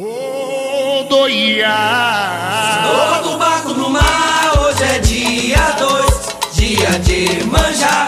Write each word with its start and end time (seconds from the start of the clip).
Rodoia. 0.00 1.76
Todo 2.88 3.36
barco 3.36 3.74
no 3.74 3.90
mar, 3.90 4.58
hoje 4.58 4.82
é 4.82 4.98
dia 5.00 5.58
dois, 5.78 6.26
dia 6.54 6.98
de 7.00 7.44
manjar. 7.44 8.06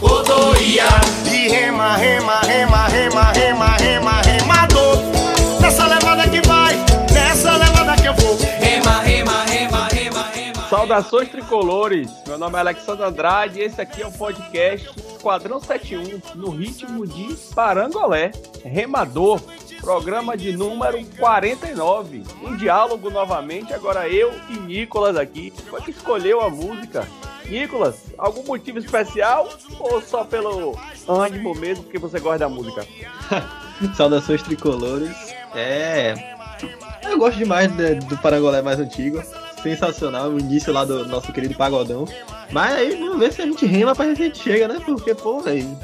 Rodoia. 0.00 0.86
E 1.26 1.48
rema, 1.48 1.96
rema, 1.96 2.38
rema, 2.42 2.86
rema, 2.86 3.32
rema, 3.32 3.76
rema, 3.78 4.20
remador. 4.20 4.98
Nessa 5.60 5.88
levada 5.88 6.28
que 6.28 6.40
vai, 6.46 6.76
nessa 7.12 7.56
levada 7.56 8.00
que 8.00 8.06
eu 8.06 8.14
vou. 8.14 8.36
Rema, 8.60 9.00
rema, 9.00 9.42
rema, 9.42 9.88
rema, 9.88 10.22
rema. 10.32 10.68
Saudações 10.68 11.28
tricolores! 11.30 12.12
Meu 12.28 12.38
nome 12.38 12.56
é 12.56 12.60
Alexandre 12.60 13.04
Andrade 13.04 13.58
e 13.58 13.62
esse 13.64 13.80
aqui 13.80 14.02
é 14.02 14.06
o 14.06 14.12
podcast 14.12 14.88
Esquadrão 15.16 15.60
71, 15.60 16.20
no 16.36 16.50
ritmo 16.50 17.06
de 17.06 17.34
Parangolé, 17.54 18.30
Remador, 18.64 19.40
programa 19.82 20.36
de 20.36 20.56
número 20.56 21.04
49. 21.18 22.22
Um 22.42 22.56
diálogo 22.56 23.10
novamente, 23.10 23.74
agora 23.74 24.08
eu 24.08 24.32
e 24.48 24.52
Nicolas 24.60 25.16
aqui. 25.16 25.52
Foi 25.68 25.82
que 25.82 25.90
escolheu 25.90 26.40
a 26.40 26.48
música. 26.48 27.06
Nicolas, 27.46 27.96
algum 28.16 28.44
motivo 28.44 28.78
especial 28.78 29.48
ou 29.80 30.00
só 30.00 30.22
pelo 30.24 30.78
ânimo 31.08 31.52
mesmo 31.56 31.82
porque 31.84 31.98
você 31.98 32.20
gosta 32.20 32.38
da 32.38 32.48
música? 32.48 32.86
Saudações 33.96 34.40
tricolores. 34.42 35.10
É. 35.54 36.14
Eu 37.02 37.18
gosto 37.18 37.36
demais 37.36 37.70
de- 37.76 37.96
do 37.96 38.16
Parangolé 38.18 38.62
mais 38.62 38.78
antigo. 38.78 39.20
Sensacional, 39.62 40.28
o 40.30 40.38
início 40.38 40.72
lá 40.72 40.84
do 40.84 41.04
nosso 41.06 41.32
querido 41.32 41.54
Pagodão. 41.56 42.06
Mas 42.52 42.72
aí 42.74 42.96
vamos 42.96 43.18
ver 43.18 43.32
se 43.32 43.42
a 43.42 43.46
gente 43.46 43.66
rima 43.66 43.94
pra 43.94 44.06
ver 44.06 44.16
se 44.16 44.22
a 44.22 44.26
gente 44.26 44.38
chega, 44.38 44.68
né? 44.68 44.80
Porque, 44.84 45.14
pô, 45.14 45.40
velho, 45.40 45.76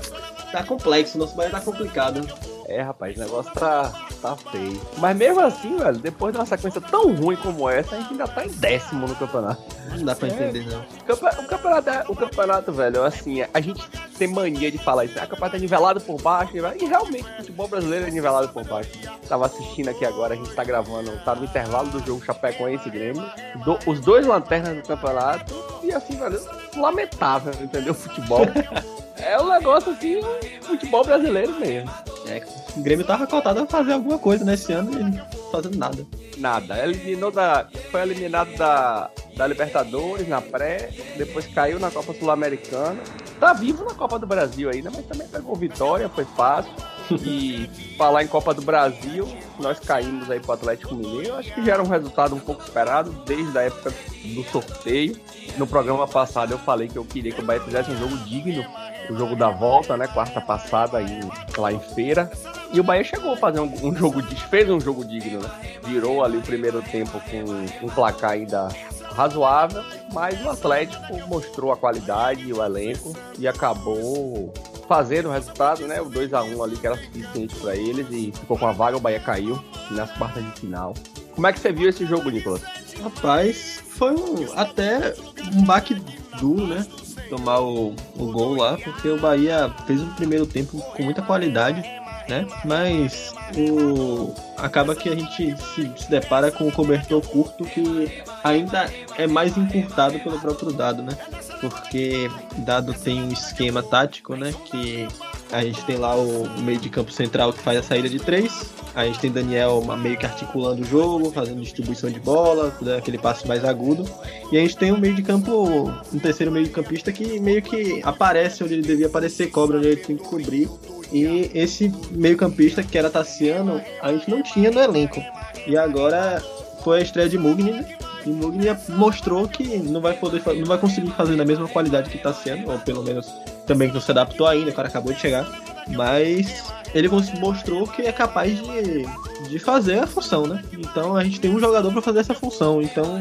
tá 0.53 0.63
complexo, 0.63 1.19
nosso 1.19 1.35
bairro 1.35 1.53
tá 1.53 1.61
complicado. 1.61 2.27
É, 2.69 2.83
rapaz, 2.83 3.17
o 3.17 3.21
negócio 3.21 3.51
tá, 3.55 3.91
tá 4.21 4.37
feio. 4.53 4.79
Mas 4.99 5.17
mesmo 5.17 5.41
assim, 5.41 5.79
velho, 5.79 5.97
depois 5.99 6.35
de 6.35 6.39
uma 6.39 6.45
sequência 6.45 6.83
tão 6.83 7.15
ruim 7.15 7.35
como 7.37 7.67
essa, 7.69 7.97
a 7.97 7.99
gente 7.99 8.11
ainda 8.11 8.29
tá 8.29 8.45
em 8.45 8.51
décimo 8.51 9.09
no 9.09 9.15
campeonato. 9.17 9.63
Não 9.97 10.05
dá 10.05 10.15
pra 10.15 10.29
entender, 10.29 10.67
não. 10.67 10.81
O 10.81 11.05
campe- 11.05 11.41
O 11.43 11.47
campeonato, 11.49 11.89
é- 11.89 12.05
o 12.09 12.15
campeonato, 12.15 12.71
velho, 12.73 13.03
assim, 13.05 13.43
a 13.55 13.61
gente 13.63 13.83
tem 14.19 14.29
mania 14.29 14.71
de 14.71 14.77
falar 14.77 15.07
isso. 15.07 15.19
Ah, 15.19 15.25
o 15.25 15.29
campeonato 15.29 15.57
é 15.57 15.59
nivelado 15.61 15.99
por 16.03 16.21
baixo. 16.21 16.53
E 16.79 16.85
realmente, 16.85 17.25
o 17.25 17.37
futebol 17.39 17.69
brasileiro 17.69 18.07
é 18.07 18.11
nivelado 18.11 18.51
por 18.51 18.63
baixo. 18.67 18.91
Tava 19.27 19.47
assistindo 19.47 19.89
aqui 19.89 20.05
agora, 20.05 20.35
a 20.35 20.37
gente 20.37 20.51
tá 20.55 20.63
gravando, 20.63 21.11
tá 21.25 21.35
no 21.35 21.45
intervalo 21.45 21.89
do 21.89 22.05
jogo 22.05 22.23
Chapecoense 22.23 22.87
e 22.87 22.91
Grêmio. 22.93 23.25
Do- 23.65 23.79
os 23.87 23.99
dois 24.01 24.27
lanternas 24.27 24.77
do 24.77 24.83
campeonato. 24.83 25.55
E 25.83 25.91
assim, 25.91 26.19
velho, 26.19 26.39
lamentável, 26.77 27.55
entendeu? 27.63 27.93
O 27.93 27.97
futebol. 27.97 28.41
é 29.23 29.41
um 29.41 29.49
negócio 29.49 29.93
assim, 29.93 30.21
futebol 30.63 31.05
brasileiro 31.05 31.59
mesmo. 31.59 31.91
É, 32.27 32.43
o 32.77 32.81
Grêmio 32.81 33.07
tava 33.07 33.27
cotado 33.27 33.61
a 33.61 33.67
fazer 33.67 33.93
alguma 33.93 34.19
coisa 34.19 34.45
nesse 34.45 34.73
ano 34.73 34.93
e 34.93 35.03
não 35.03 35.27
fazendo 35.51 35.77
nada. 35.77 36.07
Nada. 36.37 36.85
Eliminou 36.85 37.31
da. 37.31 37.67
Foi 37.91 38.03
eliminado 38.03 38.55
da, 38.57 39.11
da 39.37 39.47
Libertadores 39.47 40.29
na 40.29 40.41
pré, 40.41 40.91
depois 41.17 41.47
caiu 41.47 41.79
na 41.79 41.91
Copa 41.91 42.13
Sul-Americana. 42.15 43.01
Tá 43.41 43.53
vivo 43.53 43.85
na 43.85 43.95
Copa 43.95 44.19
do 44.19 44.27
Brasil 44.27 44.69
ainda, 44.69 44.91
mas 44.91 45.07
também 45.07 45.27
pegou 45.29 45.55
vitória, 45.55 46.09
foi 46.09 46.25
fácil. 46.25 46.73
E 47.11 47.71
falar 47.97 48.25
em 48.25 48.27
Copa 48.27 48.53
do 48.53 48.63
Brasil, 48.63 49.27
nós 49.59 49.79
caímos 49.79 50.31
aí 50.31 50.41
pro 50.41 50.53
Atlético 50.53 50.95
Mineiro. 50.95 51.37
Acho 51.37 51.55
que 51.55 51.65
já 51.65 51.75
era 51.75 51.83
um 51.83 51.89
resultado 51.89 52.35
um 52.35 52.41
pouco 52.41 52.63
esperado 52.63 53.11
desde 53.25 53.57
a 53.57 53.63
época 53.63 53.95
do 54.25 54.43
sorteio. 54.45 55.17
No 55.57 55.67
programa 55.67 56.07
passado 56.07 56.53
eu 56.53 56.59
falei 56.59 56.89
que 56.89 56.97
eu 56.97 57.05
queria 57.05 57.33
que 57.33 57.41
o 57.41 57.45
Bahia 57.45 57.61
fizesse 57.61 57.91
um 57.91 57.97
jogo 57.97 58.17
digno, 58.19 58.65
o 59.11 59.17
jogo 59.17 59.35
da 59.37 59.49
volta, 59.51 59.97
né? 59.97 60.07
Quarta 60.07 60.41
passada 60.41 60.99
aí, 60.99 61.21
lá 61.57 61.73
em 61.73 61.81
feira. 61.81 62.31
E 62.73 62.79
o 62.81 62.85
Bahia 62.85 63.05
chegou 63.05 63.33
a 63.33 63.37
fazer 63.37 63.61
um, 63.61 63.73
um 63.87 63.95
jogo, 63.97 64.23
fez 64.51 64.69
um 64.69 64.79
jogo 64.81 65.05
digno, 65.05 65.41
né? 65.41 65.51
Virou 65.85 66.23
ali 66.25 66.37
o 66.37 66.43
primeiro 66.43 66.83
tempo 66.83 67.21
com 67.31 67.87
um 67.87 67.89
placar 67.91 68.33
ainda 68.33 68.69
razoável, 69.15 69.83
mas 70.13 70.41
o 70.45 70.51
Atlético 70.51 71.17
mostrou 71.29 71.73
a 71.73 71.77
qualidade 71.77 72.53
o 72.53 72.63
elenco 72.63 73.17
e 73.39 73.49
acabou 73.49 74.53
fazendo 74.87 75.29
o 75.29 75.33
resultado, 75.33 75.87
né? 75.87 76.01
O 76.01 76.07
2 76.09 76.33
a 76.35 76.43
1 76.43 76.63
ali 76.63 76.77
que 76.77 76.87
era 76.87 76.97
suficiente 76.97 77.55
para 77.57 77.75
eles 77.75 78.07
e 78.11 78.33
ficou 78.33 78.57
com 78.59 78.67
a 78.67 78.73
vaga, 78.73 78.97
o 78.97 79.01
Bahia 79.01 79.21
caiu 79.21 79.59
nas 79.91 80.11
quartas 80.13 80.45
de 80.45 80.51
final. 80.61 80.95
Como 81.35 81.47
é 81.47 81.53
que 81.53 81.59
você 81.61 81.73
viu 81.73 81.89
esse 81.89 82.05
jogo, 82.07 82.31
Nicolas? 82.31 82.63
Rapaz, 83.03 83.81
foi 83.89 84.13
um- 84.13 84.53
até 84.57 85.15
um 85.57 85.63
baque 85.65 85.95
duro, 86.41 86.67
né? 86.67 86.87
Tomar 87.29 87.61
o, 87.61 87.95
o 88.17 88.33
gol 88.33 88.57
lá, 88.57 88.77
porque 88.77 89.09
o 89.09 89.19
Bahia 89.19 89.73
fez 89.87 90.01
um 90.01 90.13
primeiro 90.15 90.47
tempo 90.47 90.79
com 90.79 91.03
muita 91.03 91.23
qualidade, 91.23 91.81
né? 92.29 92.47
Mas 92.65 93.33
o 93.57 94.35
acaba 94.57 94.95
que 94.95 95.09
a 95.09 95.15
gente 95.15 95.57
se, 95.57 95.93
se 95.97 96.11
depara 96.11 96.51
com 96.51 96.67
o 96.67 96.73
cobertor 96.73 97.23
curto 97.27 97.65
que 97.65 98.23
ainda 98.43 98.91
é 99.17 99.27
mais 99.27 99.57
encurtado 99.57 100.19
pelo 100.21 100.39
próprio 100.41 100.73
dado, 100.73 101.03
né? 101.03 101.17
Porque 101.61 102.31
dado 102.59 102.95
tem 102.95 103.23
um 103.23 103.33
esquema 103.33 103.83
tático, 103.83 104.37
né? 104.37 104.55
Que 104.67 105.09
a 105.51 105.63
gente 105.63 105.83
tem 105.85 105.97
lá 105.97 106.15
o, 106.15 106.49
meio 106.61 106.79
de 106.79 106.89
campo 106.89 107.11
central 107.11 107.53
que 107.53 107.61
faz 107.61 107.79
a 107.79 107.83
saída 107.83 108.09
de 108.09 108.19
três. 108.19 108.71
A 108.95 109.05
gente 109.05 109.19
tem 109.21 109.31
Daniel 109.31 109.83
meio 109.97 110.17
que 110.17 110.27
articulando 110.27 110.83
o 110.83 110.85
jogo, 110.85 111.31
fazendo 111.31 111.61
distribuição 111.61 112.11
de 112.11 112.19
bola, 112.21 112.77
aquele 112.97 113.19
passe 113.19 113.47
mais 113.47 113.65
agudo. 113.65 114.09
E 114.51 114.59
a 114.59 114.61
gente 114.61 114.77
tem 114.77 114.93
um 114.93 114.99
meio 114.99 115.15
de 115.15 115.23
campo, 115.23 115.93
um 116.13 116.19
terceiro 116.19 116.51
meio 116.51 116.67
de 116.67 116.73
campista 116.73 117.13
que 117.13 117.39
meio 117.41 117.63
que 117.63 118.01
aparece 118.03 118.63
onde 118.65 118.75
ele 118.75 118.83
devia 118.83 119.07
aparecer, 119.07 119.51
cobra 119.51 119.79
onde 119.79 119.87
ele 119.87 119.97
tem 119.97 120.17
que 120.17 120.25
cobrir. 120.25 120.69
E 121.13 121.51
esse 121.55 121.93
meio 122.11 122.37
campista, 122.37 122.83
que 122.83 122.99
era 122.99 123.09
Tassiano, 123.09 123.81
a 124.03 124.13
gente 124.13 124.31
não 124.31 124.43
tinha 124.43 124.71
no 124.71 124.81
elenco. 124.81 125.23
E 125.67 125.77
agora 125.77 126.43
foi 126.83 126.99
a 126.99 127.03
estreia 127.03 127.29
de 127.29 127.39
Mugni, 127.39 127.73
né? 127.73 127.99
E 128.29 128.31
Mugni 128.31 128.67
mostrou 128.91 129.49
que 129.49 129.79
não 129.79 130.03
vai 130.03 130.13
poder, 130.13 130.43
não 130.55 130.67
vai 130.67 130.77
conseguir 130.77 131.11
fazer 131.13 131.35
na 131.35 131.47
mesma 131.47 131.67
qualidade 131.67 132.11
que 132.11 132.19
Tassiano, 132.19 132.71
ou 132.71 132.79
pelo 132.79 133.03
menos 133.03 133.27
também 133.67 133.89
que 133.89 133.95
não 133.95 134.03
se 134.03 134.11
adaptou 134.11 134.47
ainda, 134.47 134.71
o 134.71 134.75
cara 134.75 134.89
acabou 134.89 135.15
de 135.15 135.19
chegar. 135.19 135.49
Mas 135.89 136.71
ele 136.95 137.09
mostrou 137.09 137.87
que 137.87 138.03
é 138.03 138.13
capaz 138.13 138.53
de, 138.59 139.49
de 139.49 139.59
fazer 139.59 140.01
a 140.01 140.07
função, 140.07 140.47
né? 140.47 140.63
Então 140.75 141.17
a 141.17 141.25
gente 141.25 141.41
tem 141.41 141.51
um 141.51 141.59
jogador 141.59 141.91
para 141.91 142.03
fazer 142.03 142.19
essa 142.19 142.35
função. 142.35 142.83
Então 142.83 143.19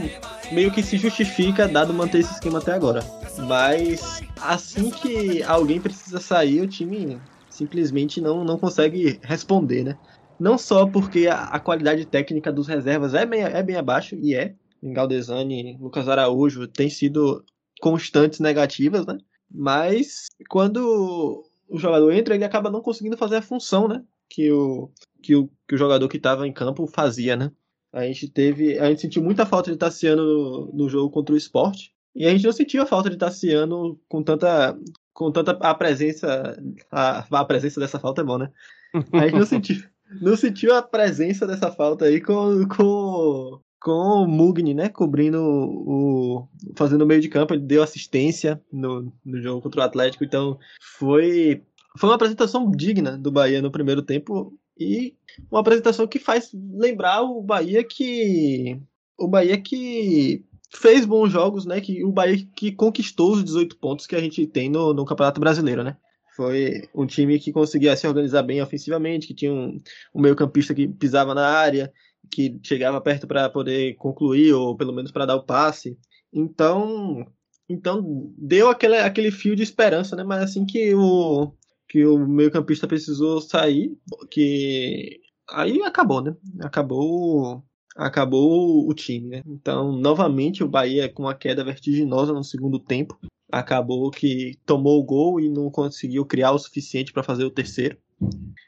meio 0.51 0.71
que 0.71 0.83
se 0.83 0.97
justifica 0.97 1.69
dado 1.69 1.93
manter 1.93 2.19
esse 2.19 2.33
esquema 2.33 2.59
até 2.59 2.73
agora. 2.73 3.01
Mas 3.47 4.21
assim 4.41 4.89
que 4.89 5.41
alguém 5.43 5.79
precisa 5.79 6.19
sair, 6.19 6.59
o 6.59 6.67
time 6.67 7.17
simplesmente 7.49 8.19
não, 8.19 8.43
não 8.43 8.57
consegue 8.57 9.21
responder, 9.23 9.85
né? 9.85 9.97
Não 10.37 10.57
só 10.57 10.85
porque 10.85 11.27
a, 11.27 11.43
a 11.43 11.59
qualidade 11.61 12.05
técnica 12.05 12.51
dos 12.51 12.67
reservas 12.67 13.13
é 13.13 13.25
bem, 13.25 13.41
é 13.41 13.63
bem 13.63 13.77
abaixo, 13.77 14.15
e 14.15 14.35
é. 14.35 14.53
Em 14.81 14.93
Galdesani, 14.93 15.77
Lucas 15.79 16.07
Araújo 16.07 16.67
tem 16.67 16.89
sido 16.89 17.43
constantes 17.79 18.39
negativas, 18.39 19.05
né? 19.05 19.17
Mas 19.49 20.27
quando 20.49 21.43
o 21.67 21.77
jogador 21.77 22.11
entra, 22.11 22.35
ele 22.35 22.43
acaba 22.43 22.69
não 22.69 22.81
conseguindo 22.81 23.17
fazer 23.17 23.37
a 23.37 23.41
função, 23.41 23.87
né? 23.87 24.03
Que 24.29 24.51
o, 24.51 24.91
que 25.21 25.35
o, 25.35 25.49
que 25.67 25.75
o 25.75 25.77
jogador 25.77 26.07
que 26.07 26.17
estava 26.17 26.47
em 26.47 26.53
campo 26.53 26.87
fazia, 26.87 27.35
né? 27.35 27.51
A 27.91 28.03
gente 28.03 28.27
teve. 28.27 28.77
A 28.77 28.89
gente 28.89 29.01
sentiu 29.01 29.23
muita 29.23 29.45
falta 29.45 29.71
de 29.71 29.77
Tassiano 29.77 30.23
no, 30.23 30.71
no 30.73 30.89
jogo 30.89 31.09
contra 31.09 31.33
o 31.33 31.37
esporte. 31.37 31.93
E 32.13 32.25
a 32.25 32.31
gente 32.31 32.45
não 32.45 32.51
sentiu 32.51 32.81
a 32.81 32.85
falta 32.85 33.09
de 33.09 33.17
Tassiano 33.17 33.99
com 34.07 34.21
tanta. 34.21 34.77
Com 35.13 35.31
tanta 35.31 35.51
a 35.51 35.73
presença. 35.73 36.61
A, 36.91 37.25
a 37.39 37.45
presença 37.45 37.79
dessa 37.79 37.99
falta 37.99 38.21
é 38.21 38.25
bom, 38.25 38.37
né? 38.37 38.51
A 39.13 39.23
gente 39.23 39.35
não 39.35 39.45
sentiu, 39.47 39.83
não 40.21 40.35
sentiu 40.35 40.75
a 40.75 40.81
presença 40.81 41.47
dessa 41.47 41.71
falta 41.71 42.05
aí 42.05 42.21
com, 42.21 42.67
com, 42.67 43.59
com 43.87 43.93
o 43.93 44.27
Mugni, 44.27 44.73
né? 44.73 44.89
Cobrindo 44.89 45.41
o. 45.41 46.45
fazendo 46.75 47.03
o 47.03 47.07
meio 47.07 47.21
de 47.21 47.29
campo. 47.29 47.53
Ele 47.53 47.63
deu 47.63 47.81
assistência 47.81 48.61
no, 48.69 49.13
no 49.23 49.41
jogo 49.41 49.61
contra 49.61 49.79
o 49.79 49.83
Atlético. 49.83 50.25
Então 50.25 50.59
foi. 50.97 51.63
Foi 51.97 52.09
uma 52.09 52.15
apresentação 52.15 52.69
digna 52.69 53.17
do 53.17 53.31
Bahia 53.31 53.61
no 53.61 53.71
primeiro 53.71 54.01
tempo. 54.01 54.53
E 54.77 55.15
uma 55.49 55.61
apresentação 55.61 56.05
que 56.05 56.19
faz 56.19 56.51
lembrar 56.53 57.21
o 57.21 57.41
Bahia 57.41 57.81
que. 57.81 58.77
O 59.17 59.25
Bahia 59.25 59.57
que 59.57 60.43
fez 60.69 61.05
bons 61.05 61.29
jogos, 61.29 61.65
né? 61.65 61.79
Que 61.79 62.03
o 62.03 62.11
Bahia 62.11 62.45
que 62.57 62.73
conquistou 62.73 63.31
os 63.31 63.43
18 63.43 63.77
pontos 63.77 64.05
que 64.05 64.17
a 64.17 64.19
gente 64.19 64.45
tem 64.47 64.69
no, 64.69 64.93
no 64.93 65.05
Campeonato 65.05 65.39
Brasileiro, 65.39 65.81
né? 65.81 65.95
Foi 66.35 66.87
um 66.93 67.07
time 67.07 67.39
que 67.39 67.53
conseguia 67.53 67.95
se 67.95 68.05
organizar 68.05 68.43
bem 68.43 68.61
ofensivamente, 68.61 69.25
que 69.25 69.33
tinha 69.33 69.51
um, 69.51 69.81
um 70.13 70.21
meio-campista 70.21 70.75
que 70.75 70.87
pisava 70.87 71.33
na 71.33 71.47
área, 71.47 71.91
que 72.31 72.59
chegava 72.63 73.01
perto 73.01 73.27
para 73.27 73.49
poder 73.49 73.95
concluir, 73.95 74.53
ou 74.53 74.75
pelo 74.75 74.93
menos 74.93 75.11
para 75.11 75.25
dar 75.25 75.35
o 75.35 75.43
passe. 75.43 75.97
Então, 76.33 77.25
então 77.69 78.33
deu 78.37 78.69
aquele, 78.69 78.97
aquele 78.97 79.31
fio 79.31 79.55
de 79.55 79.63
esperança, 79.63 80.15
né? 80.15 80.23
Mas 80.23 80.43
assim 80.43 80.65
que 80.65 80.93
o, 80.93 81.53
que 81.87 82.05
o 82.05 82.27
meio-campista 82.27 82.87
precisou 82.87 83.41
sair, 83.41 83.97
que 84.29 85.19
aí 85.49 85.81
acabou, 85.81 86.21
né? 86.21 86.35
Acabou 86.61 87.63
acabou 87.95 88.87
o 88.87 88.93
time, 88.93 89.29
né? 89.29 89.41
Então, 89.45 89.91
novamente 89.91 90.63
o 90.63 90.67
Bahia 90.67 91.09
com 91.09 91.23
uma 91.23 91.33
queda 91.33 91.63
vertiginosa 91.63 92.31
no 92.31 92.43
segundo 92.43 92.77
tempo, 92.79 93.17
acabou 93.51 94.11
que 94.11 94.59
tomou 94.65 94.99
o 94.99 95.03
gol 95.03 95.39
e 95.39 95.49
não 95.49 95.71
conseguiu 95.71 96.25
criar 96.25 96.51
o 96.51 96.59
suficiente 96.59 97.11
para 97.11 97.23
fazer 97.23 97.43
o 97.43 97.51
terceiro. 97.51 97.97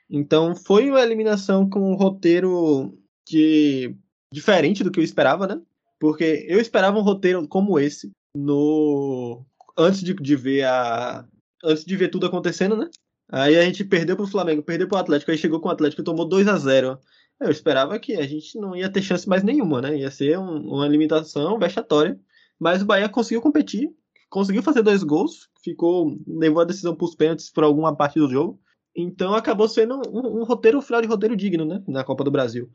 Então, 0.10 0.56
foi 0.56 0.90
uma 0.90 1.02
eliminação 1.02 1.70
com 1.70 1.92
um 1.92 1.96
roteiro 1.96 2.98
de 3.30 3.96
diferente 4.32 4.84
do 4.84 4.92
que 4.92 5.00
eu 5.00 5.04
esperava, 5.04 5.48
né? 5.48 5.62
Porque 6.00 6.46
eu 6.48 6.60
esperava 6.60 6.98
um 6.98 7.04
roteiro 7.04 7.48
como 7.48 7.80
esse 7.80 8.12
no 8.36 9.46
antes 9.78 10.02
de, 10.02 10.14
de 10.14 10.36
ver 10.36 10.66
a 10.66 11.26
antes 11.64 11.84
de 11.84 11.96
ver 11.96 12.10
tudo 12.10 12.26
acontecendo, 12.26 12.76
né? 12.76 12.90
Aí 13.32 13.56
a 13.58 13.64
gente 13.64 13.84
perdeu 13.84 14.16
pro 14.16 14.28
Flamengo, 14.28 14.64
perdeu 14.64 14.88
pro 14.88 14.98
Atlético, 14.98 15.32
aí 15.32 15.38
chegou 15.38 15.60
com 15.60 15.68
o 15.68 15.72
Atlético 15.72 16.02
e 16.02 16.06
tomou 16.06 16.28
2 16.28 16.48
a 16.48 16.58
0 16.58 17.00
Eu 17.40 17.52
esperava 17.52 18.00
que 18.00 18.16
a 18.16 18.26
gente 18.26 18.58
não 18.60 18.76
ia 18.76 18.90
ter 18.90 19.02
chance 19.02 19.30
mais 19.30 19.44
nenhuma, 19.44 19.82
né? 19.82 19.98
Ia 19.98 20.10
ser 20.10 20.40
um, 20.40 20.74
uma 20.74 20.88
limitação 20.88 21.60
vexatória. 21.60 22.20
Mas 22.60 22.82
o 22.82 22.86
Bahia 22.86 23.08
conseguiu 23.08 23.42
competir, 23.42 23.90
conseguiu 24.30 24.64
fazer 24.64 24.82
dois 24.82 25.04
gols, 25.04 25.50
ficou 25.64 26.18
levou 26.28 26.62
a 26.62 26.66
decisão 26.66 26.96
para 26.96 27.06
os 27.06 27.16
pênaltis 27.16 27.50
por 27.52 27.64
alguma 27.64 27.96
parte 27.96 28.20
do 28.20 28.30
jogo. 28.30 28.60
Então 28.96 29.34
acabou 29.36 29.68
sendo 29.70 29.96
um, 30.10 30.42
um, 30.42 30.44
roteiro, 30.44 30.80
um 30.80 30.82
final 30.82 31.02
de 31.02 31.08
roteiro 31.08 31.36
digno, 31.36 31.66
né? 31.66 31.84
Na 31.88 32.04
Copa 32.04 32.24
do 32.24 32.32
Brasil. 32.32 32.70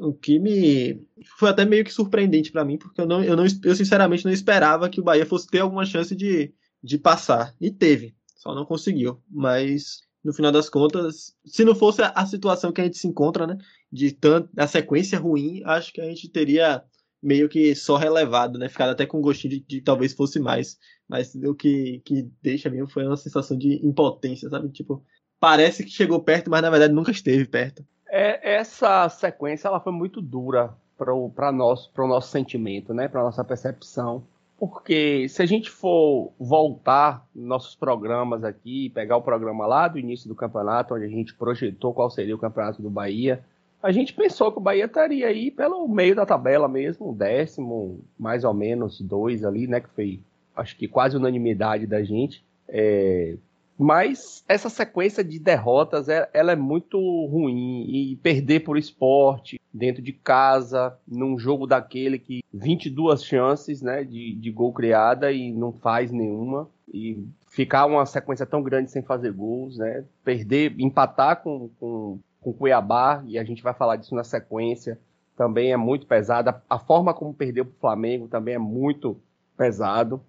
O 0.00 0.12
que 0.12 0.38
me 0.38 1.06
foi 1.38 1.50
até 1.50 1.64
meio 1.64 1.84
que 1.84 1.92
surpreendente 1.92 2.50
para 2.50 2.64
mim, 2.64 2.76
porque 2.76 3.00
eu, 3.00 3.06
não, 3.06 3.22
eu, 3.22 3.36
não, 3.36 3.44
eu 3.64 3.76
sinceramente 3.76 4.24
não 4.24 4.32
esperava 4.32 4.88
que 4.88 5.00
o 5.00 5.04
Bahia 5.04 5.24
fosse 5.24 5.46
ter 5.46 5.60
alguma 5.60 5.86
chance 5.86 6.14
de, 6.16 6.52
de 6.82 6.98
passar. 6.98 7.54
E 7.60 7.70
teve 7.70 8.14
só 8.44 8.54
não 8.54 8.66
conseguiu. 8.66 9.20
Mas 9.30 10.02
no 10.22 10.32
final 10.32 10.52
das 10.52 10.68
contas, 10.68 11.34
se 11.44 11.64
não 11.64 11.74
fosse 11.74 12.02
a, 12.02 12.26
situação 12.26 12.72
que 12.72 12.80
a 12.80 12.84
gente 12.84 12.98
se 12.98 13.08
encontra, 13.08 13.46
né, 13.46 13.56
de 13.90 14.12
tanto 14.12 14.50
a 14.56 14.66
sequência 14.66 15.18
ruim, 15.18 15.62
acho 15.64 15.92
que 15.92 16.00
a 16.00 16.04
gente 16.04 16.28
teria 16.28 16.84
meio 17.22 17.48
que 17.48 17.74
só 17.74 17.96
relevado, 17.96 18.58
né, 18.58 18.68
ficado 18.68 18.90
até 18.90 19.06
com 19.06 19.20
gostinho 19.20 19.54
de, 19.54 19.60
de 19.60 19.80
talvez 19.80 20.12
fosse 20.12 20.38
mais. 20.38 20.78
Mas 21.08 21.34
o 21.34 21.54
que, 21.54 22.02
que 22.04 22.28
deixa 22.42 22.68
mesmo 22.68 22.88
foi 22.88 23.06
uma 23.06 23.16
sensação 23.16 23.56
de 23.56 23.80
impotência, 23.86 24.48
sabe? 24.50 24.70
Tipo, 24.70 25.02
parece 25.40 25.82
que 25.82 25.90
chegou 25.90 26.22
perto, 26.22 26.50
mas 26.50 26.62
na 26.62 26.70
verdade 26.70 26.92
nunca 26.92 27.10
esteve 27.10 27.46
perto. 27.46 27.84
É, 28.16 28.56
essa 28.56 29.08
sequência 29.08 29.66
ela 29.66 29.80
foi 29.80 29.92
muito 29.92 30.22
dura 30.22 30.72
para 30.96 31.12
o 31.12 31.32
nosso, 31.52 31.90
nosso 31.96 32.28
sentimento, 32.28 32.94
né, 32.94 33.08
para 33.08 33.22
nossa 33.22 33.42
percepção 33.42 34.22
porque 34.58 35.28
se 35.28 35.42
a 35.42 35.46
gente 35.46 35.68
for 35.68 36.32
voltar 36.38 37.26
nossos 37.34 37.74
programas 37.74 38.44
aqui, 38.44 38.88
pegar 38.90 39.16
o 39.16 39.22
programa 39.22 39.66
lá 39.66 39.88
do 39.88 39.98
início 39.98 40.28
do 40.28 40.34
campeonato, 40.34 40.94
onde 40.94 41.04
a 41.04 41.08
gente 41.08 41.34
projetou 41.34 41.92
qual 41.92 42.08
seria 42.08 42.34
o 42.34 42.38
campeonato 42.38 42.80
do 42.80 42.88
Bahia, 42.88 43.44
a 43.82 43.92
gente 43.92 44.14
pensou 44.14 44.50
que 44.50 44.58
o 44.58 44.62
Bahia 44.62 44.86
estaria 44.86 45.26
aí 45.26 45.50
pelo 45.50 45.86
meio 45.86 46.14
da 46.14 46.24
tabela 46.24 46.68
mesmo, 46.68 47.14
décimo, 47.14 48.00
mais 48.18 48.44
ou 48.44 48.54
menos, 48.54 49.00
dois 49.00 49.44
ali, 49.44 49.66
né? 49.66 49.80
Que 49.80 49.90
foi, 49.90 50.20
acho 50.56 50.76
que 50.76 50.88
quase 50.88 51.16
unanimidade 51.16 51.86
da 51.86 52.02
gente. 52.02 52.42
É, 52.66 53.36
mas 53.78 54.44
essa 54.48 54.68
sequência 54.68 55.24
de 55.24 55.38
derrotas, 55.38 56.08
é, 56.08 56.28
ela 56.32 56.52
é 56.52 56.56
muito 56.56 56.98
ruim. 57.26 57.84
E 57.88 58.16
perder 58.16 58.60
por 58.60 58.78
esporte, 58.78 59.60
dentro 59.72 60.00
de 60.00 60.12
casa, 60.12 60.96
num 61.06 61.38
jogo 61.38 61.66
daquele 61.66 62.18
que 62.18 62.42
22 62.52 63.24
chances 63.24 63.82
né, 63.82 64.04
de, 64.04 64.34
de 64.34 64.50
gol 64.50 64.72
criada 64.72 65.32
e 65.32 65.52
não 65.52 65.72
faz 65.72 66.12
nenhuma. 66.12 66.68
E 66.92 67.26
ficar 67.48 67.86
uma 67.86 68.06
sequência 68.06 68.46
tão 68.46 68.62
grande 68.62 68.90
sem 68.90 69.02
fazer 69.02 69.32
gols, 69.32 69.76
né? 69.76 70.04
Perder, 70.24 70.74
empatar 70.78 71.42
com, 71.42 71.70
com, 71.80 72.18
com 72.40 72.52
Cuiabá, 72.52 73.24
e 73.26 73.38
a 73.38 73.44
gente 73.44 73.62
vai 73.62 73.74
falar 73.74 73.96
disso 73.96 74.14
na 74.14 74.24
sequência, 74.24 74.98
também 75.36 75.72
é 75.72 75.76
muito 75.76 76.06
pesada. 76.06 76.62
A 76.70 76.78
forma 76.78 77.12
como 77.12 77.34
perdeu 77.34 77.64
para 77.64 77.74
o 77.74 77.80
Flamengo 77.80 78.28
também 78.28 78.54
é 78.54 78.58
muito 78.58 79.16
pesado 79.56 80.20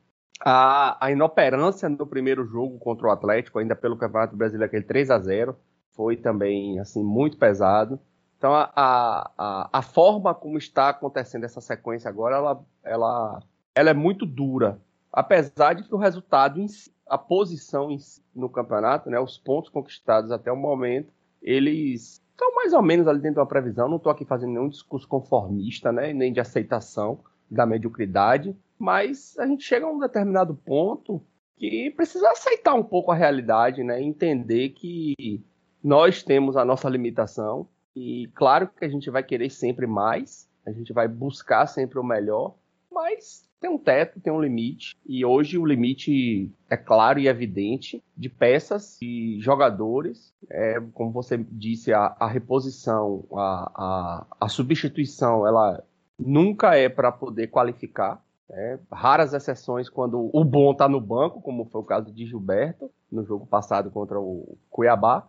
a, 0.41 0.97
a 1.05 1.11
inoperância 1.11 1.87
no 1.87 2.05
primeiro 2.05 2.45
jogo 2.45 2.77
contra 2.77 3.07
o 3.07 3.11
Atlético, 3.11 3.59
ainda 3.59 3.75
pelo 3.75 3.97
Campeonato 3.97 4.35
Brasileiro, 4.35 4.65
aquele 4.65 4.83
3 4.83 5.11
a 5.11 5.19
0 5.19 5.55
foi 5.91 6.17
também 6.17 6.79
assim 6.79 7.03
muito 7.03 7.37
pesado. 7.37 7.99
Então 8.37 8.53
a, 8.53 8.69
a, 8.75 9.69
a, 9.71 9.81
forma 9.81 10.35
como 10.35 10.57
está 10.57 10.89
acontecendo 10.89 11.45
essa 11.45 11.61
sequência 11.61 12.09
agora, 12.09 12.35
ela, 12.35 12.65
ela, 12.83 13.43
ela 13.73 13.89
é 13.89 13.93
muito 13.93 14.25
dura. 14.25 14.79
Apesar 15.11 15.73
de 15.73 15.83
que 15.83 15.95
o 15.95 15.97
resultado, 15.97 16.59
em 16.59 16.67
si, 16.67 16.93
a 17.07 17.17
posição 17.17 17.89
em 17.89 17.97
si, 17.97 18.21
no 18.35 18.49
campeonato, 18.49 19.09
né, 19.09 19.17
os 19.19 19.37
pontos 19.37 19.69
conquistados 19.69 20.31
até 20.31 20.51
o 20.51 20.57
momento, 20.57 21.13
eles 21.41 22.21
estão 22.31 22.53
mais 22.53 22.73
ou 22.73 22.81
menos 22.81 23.07
ali 23.07 23.21
dentro 23.21 23.37
da 23.37 23.45
previsão. 23.45 23.87
Não 23.87 23.97
estou 23.97 24.11
aqui 24.11 24.25
fazendo 24.25 24.51
nenhum 24.51 24.67
discurso 24.67 25.07
conformista, 25.07 25.93
né, 25.93 26.11
nem 26.11 26.33
de 26.33 26.41
aceitação 26.41 27.19
da 27.49 27.65
mediocridade 27.65 28.55
mas 28.77 29.37
a 29.39 29.47
gente 29.47 29.63
chega 29.63 29.85
a 29.85 29.89
um 29.89 29.99
determinado 29.99 30.53
ponto 30.53 31.21
que 31.57 31.91
precisa 31.95 32.29
aceitar 32.29 32.73
um 32.73 32.83
pouco 32.83 33.11
a 33.11 33.15
realidade, 33.15 33.83
né? 33.83 34.01
Entender 34.01 34.69
que 34.69 35.41
nós 35.83 36.21
temos 36.21 36.57
a 36.57 36.65
nossa 36.65 36.89
limitação 36.89 37.67
e 37.95 38.29
claro 38.35 38.67
que 38.67 38.83
a 38.83 38.89
gente 38.89 39.09
vai 39.09 39.23
querer 39.23 39.49
sempre 39.49 39.87
mais, 39.87 40.49
a 40.65 40.71
gente 40.71 40.91
vai 40.91 41.07
buscar 41.07 41.67
sempre 41.67 41.97
o 41.97 42.03
melhor, 42.03 42.55
mas 42.91 43.47
tem 43.61 43.69
um 43.69 43.77
teto, 43.77 44.19
tem 44.19 44.33
um 44.33 44.41
limite 44.41 44.97
e 45.05 45.23
hoje 45.23 45.57
o 45.57 45.65
limite 45.65 46.51
é 46.69 46.75
claro 46.75 47.19
e 47.19 47.27
evidente 47.27 48.03
de 48.17 48.27
peças 48.27 48.97
e 49.01 49.39
jogadores, 49.39 50.33
é, 50.49 50.81
como 50.93 51.11
você 51.11 51.37
disse, 51.37 51.93
a, 51.93 52.15
a 52.19 52.27
reposição, 52.27 53.23
a, 53.31 53.71
a, 53.75 54.27
a 54.41 54.49
substituição, 54.49 55.47
ela 55.47 55.81
nunca 56.17 56.75
é 56.75 56.89
para 56.89 57.11
poder 57.11 57.47
qualificar, 57.47 58.21
é, 58.49 58.77
raras 58.91 59.33
exceções 59.33 59.89
quando 59.89 60.29
o 60.31 60.43
bom 60.43 60.71
está 60.71 60.87
no 60.87 61.01
banco, 61.01 61.41
como 61.41 61.65
foi 61.65 61.81
o 61.81 61.85
caso 61.85 62.11
de 62.11 62.25
Gilberto 62.25 62.91
no 63.11 63.23
jogo 63.25 63.45
passado 63.45 63.89
contra 63.89 64.19
o 64.19 64.57
Cuiabá. 64.69 65.27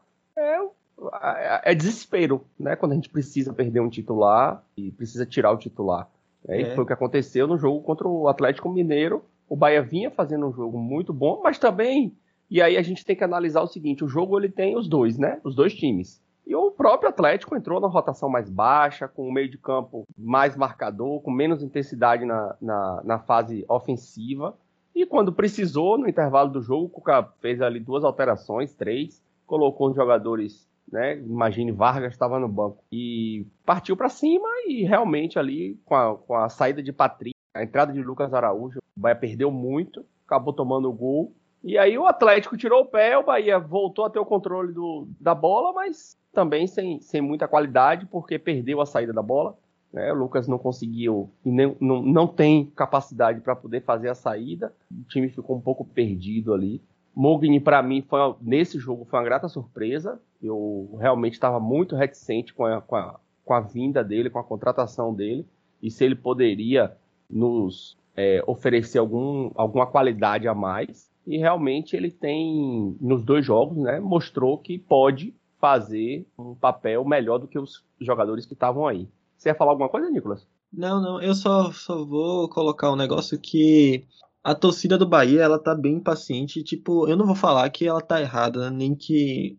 É, 1.22 1.72
é, 1.72 1.74
desespero, 1.74 2.44
né? 2.58 2.76
Quando 2.76 2.92
a 2.92 2.94
gente 2.94 3.08
precisa 3.08 3.52
perder 3.52 3.80
um 3.80 3.88
titular 3.88 4.62
e 4.76 4.90
precisa 4.90 5.24
tirar 5.26 5.52
o 5.52 5.58
titular. 5.58 6.08
É, 6.48 6.62
é. 6.62 6.74
foi 6.74 6.84
o 6.84 6.86
que 6.86 6.92
aconteceu 6.92 7.46
no 7.46 7.58
jogo 7.58 7.80
contra 7.82 8.06
o 8.06 8.28
Atlético 8.28 8.68
Mineiro. 8.68 9.24
O 9.48 9.56
Bahia 9.56 9.82
vinha 9.82 10.10
fazendo 10.10 10.46
um 10.46 10.52
jogo 10.52 10.78
muito 10.78 11.12
bom, 11.12 11.40
mas 11.42 11.58
também. 11.58 12.14
E 12.50 12.62
aí 12.62 12.76
a 12.76 12.82
gente 12.82 13.04
tem 13.04 13.16
que 13.16 13.24
analisar 13.24 13.62
o 13.62 13.66
seguinte: 13.66 14.04
o 14.04 14.08
jogo 14.08 14.38
ele 14.38 14.48
tem 14.48 14.76
os 14.76 14.88
dois, 14.88 15.18
né? 15.18 15.40
Os 15.44 15.54
dois 15.54 15.74
times. 15.74 16.20
E 16.46 16.54
o 16.54 16.70
próprio 16.70 17.08
Atlético 17.08 17.56
entrou 17.56 17.80
na 17.80 17.88
rotação 17.88 18.28
mais 18.28 18.48
baixa, 18.48 19.08
com 19.08 19.28
o 19.28 19.32
meio 19.32 19.50
de 19.50 19.58
campo 19.58 20.04
mais 20.16 20.56
marcador, 20.56 21.20
com 21.20 21.30
menos 21.30 21.62
intensidade 21.62 22.24
na, 22.24 22.54
na, 22.60 23.02
na 23.04 23.18
fase 23.18 23.64
ofensiva. 23.68 24.56
E 24.94 25.04
quando 25.04 25.32
precisou, 25.32 25.98
no 25.98 26.08
intervalo 26.08 26.50
do 26.50 26.62
jogo, 26.62 26.86
o 26.86 26.88
Cuca 26.88 27.28
fez 27.40 27.60
ali 27.60 27.80
duas 27.80 28.04
alterações, 28.04 28.72
três, 28.72 29.20
colocou 29.44 29.90
os 29.90 29.96
jogadores, 29.96 30.68
né? 30.90 31.18
Imagine 31.18 31.72
Vargas 31.72 32.12
estava 32.12 32.38
no 32.38 32.48
banco 32.48 32.78
e 32.92 33.44
partiu 33.64 33.96
para 33.96 34.08
cima 34.08 34.48
e 34.66 34.84
realmente 34.84 35.38
ali 35.38 35.78
com 35.84 35.94
a, 35.94 36.16
com 36.16 36.34
a 36.34 36.48
saída 36.48 36.82
de 36.82 36.92
Patrick, 36.92 37.34
a 37.54 37.62
entrada 37.62 37.92
de 37.92 38.02
Lucas 38.02 38.32
Araújo, 38.32 38.78
o 38.96 39.00
Bahia 39.00 39.16
perdeu 39.16 39.50
muito, 39.50 40.04
acabou 40.24 40.52
tomando 40.52 40.88
o 40.88 40.92
gol. 40.92 41.32
E 41.62 41.76
aí 41.76 41.98
o 41.98 42.06
Atlético 42.06 42.56
tirou 42.56 42.82
o 42.82 42.86
pé, 42.86 43.18
o 43.18 43.24
Bahia 43.24 43.58
voltou 43.58 44.04
a 44.04 44.10
ter 44.10 44.18
o 44.18 44.24
controle 44.24 44.72
do, 44.72 45.08
da 45.20 45.34
bola, 45.34 45.72
mas 45.72 46.16
também 46.36 46.66
sem, 46.66 47.00
sem 47.00 47.22
muita 47.22 47.48
qualidade, 47.48 48.04
porque 48.04 48.38
perdeu 48.38 48.82
a 48.82 48.86
saída 48.86 49.10
da 49.10 49.22
bola. 49.22 49.56
Né? 49.90 50.12
O 50.12 50.16
Lucas 50.16 50.46
não 50.46 50.58
conseguiu 50.58 51.30
e 51.42 51.50
nem, 51.50 51.74
não, 51.80 52.02
não 52.02 52.26
tem 52.26 52.66
capacidade 52.76 53.40
para 53.40 53.56
poder 53.56 53.80
fazer 53.80 54.10
a 54.10 54.14
saída. 54.14 54.70
O 54.92 55.02
time 55.08 55.30
ficou 55.30 55.56
um 55.56 55.60
pouco 55.60 55.82
perdido 55.82 56.52
ali. 56.52 56.82
Mogni, 57.14 57.58
para 57.58 57.82
mim, 57.82 58.02
foi, 58.02 58.20
nesse 58.42 58.78
jogo 58.78 59.06
foi 59.06 59.18
uma 59.18 59.24
grata 59.24 59.48
surpresa. 59.48 60.20
Eu 60.42 60.94
realmente 61.00 61.32
estava 61.32 61.58
muito 61.58 61.96
reticente 61.96 62.52
com 62.52 62.66
a, 62.66 62.82
com, 62.82 62.96
a, 62.96 63.18
com 63.42 63.54
a 63.54 63.60
vinda 63.60 64.04
dele, 64.04 64.28
com 64.28 64.38
a 64.38 64.44
contratação 64.44 65.14
dele, 65.14 65.46
e 65.82 65.90
se 65.90 66.04
ele 66.04 66.14
poderia 66.14 66.94
nos 67.30 67.96
é, 68.14 68.44
oferecer 68.46 68.98
algum, 68.98 69.50
alguma 69.54 69.86
qualidade 69.86 70.46
a 70.46 70.54
mais. 70.54 71.10
E 71.26 71.38
realmente 71.38 71.96
ele 71.96 72.10
tem, 72.10 72.94
nos 73.00 73.24
dois 73.24 73.46
jogos, 73.46 73.78
né, 73.78 73.98
mostrou 73.98 74.58
que 74.58 74.78
pode 74.78 75.34
fazer 75.58 76.26
um 76.38 76.54
papel 76.54 77.04
melhor 77.04 77.38
do 77.38 77.48
que 77.48 77.58
os 77.58 77.84
jogadores 78.00 78.46
que 78.46 78.54
estavam 78.54 78.86
aí. 78.86 79.08
Você 79.36 79.48
ia 79.48 79.54
falar 79.54 79.72
alguma 79.72 79.88
coisa, 79.88 80.10
Nicolas? 80.10 80.46
Não, 80.72 81.00
não, 81.00 81.22
eu 81.22 81.34
só, 81.34 81.72
só 81.72 82.04
vou 82.04 82.48
colocar 82.48 82.90
um 82.92 82.96
negócio 82.96 83.38
que 83.38 84.04
a 84.42 84.54
torcida 84.54 84.96
do 84.96 85.06
Bahia, 85.06 85.42
ela 85.42 85.58
tá 85.58 85.74
bem 85.74 85.94
impaciente, 85.94 86.62
tipo, 86.62 87.08
eu 87.08 87.16
não 87.16 87.26
vou 87.26 87.34
falar 87.34 87.68
que 87.70 87.86
ela 87.86 88.00
tá 88.00 88.20
errada, 88.20 88.70
nem 88.70 88.94
que 88.94 89.58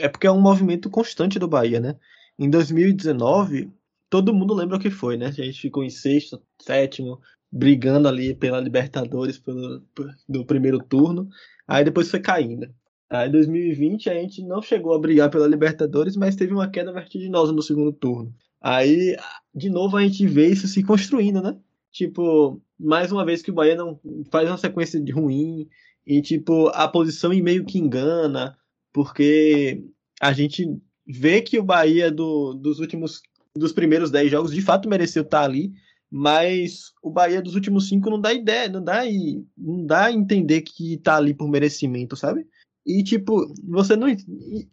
é 0.00 0.08
porque 0.08 0.26
é 0.26 0.30
um 0.30 0.40
movimento 0.40 0.90
constante 0.90 1.38
do 1.38 1.48
Bahia, 1.48 1.80
né? 1.80 1.96
Em 2.38 2.48
2019, 2.48 3.70
todo 4.08 4.34
mundo 4.34 4.54
lembra 4.54 4.76
o 4.76 4.80
que 4.80 4.90
foi, 4.90 5.16
né? 5.16 5.26
A 5.26 5.30
gente 5.30 5.60
ficou 5.60 5.82
em 5.82 5.90
sexto, 5.90 6.42
sétimo, 6.60 7.20
brigando 7.50 8.08
ali 8.08 8.34
pela 8.34 8.60
Libertadores 8.60 9.38
pelo, 9.38 9.82
do 10.28 10.44
primeiro 10.44 10.78
turno, 10.78 11.28
aí 11.66 11.84
depois 11.84 12.10
foi 12.10 12.20
caindo. 12.20 12.68
Aí 13.10 13.28
em 13.28 13.32
2020 13.32 14.10
a 14.10 14.14
gente 14.14 14.42
não 14.42 14.60
chegou 14.60 14.94
a 14.94 14.98
brigar 14.98 15.30
pela 15.30 15.46
Libertadores, 15.46 16.16
mas 16.16 16.36
teve 16.36 16.52
uma 16.52 16.68
queda 16.68 16.92
vertiginosa 16.92 17.52
no 17.52 17.62
segundo 17.62 17.92
turno. 17.92 18.34
Aí, 18.60 19.16
de 19.54 19.70
novo, 19.70 19.96
a 19.96 20.02
gente 20.02 20.26
vê 20.26 20.48
isso 20.48 20.66
se 20.66 20.82
construindo, 20.82 21.40
né? 21.40 21.56
Tipo, 21.90 22.60
mais 22.78 23.10
uma 23.10 23.24
vez 23.24 23.40
que 23.40 23.50
o 23.50 23.54
Bahia 23.54 23.76
não 23.76 23.98
faz 24.30 24.48
uma 24.48 24.58
sequência 24.58 25.00
de 25.00 25.12
ruim 25.12 25.68
e, 26.06 26.20
tipo, 26.20 26.68
a 26.68 26.86
posição 26.88 27.32
em 27.32 27.40
meio 27.40 27.64
que 27.64 27.78
engana, 27.78 28.56
porque 28.92 29.84
a 30.20 30.32
gente 30.32 30.66
vê 31.06 31.40
que 31.40 31.58
o 31.58 31.64
Bahia 31.64 32.10
do, 32.10 32.52
dos 32.54 32.78
últimos 32.78 33.22
dos 33.56 33.72
primeiros 33.72 34.10
10 34.10 34.30
jogos, 34.30 34.52
de 34.52 34.62
fato 34.62 34.88
mereceu 34.88 35.22
estar 35.22 35.42
ali, 35.42 35.72
mas 36.10 36.92
o 37.02 37.10
Bahia 37.10 37.42
dos 37.42 37.54
últimos 37.54 37.88
cinco 37.88 38.08
não 38.08 38.20
dá 38.20 38.32
ideia, 38.32 38.68
não 38.68 38.82
dá, 38.82 39.04
e, 39.04 39.44
não 39.56 39.84
dá 39.84 40.06
a 40.06 40.12
entender 40.12 40.62
que 40.62 40.96
tá 40.98 41.16
ali 41.16 41.34
por 41.34 41.48
merecimento, 41.48 42.16
sabe? 42.16 42.46
E 42.88 43.04
tipo, 43.04 43.52
você 43.64 43.94
não. 43.94 44.08
E, 44.08 44.16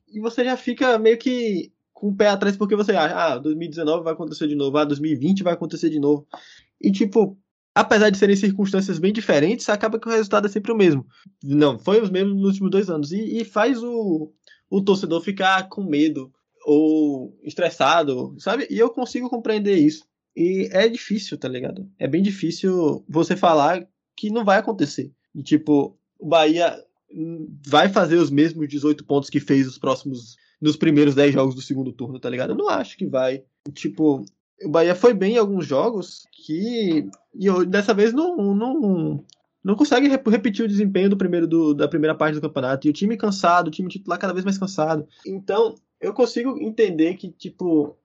e 0.08 0.22
você 0.22 0.46
já 0.46 0.56
fica 0.56 0.98
meio 0.98 1.18
que 1.18 1.74
com 1.94 2.08
o 2.08 2.16
pé 2.16 2.30
atrás 2.30 2.56
porque 2.56 2.76
você 2.76 2.94
acha, 2.94 3.14
ah, 3.14 3.38
2019 3.38 4.06
vai 4.06 4.14
acontecer 4.14 4.48
de 4.48 4.56
novo, 4.56 4.78
ah, 4.78 4.86
2020 4.86 5.44
vai 5.44 5.54
acontecer 5.54 5.90
de 5.90 6.00
novo. 6.00 6.26
E 6.80 6.94
tipo, 6.94 7.38
apesar 7.74 8.10
de 8.10 8.18
serem 8.18 8.38
circunstâncias 8.38 9.00
bem 9.00 9.12
diferentes, 9.12 9.68
acaba 9.68 10.00
que 10.00 10.08
o 10.08 10.12
resultado 10.12 10.48
é 10.48 10.50
sempre 10.50 10.72
o 10.72 10.78
mesmo. 10.78 11.06
Não, 11.44 11.78
foi 11.78 12.02
os 12.02 12.10
mesmos 12.10 12.36
nos 12.38 12.46
últimos 12.52 12.72
dois 12.72 12.90
anos. 12.90 13.12
E, 13.12 13.42
e 13.42 13.44
faz 13.44 13.84
o, 13.84 14.32
o 14.70 14.82
torcedor 14.82 15.20
ficar 15.20 15.68
com 15.68 15.84
medo 15.84 16.32
ou 16.66 17.38
estressado, 17.44 18.34
sabe? 18.40 18.66
E 18.70 18.80
eu 18.80 18.90
consigo 18.90 19.30
compreender 19.30 19.76
isso. 19.76 20.06
E 20.34 20.70
é 20.72 20.88
difícil, 20.88 21.38
tá 21.38 21.50
ligado? 21.50 21.86
É 22.00 22.08
bem 22.08 22.24
difícil 22.24 23.04
você 23.10 23.36
falar 23.36 23.86
que 24.16 24.30
não 24.30 24.46
vai 24.46 24.58
acontecer. 24.58 25.12
E, 25.34 25.44
tipo, 25.44 25.98
o 26.18 26.28
Bahia 26.28 26.82
vai 27.68 27.90
fazer 27.90 28.18
os 28.18 28.30
mesmos 28.30 28.68
18 28.68 29.04
pontos 29.06 29.30
que 29.30 29.40
fez 29.40 29.68
os 29.68 29.78
próximos. 29.78 30.36
nos 30.62 30.76
primeiros 30.76 31.16
10 31.16 31.34
jogos 31.34 31.56
do 31.56 31.62
segundo 31.62 31.92
turno, 31.92 32.20
tá 32.20 32.30
ligado? 32.30 32.52
Eu 32.52 32.58
não 32.58 32.70
acho 32.70 32.98
que 32.98 33.06
vai. 33.06 33.44
Tipo, 33.74 34.26
o 34.64 34.70
Bahia 34.70 34.96
foi 34.96 35.14
bem 35.14 35.36
em 35.36 35.38
alguns 35.38 35.66
jogos 35.66 36.24
que. 36.32 37.08
E 37.34 37.46
eu, 37.46 37.66
dessa 37.66 37.94
vez 37.94 38.14
não, 38.14 38.38
não, 38.56 39.24
não 39.64 39.76
consegue 39.76 40.08
repetir 40.08 40.64
o 40.64 40.68
desempenho 40.68 41.10
do 41.10 41.18
primeiro 41.18 41.48
do, 41.48 41.74
da 41.74 41.88
primeira 41.88 42.16
parte 42.16 42.36
do 42.36 42.42
campeonato. 42.42 42.88
E 42.88 42.90
o 42.90 42.94
time 42.94 43.18
cansado, 43.18 43.68
o 43.68 43.72
time 43.72 43.90
titular 43.90 44.20
cada 44.20 44.34
vez 44.34 44.46
mais 44.46 44.58
cansado. 44.58 45.08
Então, 45.26 45.76
eu 46.00 46.14
consigo 46.14 46.58
entender 46.62 47.16
que, 47.16 47.32
tipo, 47.32 47.98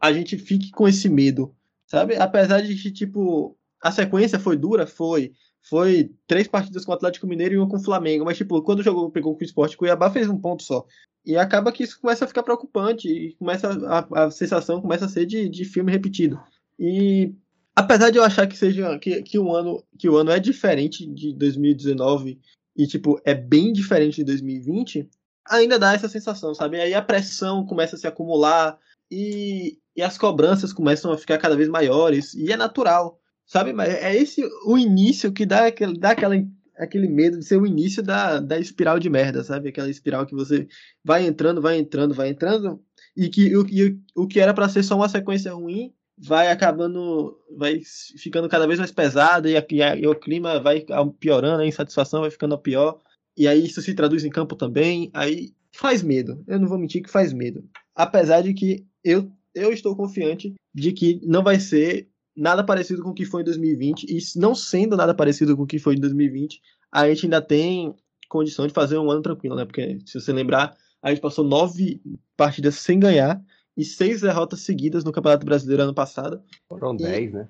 a 0.00 0.12
gente 0.12 0.38
fique 0.38 0.70
com 0.70 0.86
esse 0.86 1.08
medo, 1.08 1.52
sabe? 1.86 2.14
Apesar 2.16 2.60
de 2.60 2.76
que, 2.76 2.92
tipo, 2.92 3.56
a 3.82 3.90
sequência 3.90 4.38
foi 4.38 4.56
dura, 4.56 4.86
foi. 4.86 5.32
Foi 5.62 6.10
três 6.26 6.48
partidas 6.48 6.84
com 6.84 6.92
o 6.92 6.94
Atlético 6.94 7.26
Mineiro 7.26 7.54
e 7.54 7.58
uma 7.58 7.68
com 7.68 7.76
o 7.76 7.82
Flamengo. 7.82 8.24
Mas, 8.24 8.36
tipo, 8.36 8.62
quando 8.62 8.82
jogou, 8.82 9.10
pegou 9.10 9.34
com 9.34 9.42
o 9.42 9.44
Sport, 9.44 9.76
Cuiabá 9.76 10.10
fez 10.10 10.28
um 10.28 10.38
ponto 10.38 10.62
só. 10.62 10.86
E 11.24 11.36
acaba 11.36 11.70
que 11.70 11.82
isso 11.82 12.00
começa 12.00 12.24
a 12.24 12.28
ficar 12.28 12.42
preocupante 12.42 13.08
e 13.08 13.34
começa 13.34 13.68
a, 13.86 14.24
a 14.24 14.30
sensação 14.30 14.80
começa 14.80 15.04
a 15.04 15.08
ser 15.08 15.26
de, 15.26 15.48
de 15.48 15.64
filme 15.64 15.92
repetido. 15.92 16.40
E 16.78 17.34
apesar 17.76 18.10
de 18.10 18.18
eu 18.18 18.24
achar 18.24 18.46
que 18.46 18.56
seja 18.56 18.98
que, 18.98 19.22
que 19.22 19.38
o 19.38 19.54
ano 19.54 19.84
que 19.98 20.08
o 20.08 20.16
ano 20.16 20.30
é 20.30 20.40
diferente 20.40 21.06
de 21.06 21.34
2019 21.34 22.40
e 22.74 22.86
tipo 22.86 23.20
é 23.24 23.34
bem 23.34 23.72
diferente 23.72 24.16
de 24.16 24.24
2020, 24.24 25.08
ainda 25.46 25.78
dá 25.78 25.92
essa 25.92 26.08
sensação, 26.08 26.54
sabe? 26.54 26.80
Aí 26.80 26.94
a 26.94 27.02
pressão 27.02 27.66
começa 27.66 27.96
a 27.96 27.98
se 27.98 28.06
acumular 28.06 28.78
e, 29.10 29.78
e 29.94 30.02
as 30.02 30.16
cobranças 30.16 30.72
começam 30.72 31.12
a 31.12 31.18
ficar 31.18 31.36
cada 31.36 31.56
vez 31.56 31.68
maiores 31.68 32.32
e 32.32 32.50
é 32.50 32.56
natural, 32.56 33.19
sabe? 33.50 33.72
Mas 33.72 33.88
é 33.88 34.14
esse 34.14 34.42
o 34.64 34.78
início 34.78 35.32
que 35.32 35.44
dá 35.44 35.66
aquele, 35.66 35.98
dá 35.98 36.10
aquela 36.10 36.36
aquele 36.76 37.08
medo 37.08 37.38
de 37.38 37.44
ser 37.44 37.60
o 37.60 37.66
início 37.66 38.02
da, 38.02 38.40
da 38.40 38.58
espiral 38.58 38.98
de 38.98 39.10
merda, 39.10 39.44
sabe? 39.44 39.68
Aquela 39.68 39.90
espiral 39.90 40.24
que 40.24 40.34
você 40.34 40.66
vai 41.04 41.26
entrando, 41.26 41.60
vai 41.60 41.78
entrando, 41.78 42.14
vai 42.14 42.30
entrando, 42.30 42.80
e 43.14 43.28
que 43.28 43.54
o, 43.54 43.66
e, 43.68 43.98
o 44.14 44.26
que 44.26 44.40
era 44.40 44.54
para 44.54 44.68
ser 44.68 44.82
só 44.82 44.96
uma 44.96 45.08
sequência 45.08 45.52
ruim 45.52 45.92
vai 46.16 46.50
acabando, 46.50 47.36
vai 47.54 47.82
ficando 48.16 48.48
cada 48.48 48.66
vez 48.66 48.78
mais 48.78 48.90
pesado, 48.90 49.46
e, 49.46 49.56
e, 49.56 49.80
e 50.00 50.06
o 50.06 50.14
clima 50.14 50.58
vai 50.58 50.86
piorando, 51.18 51.62
a 51.62 51.66
insatisfação 51.66 52.22
vai 52.22 52.30
ficando 52.30 52.56
pior, 52.56 52.98
e 53.36 53.46
aí 53.46 53.66
isso 53.66 53.82
se 53.82 53.92
traduz 53.92 54.24
em 54.24 54.30
campo 54.30 54.56
também, 54.56 55.10
aí 55.12 55.52
faz 55.72 56.02
medo, 56.02 56.42
eu 56.46 56.58
não 56.58 56.68
vou 56.68 56.78
mentir 56.78 57.02
que 57.02 57.10
faz 57.10 57.32
medo. 57.32 57.68
Apesar 57.94 58.40
de 58.42 58.54
que 58.54 58.86
eu, 59.04 59.30
eu 59.54 59.70
estou 59.70 59.94
confiante 59.94 60.54
de 60.74 60.92
que 60.92 61.20
não 61.24 61.42
vai 61.42 61.60
ser 61.60 62.09
nada 62.40 62.64
parecido 62.64 63.02
com 63.02 63.10
o 63.10 63.14
que 63.14 63.26
foi 63.26 63.42
em 63.42 63.44
2020, 63.44 64.04
e 64.04 64.18
não 64.36 64.54
sendo 64.54 64.96
nada 64.96 65.14
parecido 65.14 65.54
com 65.54 65.64
o 65.64 65.66
que 65.66 65.78
foi 65.78 65.94
em 65.94 66.00
2020, 66.00 66.60
a 66.90 67.06
gente 67.08 67.26
ainda 67.26 67.42
tem 67.42 67.94
condição 68.28 68.66
de 68.66 68.72
fazer 68.72 68.96
um 68.96 69.10
ano 69.10 69.20
tranquilo, 69.20 69.54
né? 69.54 69.64
Porque, 69.66 69.98
se 70.06 70.18
você 70.18 70.32
lembrar, 70.32 70.74
a 71.02 71.10
gente 71.10 71.20
passou 71.20 71.44
nove 71.44 72.00
partidas 72.36 72.76
sem 72.76 72.98
ganhar 72.98 73.42
e 73.76 73.84
seis 73.84 74.22
derrotas 74.22 74.60
seguidas 74.60 75.04
no 75.04 75.12
Campeonato 75.12 75.44
Brasileiro 75.44 75.82
ano 75.82 75.94
passado. 75.94 76.42
Foram 76.68 76.94
e, 76.94 76.98
dez, 76.98 77.32
né? 77.32 77.48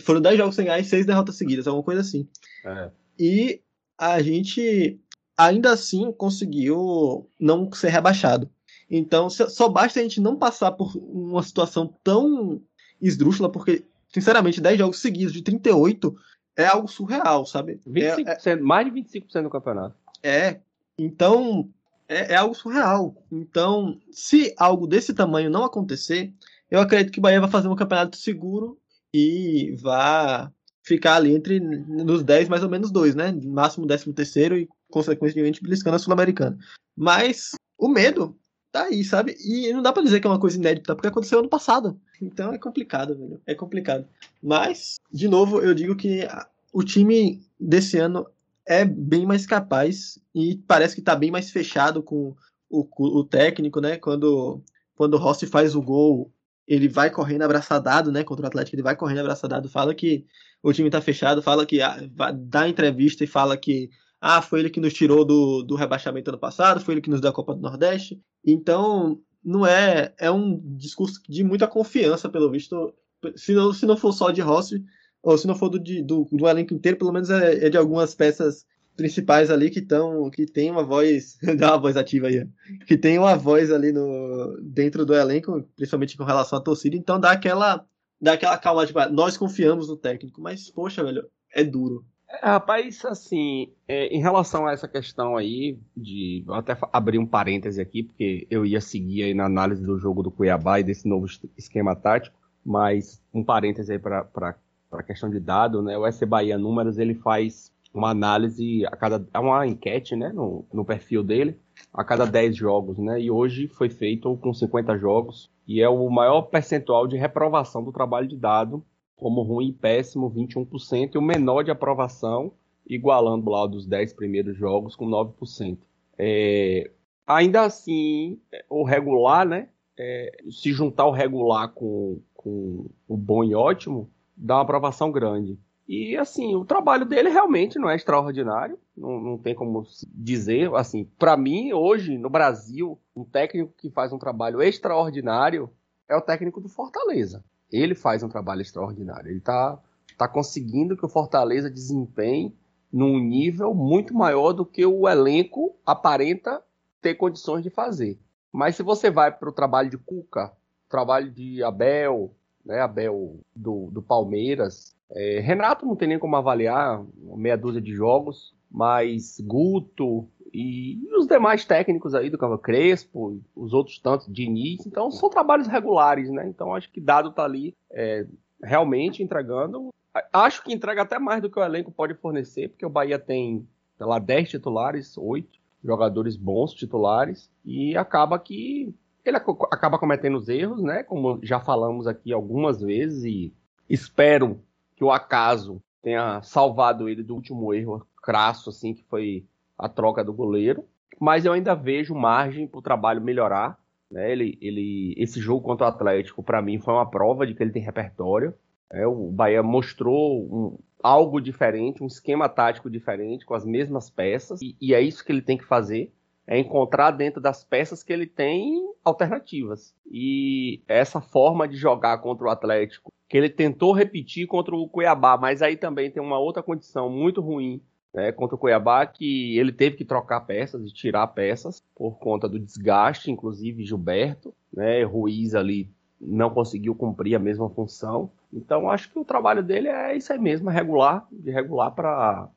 Foram 0.00 0.20
dez 0.20 0.38
jogos 0.38 0.54
sem 0.54 0.64
ganhar 0.64 0.80
e 0.80 0.84
seis 0.84 1.04
derrotas 1.04 1.36
seguidas, 1.36 1.66
alguma 1.66 1.84
coisa 1.84 2.00
assim. 2.00 2.26
É. 2.64 2.90
E 3.18 3.60
a 3.98 4.22
gente 4.22 4.98
ainda 5.36 5.72
assim 5.72 6.10
conseguiu 6.12 7.28
não 7.38 7.70
ser 7.72 7.88
rebaixado. 7.88 8.48
Então, 8.90 9.28
só 9.28 9.68
basta 9.68 10.00
a 10.00 10.02
gente 10.02 10.20
não 10.20 10.36
passar 10.36 10.72
por 10.72 10.96
uma 10.96 11.42
situação 11.42 11.94
tão 12.02 12.62
esdrúxula, 13.00 13.50
porque 13.50 13.84
sinceramente, 14.14 14.60
10 14.60 14.78
jogos 14.78 14.98
seguidos 14.98 15.32
de 15.32 15.42
38 15.42 16.14
é 16.56 16.66
algo 16.66 16.86
surreal, 16.86 17.44
sabe? 17.44 17.80
25%, 17.86 18.46
é, 18.46 18.56
mais 18.56 18.86
de 18.86 18.92
25% 18.92 19.42
do 19.42 19.50
campeonato. 19.50 19.96
É. 20.22 20.60
Então, 20.96 21.68
é, 22.08 22.32
é, 22.32 22.36
algo 22.36 22.54
surreal. 22.54 23.16
Então, 23.30 23.98
se 24.12 24.54
algo 24.56 24.86
desse 24.86 25.12
tamanho 25.12 25.50
não 25.50 25.64
acontecer, 25.64 26.32
eu 26.70 26.80
acredito 26.80 27.12
que 27.12 27.18
o 27.18 27.22
Bahia 27.22 27.40
vai 27.40 27.50
fazer 27.50 27.66
um 27.66 27.74
campeonato 27.74 28.16
seguro 28.16 28.78
e 29.12 29.74
vai 29.80 30.48
ficar 30.84 31.16
ali 31.16 31.34
entre 31.34 31.58
nos 31.58 32.22
10, 32.22 32.48
mais 32.48 32.62
ou 32.62 32.70
menos 32.70 32.92
dois, 32.92 33.16
né? 33.16 33.32
Máximo 33.44 33.86
13 33.86 34.12
terceiro 34.12 34.56
e, 34.56 34.68
consequentemente, 34.88 35.62
beliscando 35.62 35.96
a 35.96 35.98
Sul-Americana. 35.98 36.56
Mas 36.96 37.52
o 37.76 37.88
medo 37.88 38.38
tá 38.70 38.84
aí, 38.84 39.02
sabe? 39.02 39.36
E 39.40 39.72
não 39.72 39.82
dá 39.82 39.92
para 39.92 40.02
dizer 40.04 40.20
que 40.20 40.26
é 40.26 40.30
uma 40.30 40.38
coisa 40.38 40.56
inédita, 40.56 40.94
porque 40.94 41.08
aconteceu 41.08 41.40
ano 41.40 41.48
passado. 41.48 42.00
Então 42.20 42.52
é 42.52 42.58
complicado, 42.58 43.16
velho. 43.16 43.40
É 43.46 43.54
complicado. 43.54 44.06
Mas, 44.42 44.96
de 45.12 45.28
novo, 45.28 45.60
eu 45.60 45.74
digo 45.74 45.96
que 45.96 46.26
o 46.72 46.82
time 46.82 47.42
desse 47.58 47.98
ano 47.98 48.26
é 48.66 48.84
bem 48.84 49.26
mais 49.26 49.46
capaz 49.46 50.18
e 50.34 50.56
parece 50.66 50.94
que 50.94 51.02
tá 51.02 51.14
bem 51.14 51.30
mais 51.30 51.50
fechado 51.50 52.02
com 52.02 52.34
o, 52.70 52.86
o 52.98 53.24
técnico, 53.24 53.80
né? 53.80 53.96
Quando, 53.96 54.62
quando 54.96 55.14
o 55.14 55.18
Rossi 55.18 55.46
faz 55.46 55.74
o 55.74 55.82
gol, 55.82 56.32
ele 56.66 56.88
vai 56.88 57.10
correndo 57.10 57.42
abraçadado, 57.42 58.10
né? 58.10 58.24
Contra 58.24 58.44
o 58.44 58.48
Atlético, 58.48 58.76
ele 58.76 58.82
vai 58.82 58.96
correndo 58.96 59.20
abraçadado, 59.20 59.68
fala 59.68 59.94
que 59.94 60.24
o 60.62 60.72
time 60.72 60.90
tá 60.90 61.00
fechado, 61.00 61.42
fala 61.42 61.66
que 61.66 61.80
ah, 61.82 61.98
dá 62.34 62.68
entrevista 62.68 63.22
e 63.22 63.26
fala 63.26 63.56
que 63.56 63.90
ah, 64.20 64.40
foi 64.40 64.60
ele 64.60 64.70
que 64.70 64.80
nos 64.80 64.94
tirou 64.94 65.24
do, 65.24 65.62
do 65.62 65.74
rebaixamento 65.74 66.30
ano 66.30 66.38
passado, 66.38 66.80
foi 66.80 66.94
ele 66.94 67.02
que 67.02 67.10
nos 67.10 67.20
deu 67.20 67.30
a 67.30 67.34
Copa 67.34 67.54
do 67.54 67.60
Nordeste. 67.60 68.18
Então, 68.44 69.20
não 69.44 69.66
é. 69.66 70.14
É 70.18 70.30
um 70.30 70.60
discurso 70.76 71.20
de 71.28 71.44
muita 71.44 71.66
confiança, 71.66 72.28
pelo 72.28 72.50
visto. 72.50 72.94
Se 73.36 73.52
não, 73.52 73.72
se 73.72 73.86
não 73.86 73.96
for 73.96 74.12
só 74.12 74.30
de 74.30 74.40
Rossi, 74.40 74.84
ou 75.22 75.36
se 75.38 75.46
não 75.46 75.54
for 75.54 75.68
do, 75.68 75.78
do, 75.78 76.28
do 76.30 76.48
elenco 76.48 76.74
inteiro, 76.74 76.98
pelo 76.98 77.12
menos 77.12 77.30
é, 77.30 77.66
é 77.66 77.70
de 77.70 77.76
algumas 77.76 78.14
peças 78.14 78.66
principais 78.96 79.50
ali 79.50 79.70
que 79.70 79.80
estão 79.80 80.30
que 80.30 80.46
tem 80.46 80.70
uma 80.70 80.84
voz 80.84 81.36
dá 81.58 81.72
uma 81.72 81.80
voz 81.80 81.96
ativa 81.96 82.28
aí 82.28 82.46
que 82.86 82.96
tem 82.96 83.18
uma 83.18 83.36
voz 83.36 83.72
ali 83.72 83.90
no 83.90 84.56
dentro 84.62 85.04
do 85.04 85.14
elenco 85.14 85.68
principalmente 85.74 86.16
com 86.16 86.22
relação 86.22 86.58
à 86.58 86.62
torcida 86.62 86.96
então 86.96 87.18
dá 87.18 87.32
aquela 87.32 87.84
dá 88.20 88.34
aquela 88.34 88.56
calma 88.56 88.86
tipo, 88.86 89.00
nós 89.10 89.36
confiamos 89.36 89.88
no 89.88 89.96
técnico 89.96 90.40
mas 90.40 90.70
poxa 90.70 91.02
velho 91.02 91.28
é 91.52 91.64
duro 91.64 92.06
é, 92.42 92.46
rapaz, 92.46 93.04
assim, 93.04 93.72
é, 93.86 94.06
em 94.06 94.20
relação 94.20 94.66
a 94.66 94.72
essa 94.72 94.88
questão 94.88 95.36
aí, 95.36 95.78
de. 95.96 96.42
Vou 96.46 96.54
até 96.54 96.76
abrir 96.92 97.18
um 97.18 97.26
parêntese 97.26 97.80
aqui, 97.80 98.02
porque 98.02 98.46
eu 98.50 98.64
ia 98.64 98.80
seguir 98.80 99.24
aí 99.24 99.34
na 99.34 99.44
análise 99.46 99.82
do 99.84 99.98
jogo 99.98 100.22
do 100.22 100.30
Cuiabá 100.30 100.80
e 100.80 100.84
desse 100.84 101.08
novo 101.08 101.26
esquema 101.56 101.94
tático, 101.94 102.36
mas 102.64 103.22
um 103.32 103.44
parêntese 103.44 103.92
aí 103.92 103.98
para 103.98 104.56
a 104.92 105.02
questão 105.02 105.30
de 105.30 105.40
dado, 105.40 105.82
né? 105.82 105.96
O 105.96 106.10
SC 106.10 106.24
Bahia 106.26 106.58
Números 106.58 106.98
ele 106.98 107.14
faz 107.14 107.72
uma 107.92 108.10
análise 108.10 108.84
a 108.86 108.96
cada. 108.96 109.26
É 109.32 109.38
uma 109.38 109.66
enquete, 109.66 110.16
né? 110.16 110.30
No, 110.30 110.64
no 110.72 110.84
perfil 110.84 111.22
dele, 111.22 111.58
a 111.92 112.04
cada 112.04 112.26
10 112.26 112.56
jogos, 112.56 112.98
né? 112.98 113.20
E 113.20 113.30
hoje 113.30 113.68
foi 113.68 113.88
feito 113.88 114.36
com 114.38 114.52
50 114.52 114.98
jogos, 114.98 115.50
e 115.66 115.80
é 115.80 115.88
o 115.88 116.08
maior 116.10 116.42
percentual 116.42 117.06
de 117.06 117.16
reprovação 117.16 117.82
do 117.82 117.92
trabalho 117.92 118.26
de 118.26 118.36
dado 118.36 118.84
como 119.16 119.42
ruim 119.42 119.68
e 119.68 119.72
péssimo, 119.72 120.30
21%, 120.30 121.14
e 121.14 121.18
o 121.18 121.22
menor 121.22 121.62
de 121.62 121.70
aprovação, 121.70 122.52
igualando 122.86 123.50
lá 123.50 123.66
dos 123.66 123.86
10 123.86 124.12
primeiros 124.12 124.56
jogos 124.56 124.96
com 124.96 125.08
9%. 125.08 125.78
É, 126.18 126.90
ainda 127.26 127.62
assim, 127.62 128.40
o 128.68 128.84
regular, 128.84 129.46
né? 129.46 129.68
É, 129.96 130.36
se 130.50 130.72
juntar 130.72 131.06
o 131.06 131.12
regular 131.12 131.68
com, 131.68 132.20
com 132.34 132.86
o 133.06 133.16
bom 133.16 133.44
e 133.44 133.54
ótimo, 133.54 134.10
dá 134.36 134.56
uma 134.56 134.62
aprovação 134.62 135.12
grande. 135.12 135.58
E 135.86 136.16
assim, 136.16 136.56
o 136.56 136.64
trabalho 136.64 137.04
dele 137.04 137.28
realmente 137.28 137.78
não 137.78 137.88
é 137.88 137.94
extraordinário, 137.94 138.78
não, 138.96 139.20
não 139.20 139.38
tem 139.38 139.54
como 139.54 139.84
dizer. 140.06 140.74
Assim, 140.74 141.04
para 141.18 141.36
mim, 141.36 141.72
hoje, 141.72 142.18
no 142.18 142.28
Brasil, 142.28 142.98
um 143.14 143.24
técnico 143.24 143.72
que 143.76 143.90
faz 143.90 144.12
um 144.12 144.18
trabalho 144.18 144.60
extraordinário 144.60 145.70
é 146.08 146.16
o 146.16 146.22
técnico 146.22 146.60
do 146.60 146.68
Fortaleza 146.68 147.44
ele 147.72 147.94
faz 147.94 148.22
um 148.22 148.28
trabalho 148.28 148.62
extraordinário. 148.62 149.30
Ele 149.30 149.38
está 149.38 149.78
tá 150.16 150.28
conseguindo 150.28 150.96
que 150.96 151.04
o 151.04 151.08
Fortaleza 151.08 151.70
desempenhe 151.70 152.54
num 152.92 153.18
nível 153.18 153.74
muito 153.74 154.14
maior 154.14 154.52
do 154.52 154.64
que 154.64 154.86
o 154.86 155.08
elenco 155.08 155.74
aparenta 155.84 156.62
ter 157.00 157.14
condições 157.16 157.62
de 157.62 157.70
fazer. 157.70 158.18
Mas 158.52 158.76
se 158.76 158.82
você 158.82 159.10
vai 159.10 159.32
para 159.32 159.48
o 159.48 159.52
trabalho 159.52 159.90
de 159.90 159.98
Cuca, 159.98 160.52
trabalho 160.88 161.30
de 161.30 161.62
Abel, 161.62 162.30
né, 162.64 162.80
Abel 162.80 163.40
do, 163.54 163.90
do 163.90 164.00
Palmeiras. 164.00 164.94
É, 165.10 165.40
Renato 165.40 165.84
não 165.84 165.96
tem 165.96 166.08
nem 166.08 166.18
como 166.18 166.36
avaliar, 166.36 167.04
meia 167.36 167.56
dúzia 167.56 167.80
de 167.80 167.92
jogos, 167.92 168.54
mas 168.70 169.40
Guto 169.40 170.28
e 170.54 171.08
os 171.16 171.26
demais 171.26 171.64
técnicos 171.64 172.14
aí 172.14 172.30
do 172.30 172.38
Cava 172.38 172.56
Crespo, 172.56 173.40
os 173.56 173.72
outros 173.72 173.98
tantos, 173.98 174.32
Diniz, 174.32 174.86
então 174.86 175.10
são 175.10 175.28
trabalhos 175.28 175.66
regulares, 175.66 176.30
né? 176.30 176.46
Então 176.48 176.72
acho 176.72 176.90
que 176.92 177.00
Dado 177.00 177.32
tá 177.32 177.44
ali 177.44 177.74
é, 177.90 178.24
realmente 178.62 179.20
entregando. 179.20 179.88
Acho 180.32 180.62
que 180.62 180.72
entrega 180.72 181.02
até 181.02 181.18
mais 181.18 181.42
do 181.42 181.50
que 181.50 181.58
o 181.58 181.64
elenco 181.64 181.90
pode 181.90 182.14
fornecer, 182.14 182.68
porque 182.68 182.86
o 182.86 182.90
Bahia 182.90 183.18
tem, 183.18 183.66
sei 183.98 184.06
lá, 184.06 184.20
10 184.20 184.50
titulares, 184.50 185.18
8 185.18 185.58
jogadores 185.82 186.36
bons 186.36 186.72
titulares, 186.72 187.50
e 187.64 187.96
acaba 187.96 188.38
que 188.38 188.94
ele 189.24 189.36
acaba 189.36 189.98
cometendo 189.98 190.36
os 190.36 190.48
erros, 190.48 190.80
né? 190.80 191.02
Como 191.02 191.40
já 191.42 191.58
falamos 191.58 192.06
aqui 192.06 192.32
algumas 192.32 192.80
vezes, 192.80 193.24
e 193.24 193.52
espero 193.90 194.60
que 194.94 195.02
o 195.02 195.10
acaso 195.10 195.82
tenha 196.00 196.40
salvado 196.42 197.08
ele 197.08 197.24
do 197.24 197.34
último 197.34 197.74
erro 197.74 198.06
crasso, 198.22 198.70
assim, 198.70 198.94
que 198.94 199.02
foi 199.04 199.44
a 199.78 199.88
troca 199.88 200.24
do 200.24 200.32
goleiro. 200.32 200.84
Mas 201.20 201.44
eu 201.44 201.52
ainda 201.52 201.74
vejo 201.74 202.14
margem 202.14 202.66
para 202.66 202.78
o 202.78 202.82
trabalho 202.82 203.20
melhorar. 203.20 203.78
Né? 204.10 204.32
Ele, 204.32 204.58
ele, 204.60 205.14
esse 205.16 205.40
jogo 205.40 205.64
contra 205.64 205.86
o 205.86 205.88
Atlético, 205.88 206.42
para 206.42 206.62
mim, 206.62 206.78
foi 206.78 206.94
uma 206.94 207.08
prova 207.08 207.46
de 207.46 207.54
que 207.54 207.62
ele 207.62 207.72
tem 207.72 207.82
repertório. 207.82 208.54
É, 208.92 209.06
o 209.06 209.30
Bahia 209.30 209.62
mostrou 209.62 210.42
um, 210.42 210.78
algo 211.02 211.40
diferente, 211.40 212.02
um 212.02 212.06
esquema 212.06 212.48
tático 212.48 212.90
diferente, 212.90 213.46
com 213.46 213.54
as 213.54 213.64
mesmas 213.64 214.10
peças, 214.10 214.60
e, 214.62 214.76
e 214.80 214.94
é 214.94 215.00
isso 215.00 215.24
que 215.24 215.32
ele 215.32 215.42
tem 215.42 215.56
que 215.56 215.64
fazer 215.64 216.12
é 216.46 216.58
encontrar 216.58 217.10
dentro 217.10 217.40
das 217.40 217.64
peças 217.64 218.02
que 218.02 218.12
ele 218.12 218.26
tem 218.26 218.86
alternativas. 219.04 219.94
E 220.10 220.82
essa 220.86 221.20
forma 221.20 221.66
de 221.66 221.76
jogar 221.76 222.18
contra 222.18 222.46
o 222.46 222.50
Atlético, 222.50 223.12
que 223.28 223.36
ele 223.36 223.48
tentou 223.48 223.92
repetir 223.92 224.46
contra 224.46 224.74
o 224.74 224.88
Cuiabá, 224.88 225.38
mas 225.38 225.62
aí 225.62 225.76
também 225.76 226.10
tem 226.10 226.22
uma 226.22 226.38
outra 226.38 226.62
condição 226.62 227.08
muito 227.08 227.40
ruim 227.40 227.80
né, 228.14 228.30
contra 228.30 228.54
o 228.54 228.58
Cuiabá, 228.58 229.04
que 229.04 229.58
ele 229.58 229.72
teve 229.72 229.96
que 229.96 230.04
trocar 230.04 230.40
peças 230.42 230.86
e 230.86 230.92
tirar 230.92 231.26
peças 231.26 231.82
por 231.96 232.18
conta 232.18 232.48
do 232.48 232.60
desgaste, 232.60 233.30
inclusive 233.30 233.84
Gilberto, 233.84 234.54
né, 234.72 235.02
Ruiz 235.02 235.54
ali 235.54 235.90
não 236.20 236.48
conseguiu 236.48 236.94
cumprir 236.94 237.34
a 237.34 237.40
mesma 237.40 237.68
função. 237.68 238.30
Então 238.52 238.88
acho 238.88 239.10
que 239.10 239.18
o 239.18 239.24
trabalho 239.24 239.62
dele 239.62 239.88
é 239.88 240.16
isso 240.16 240.32
aí 240.32 240.38
mesmo, 240.38 240.70
é 240.70 240.72
regular, 240.72 241.26
de 241.30 241.50
regular 241.50 241.90
para 241.90 242.48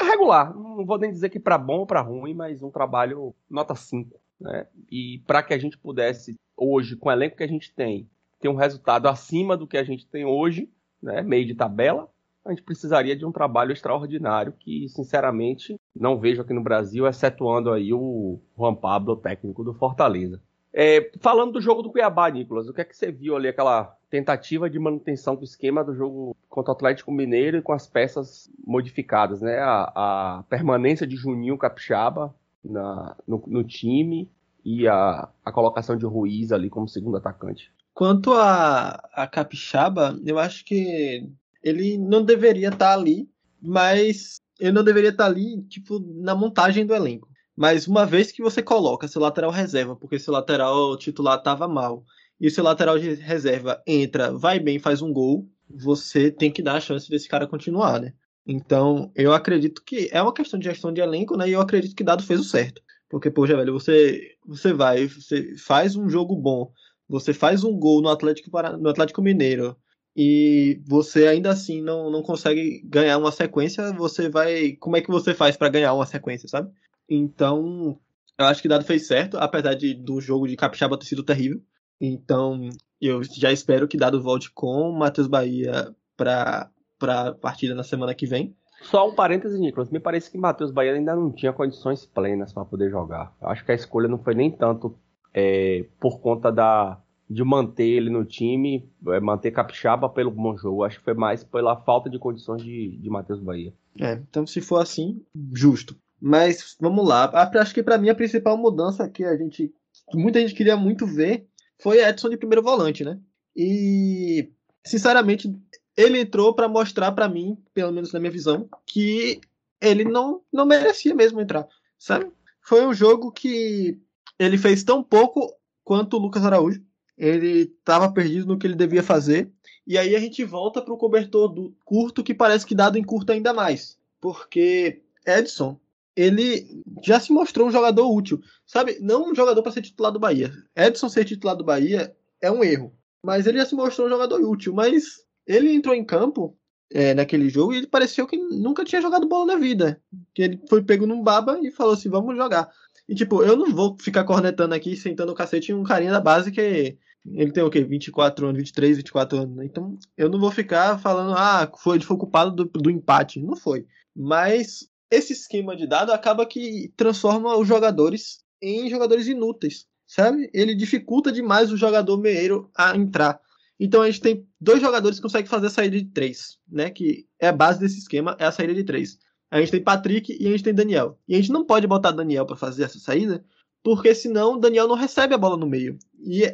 regular. 0.00 0.54
Não 0.54 0.84
vou 0.84 0.98
nem 0.98 1.10
dizer 1.10 1.28
que 1.28 1.38
para 1.38 1.58
bom 1.58 1.80
ou 1.80 1.86
para 1.86 2.00
ruim, 2.00 2.34
mas 2.34 2.62
um 2.62 2.70
trabalho 2.70 3.34
nota 3.48 3.74
5. 3.74 4.18
Né? 4.40 4.66
E 4.90 5.22
para 5.26 5.42
que 5.42 5.54
a 5.54 5.58
gente 5.58 5.78
pudesse, 5.78 6.34
hoje, 6.56 6.96
com 6.96 7.08
o 7.08 7.12
elenco 7.12 7.36
que 7.36 7.44
a 7.44 7.48
gente 7.48 7.72
tem, 7.72 8.08
ter 8.40 8.48
um 8.48 8.56
resultado 8.56 9.06
acima 9.06 9.56
do 9.56 9.66
que 9.66 9.76
a 9.76 9.84
gente 9.84 10.06
tem 10.06 10.24
hoje, 10.24 10.68
né? 11.02 11.22
meio 11.22 11.46
de 11.46 11.54
tabela, 11.54 12.08
a 12.44 12.50
gente 12.50 12.62
precisaria 12.62 13.16
de 13.16 13.24
um 13.24 13.32
trabalho 13.32 13.72
extraordinário 13.72 14.52
que, 14.52 14.88
sinceramente, 14.88 15.76
não 15.94 16.18
vejo 16.18 16.42
aqui 16.42 16.52
no 16.52 16.62
Brasil, 16.62 17.06
excetuando 17.06 17.72
aí 17.72 17.92
o 17.92 18.38
Juan 18.56 18.74
Pablo, 18.74 19.16
técnico 19.16 19.64
do 19.64 19.72
Fortaleza. 19.72 20.40
É, 20.76 21.10
falando 21.20 21.52
do 21.52 21.60
jogo 21.60 21.82
do 21.82 21.90
Cuiabá, 21.90 22.28
Nicolas, 22.28 22.68
o 22.68 22.74
que 22.74 22.80
é 22.80 22.84
que 22.84 22.96
você 22.96 23.10
viu 23.10 23.36
ali, 23.36 23.46
aquela 23.46 23.96
tentativa 24.10 24.68
de 24.68 24.78
manutenção 24.78 25.36
do 25.36 25.44
esquema 25.44 25.84
do 25.84 25.94
jogo 25.94 26.36
contra 26.48 26.72
o 26.72 26.74
Atlético 26.74 27.12
Mineiro 27.12 27.56
e 27.56 27.62
com 27.62 27.72
as 27.72 27.86
peças 27.86 28.50
modificadas, 28.66 29.40
né? 29.40 29.58
A, 29.58 29.92
a 30.38 30.42
permanência 30.48 31.06
de 31.06 31.14
Juninho 31.14 31.56
Capixaba 31.56 32.34
na, 32.64 33.16
no, 33.26 33.42
no, 33.46 33.62
time 33.62 34.28
e 34.64 34.88
a, 34.88 35.28
a 35.44 35.52
colocação 35.52 35.96
de 35.96 36.06
Ruiz 36.06 36.50
ali 36.50 36.68
como 36.68 36.88
segundo 36.88 37.16
atacante. 37.16 37.72
Quanto 37.92 38.32
a, 38.32 39.00
a 39.12 39.26
Capixaba, 39.28 40.18
eu 40.24 40.40
acho 40.40 40.64
que 40.64 41.28
ele 41.64 41.96
não 41.96 42.22
deveria 42.22 42.68
estar 42.68 42.78
tá 42.78 42.92
ali, 42.92 43.28
mas 43.60 44.40
ele 44.60 44.72
não 44.72 44.84
deveria 44.84 45.10
estar 45.10 45.24
tá 45.24 45.30
ali, 45.30 45.62
tipo, 45.62 45.98
na 45.98 46.34
montagem 46.34 46.84
do 46.84 46.94
elenco. 46.94 47.28
Mas 47.56 47.86
uma 47.86 48.04
vez 48.04 48.30
que 48.30 48.42
você 48.42 48.62
coloca 48.62 49.08
seu 49.08 49.20
lateral 49.20 49.50
reserva, 49.50 49.96
porque 49.96 50.18
seu 50.18 50.32
lateral 50.32 50.96
titular 50.98 51.38
estava 51.38 51.66
mal, 51.66 52.04
e 52.40 52.50
seu 52.50 52.62
lateral 52.62 52.98
de 52.98 53.14
reserva 53.14 53.82
entra, 53.86 54.32
vai 54.32 54.60
bem, 54.60 54.78
faz 54.78 55.00
um 55.00 55.12
gol, 55.12 55.48
você 55.70 56.30
tem 56.30 56.52
que 56.52 56.62
dar 56.62 56.74
a 56.74 56.80
chance 56.80 57.08
desse 57.08 57.28
cara 57.28 57.46
continuar, 57.46 58.00
né? 58.00 58.12
Então, 58.46 59.10
eu 59.14 59.32
acredito 59.32 59.82
que 59.82 60.10
é 60.12 60.20
uma 60.20 60.34
questão 60.34 60.58
de 60.58 60.66
gestão 60.66 60.92
de 60.92 61.00
elenco, 61.00 61.36
né? 61.36 61.48
E 61.48 61.52
eu 61.52 61.60
acredito 61.60 61.96
que 61.96 62.04
Dado 62.04 62.22
fez 62.22 62.40
o 62.40 62.44
certo. 62.44 62.82
Porque, 63.08 63.30
poxa, 63.30 63.56
velho, 63.56 63.72
você, 63.72 64.32
você 64.46 64.72
vai, 64.72 65.06
você 65.06 65.56
faz 65.56 65.96
um 65.96 66.08
jogo 66.10 66.36
bom, 66.36 66.70
você 67.08 67.32
faz 67.32 67.64
um 67.64 67.78
gol 67.78 68.02
no 68.02 68.08
Atlético, 68.08 68.50
no 68.78 68.88
Atlético 68.90 69.22
Mineiro, 69.22 69.76
e 70.16 70.80
você 70.86 71.26
ainda 71.26 71.50
assim 71.50 71.82
não, 71.82 72.10
não 72.10 72.22
consegue 72.22 72.80
ganhar 72.84 73.18
uma 73.18 73.32
sequência, 73.32 73.92
você 73.92 74.28
vai. 74.28 74.72
Como 74.72 74.96
é 74.96 75.00
que 75.00 75.10
você 75.10 75.34
faz 75.34 75.56
para 75.56 75.68
ganhar 75.68 75.92
uma 75.92 76.06
sequência, 76.06 76.48
sabe? 76.48 76.70
Então, 77.08 77.98
eu 78.38 78.46
acho 78.46 78.62
que 78.62 78.68
Dado 78.68 78.84
fez 78.84 79.06
certo, 79.06 79.36
apesar 79.38 79.74
de 79.74 79.92
do 79.94 80.20
jogo 80.20 80.46
de 80.46 80.56
Capixaba 80.56 80.98
ter 80.98 81.06
sido 81.06 81.24
terrível. 81.24 81.60
Então, 82.00 82.68
eu 83.00 83.22
já 83.24 83.50
espero 83.50 83.88
que 83.88 83.96
Dado 83.96 84.22
volte 84.22 84.50
com 84.50 84.92
Matheus 84.92 85.26
Bahia 85.26 85.94
para 86.16 86.70
a 87.00 87.32
partida 87.32 87.74
na 87.74 87.82
semana 87.82 88.14
que 88.14 88.26
vem. 88.26 88.56
Só 88.82 89.08
um 89.08 89.14
parêntese, 89.14 89.58
Nicolas. 89.58 89.90
Me 89.90 89.98
parece 89.98 90.30
que 90.30 90.38
Matheus 90.38 90.70
Bahia 90.70 90.92
ainda 90.92 91.16
não 91.16 91.32
tinha 91.32 91.52
condições 91.52 92.04
plenas 92.06 92.52
para 92.52 92.64
poder 92.64 92.90
jogar. 92.90 93.34
Eu 93.40 93.48
acho 93.48 93.64
que 93.64 93.72
a 93.72 93.74
escolha 93.74 94.08
não 94.08 94.18
foi 94.18 94.34
nem 94.34 94.50
tanto 94.50 94.96
é, 95.32 95.86
por 95.98 96.20
conta 96.20 96.52
da 96.52 97.00
de 97.28 97.42
manter 97.42 97.86
ele 97.86 98.10
no 98.10 98.24
time, 98.24 98.88
é, 99.08 99.20
manter 99.20 99.50
Capixaba 99.50 100.08
pelo 100.08 100.30
bom 100.30 100.56
jogo. 100.56 100.84
Acho 100.84 100.98
que 100.98 101.04
foi 101.04 101.14
mais 101.14 101.42
pela 101.42 101.76
falta 101.76 102.10
de 102.10 102.18
condições 102.18 102.62
de, 102.62 102.96
de 102.96 103.10
Matheus 103.10 103.40
Bahia. 103.40 103.72
É, 104.00 104.12
então 104.12 104.46
se 104.46 104.60
for 104.60 104.82
assim, 104.82 105.22
justo. 105.52 105.96
Mas 106.20 106.76
vamos 106.80 107.06
lá. 107.06 107.30
Acho 107.34 107.74
que 107.74 107.82
para 107.82 107.98
mim 107.98 108.08
a 108.08 108.14
principal 108.14 108.56
mudança 108.56 109.08
que 109.08 109.24
a 109.24 109.36
gente. 109.36 109.72
Muita 110.12 110.40
gente 110.40 110.54
queria 110.54 110.76
muito 110.76 111.06
ver 111.06 111.46
foi 111.80 112.02
Edson 112.02 112.30
de 112.30 112.36
primeiro 112.36 112.62
volante, 112.62 113.04
né? 113.04 113.18
E, 113.56 114.50
sinceramente, 114.84 115.54
ele 115.96 116.20
entrou 116.20 116.54
para 116.54 116.68
mostrar 116.68 117.12
para 117.12 117.28
mim, 117.28 117.56
pelo 117.72 117.92
menos 117.92 118.12
na 118.12 118.20
minha 118.20 118.32
visão, 118.32 118.68
que 118.86 119.40
ele 119.80 120.04
não, 120.04 120.42
não 120.52 120.66
merecia 120.66 121.14
mesmo 121.14 121.40
entrar, 121.40 121.68
sabe? 121.98 122.30
Foi 122.62 122.86
um 122.86 122.94
jogo 122.94 123.30
que 123.30 124.00
ele 124.38 124.56
fez 124.56 124.82
tão 124.82 125.02
pouco 125.02 125.52
quanto 125.84 126.16
o 126.16 126.20
Lucas 126.20 126.44
Araújo. 126.44 126.82
Ele 127.16 127.62
estava 127.62 128.12
perdido 128.12 128.46
no 128.46 128.58
que 128.58 128.66
ele 128.66 128.74
devia 128.74 129.02
fazer. 129.02 129.50
E 129.86 129.98
aí 129.98 130.16
a 130.16 130.20
gente 130.20 130.44
volta 130.44 130.82
para 130.82 130.92
o 130.92 130.98
cobertor 130.98 131.48
do 131.48 131.74
curto, 131.84 132.22
que 132.22 132.34
parece 132.34 132.66
que 132.66 132.74
dado 132.74 132.98
em 132.98 133.04
curto 133.04 133.32
ainda 133.32 133.52
mais. 133.52 133.98
Porque 134.20 135.02
Edson 135.26 135.78
ele 136.16 136.82
já 137.02 137.18
se 137.18 137.32
mostrou 137.32 137.66
um 137.66 137.72
jogador 137.72 138.08
útil. 138.12 138.40
Sabe? 138.66 138.98
Não 139.00 139.30
um 139.30 139.34
jogador 139.34 139.62
para 139.62 139.72
ser 139.72 139.82
titular 139.82 140.12
do 140.12 140.20
Bahia. 140.20 140.52
Edson 140.76 141.08
ser 141.08 141.24
titular 141.24 141.56
do 141.56 141.64
Bahia 141.64 142.14
é 142.40 142.50
um 142.50 142.62
erro. 142.62 142.92
Mas 143.22 143.46
ele 143.46 143.58
já 143.58 143.66
se 143.66 143.74
mostrou 143.74 144.06
um 144.06 144.10
jogador 144.10 144.40
útil. 144.40 144.72
Mas 144.72 145.24
ele 145.46 145.72
entrou 145.72 145.94
em 145.94 146.04
campo 146.04 146.56
é, 146.92 147.14
naquele 147.14 147.48
jogo 147.48 147.72
e 147.72 147.78
ele 147.78 147.86
pareceu 147.86 148.26
que 148.26 148.36
nunca 148.36 148.84
tinha 148.84 149.02
jogado 149.02 149.26
bola 149.26 149.46
na 149.46 149.56
vida. 149.56 150.00
Que 150.32 150.42
ele 150.42 150.60
foi 150.68 150.82
pego 150.82 151.06
num 151.06 151.22
baba 151.22 151.58
e 151.62 151.70
falou 151.70 151.94
assim: 151.94 152.08
vamos 152.08 152.36
jogar. 152.36 152.70
E 153.08 153.14
tipo, 153.14 153.42
eu 153.42 153.56
não 153.56 153.74
vou 153.74 153.96
ficar 154.00 154.24
cornetando 154.24 154.74
aqui, 154.74 154.96
sentando 154.96 155.32
o 155.32 155.34
cacete 155.34 155.72
em 155.72 155.74
um 155.74 155.84
carinha 155.84 156.12
da 156.12 156.20
base 156.20 156.50
que 156.50 156.96
ele 157.26 157.52
tem 157.52 157.62
o 157.62 157.70
quê? 157.70 157.82
24 157.82 158.46
anos, 158.46 158.58
23, 158.58 158.98
24 158.98 159.38
anos. 159.38 159.56
Né? 159.56 159.64
Então 159.64 159.98
eu 160.16 160.28
não 160.28 160.38
vou 160.38 160.50
ficar 160.50 160.98
falando, 160.98 161.34
ah, 161.36 161.70
foi, 161.78 161.96
ele 161.96 162.04
foi 162.04 162.16
culpado 162.16 162.50
do, 162.50 162.64
do 162.64 162.90
empate. 162.90 163.40
Não 163.40 163.56
foi. 163.56 163.86
Mas 164.14 164.88
esse 165.10 165.32
esquema 165.32 165.76
de 165.76 165.86
dado 165.86 166.12
acaba 166.12 166.46
que 166.46 166.92
transforma 166.96 167.56
os 167.56 167.66
jogadores 167.66 168.44
em 168.60 168.88
jogadores 168.88 169.26
inúteis, 169.26 169.86
sabe? 170.06 170.50
Ele 170.54 170.74
dificulta 170.74 171.30
demais 171.30 171.70
o 171.70 171.76
jogador 171.76 172.18
meieiro 172.18 172.70
a 172.76 172.96
entrar. 172.96 173.40
Então 173.78 174.02
a 174.02 174.06
gente 174.06 174.20
tem 174.20 174.46
dois 174.60 174.80
jogadores 174.80 175.18
que 175.18 175.22
conseguem 175.22 175.48
fazer 175.48 175.66
a 175.66 175.70
saída 175.70 175.98
de 175.98 176.06
três, 176.06 176.58
né? 176.68 176.90
Que 176.90 177.26
é 177.40 177.48
a 177.48 177.52
base 177.52 177.80
desse 177.80 177.98
esquema, 177.98 178.36
é 178.38 178.44
a 178.44 178.52
saída 178.52 178.74
de 178.74 178.84
três. 178.84 179.18
A 179.54 179.60
gente 179.60 179.70
tem 179.70 179.80
Patrick 179.80 180.36
e 180.36 180.48
a 180.48 180.50
gente 180.50 180.64
tem 180.64 180.74
Daniel. 180.74 181.16
E 181.28 181.34
a 181.36 181.36
gente 181.36 181.52
não 181.52 181.64
pode 181.64 181.86
botar 181.86 182.10
Daniel 182.10 182.44
para 182.44 182.56
fazer 182.56 182.82
essa 182.82 182.98
saída, 182.98 183.44
porque 183.84 184.12
senão 184.12 184.58
Daniel 184.58 184.88
não 184.88 184.96
recebe 184.96 185.32
a 185.32 185.38
bola 185.38 185.56
no 185.56 185.64
meio. 185.64 185.96
E 186.18 186.52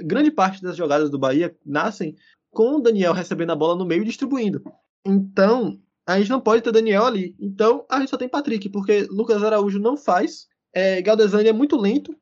grande 0.00 0.32
parte 0.32 0.60
das 0.60 0.76
jogadas 0.76 1.08
do 1.08 1.16
Bahia 1.16 1.56
nascem 1.64 2.16
com 2.50 2.74
o 2.74 2.80
Daniel 2.80 3.12
recebendo 3.12 3.52
a 3.52 3.54
bola 3.54 3.76
no 3.76 3.86
meio 3.86 4.02
e 4.02 4.04
distribuindo. 4.04 4.64
Então, 5.06 5.80
a 6.04 6.18
gente 6.18 6.28
não 6.28 6.40
pode 6.40 6.60
ter 6.60 6.72
Daniel 6.72 7.06
ali. 7.06 7.36
Então 7.38 7.86
a 7.88 8.00
gente 8.00 8.10
só 8.10 8.16
tem 8.16 8.28
Patrick, 8.28 8.68
porque 8.68 9.06
Lucas 9.08 9.44
Araújo 9.44 9.78
não 9.78 9.96
faz. 9.96 10.48
É, 10.74 11.00
Galdesani 11.00 11.50
é 11.50 11.52
muito 11.52 11.76
lento. 11.76 12.12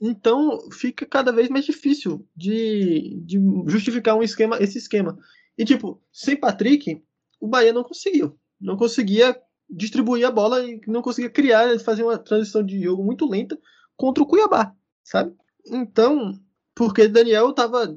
Então 0.00 0.70
fica 0.70 1.04
cada 1.04 1.30
vez 1.30 1.50
mais 1.50 1.66
difícil 1.66 2.26
de, 2.34 3.20
de 3.26 3.38
justificar 3.66 4.16
um 4.16 4.22
esquema, 4.22 4.56
esse 4.58 4.78
esquema. 4.78 5.18
E 5.58 5.66
tipo, 5.66 6.02
sem 6.10 6.34
Patrick, 6.34 7.02
o 7.38 7.46
Bahia 7.46 7.74
não 7.74 7.84
conseguiu. 7.84 8.38
Não 8.58 8.78
conseguia 8.78 9.38
distribuir 9.68 10.26
a 10.26 10.30
bola 10.30 10.64
e 10.64 10.80
não 10.86 11.02
conseguia 11.02 11.30
criar, 11.30 11.78
fazer 11.80 12.02
uma 12.02 12.18
transição 12.18 12.62
de 12.62 12.82
jogo 12.82 13.04
muito 13.04 13.28
lenta 13.28 13.58
contra 13.96 14.22
o 14.22 14.26
Cuiabá, 14.26 14.74
sabe? 15.02 15.34
Então, 15.66 16.38
porque 16.74 17.08
Daniel 17.08 17.52
tava. 17.52 17.96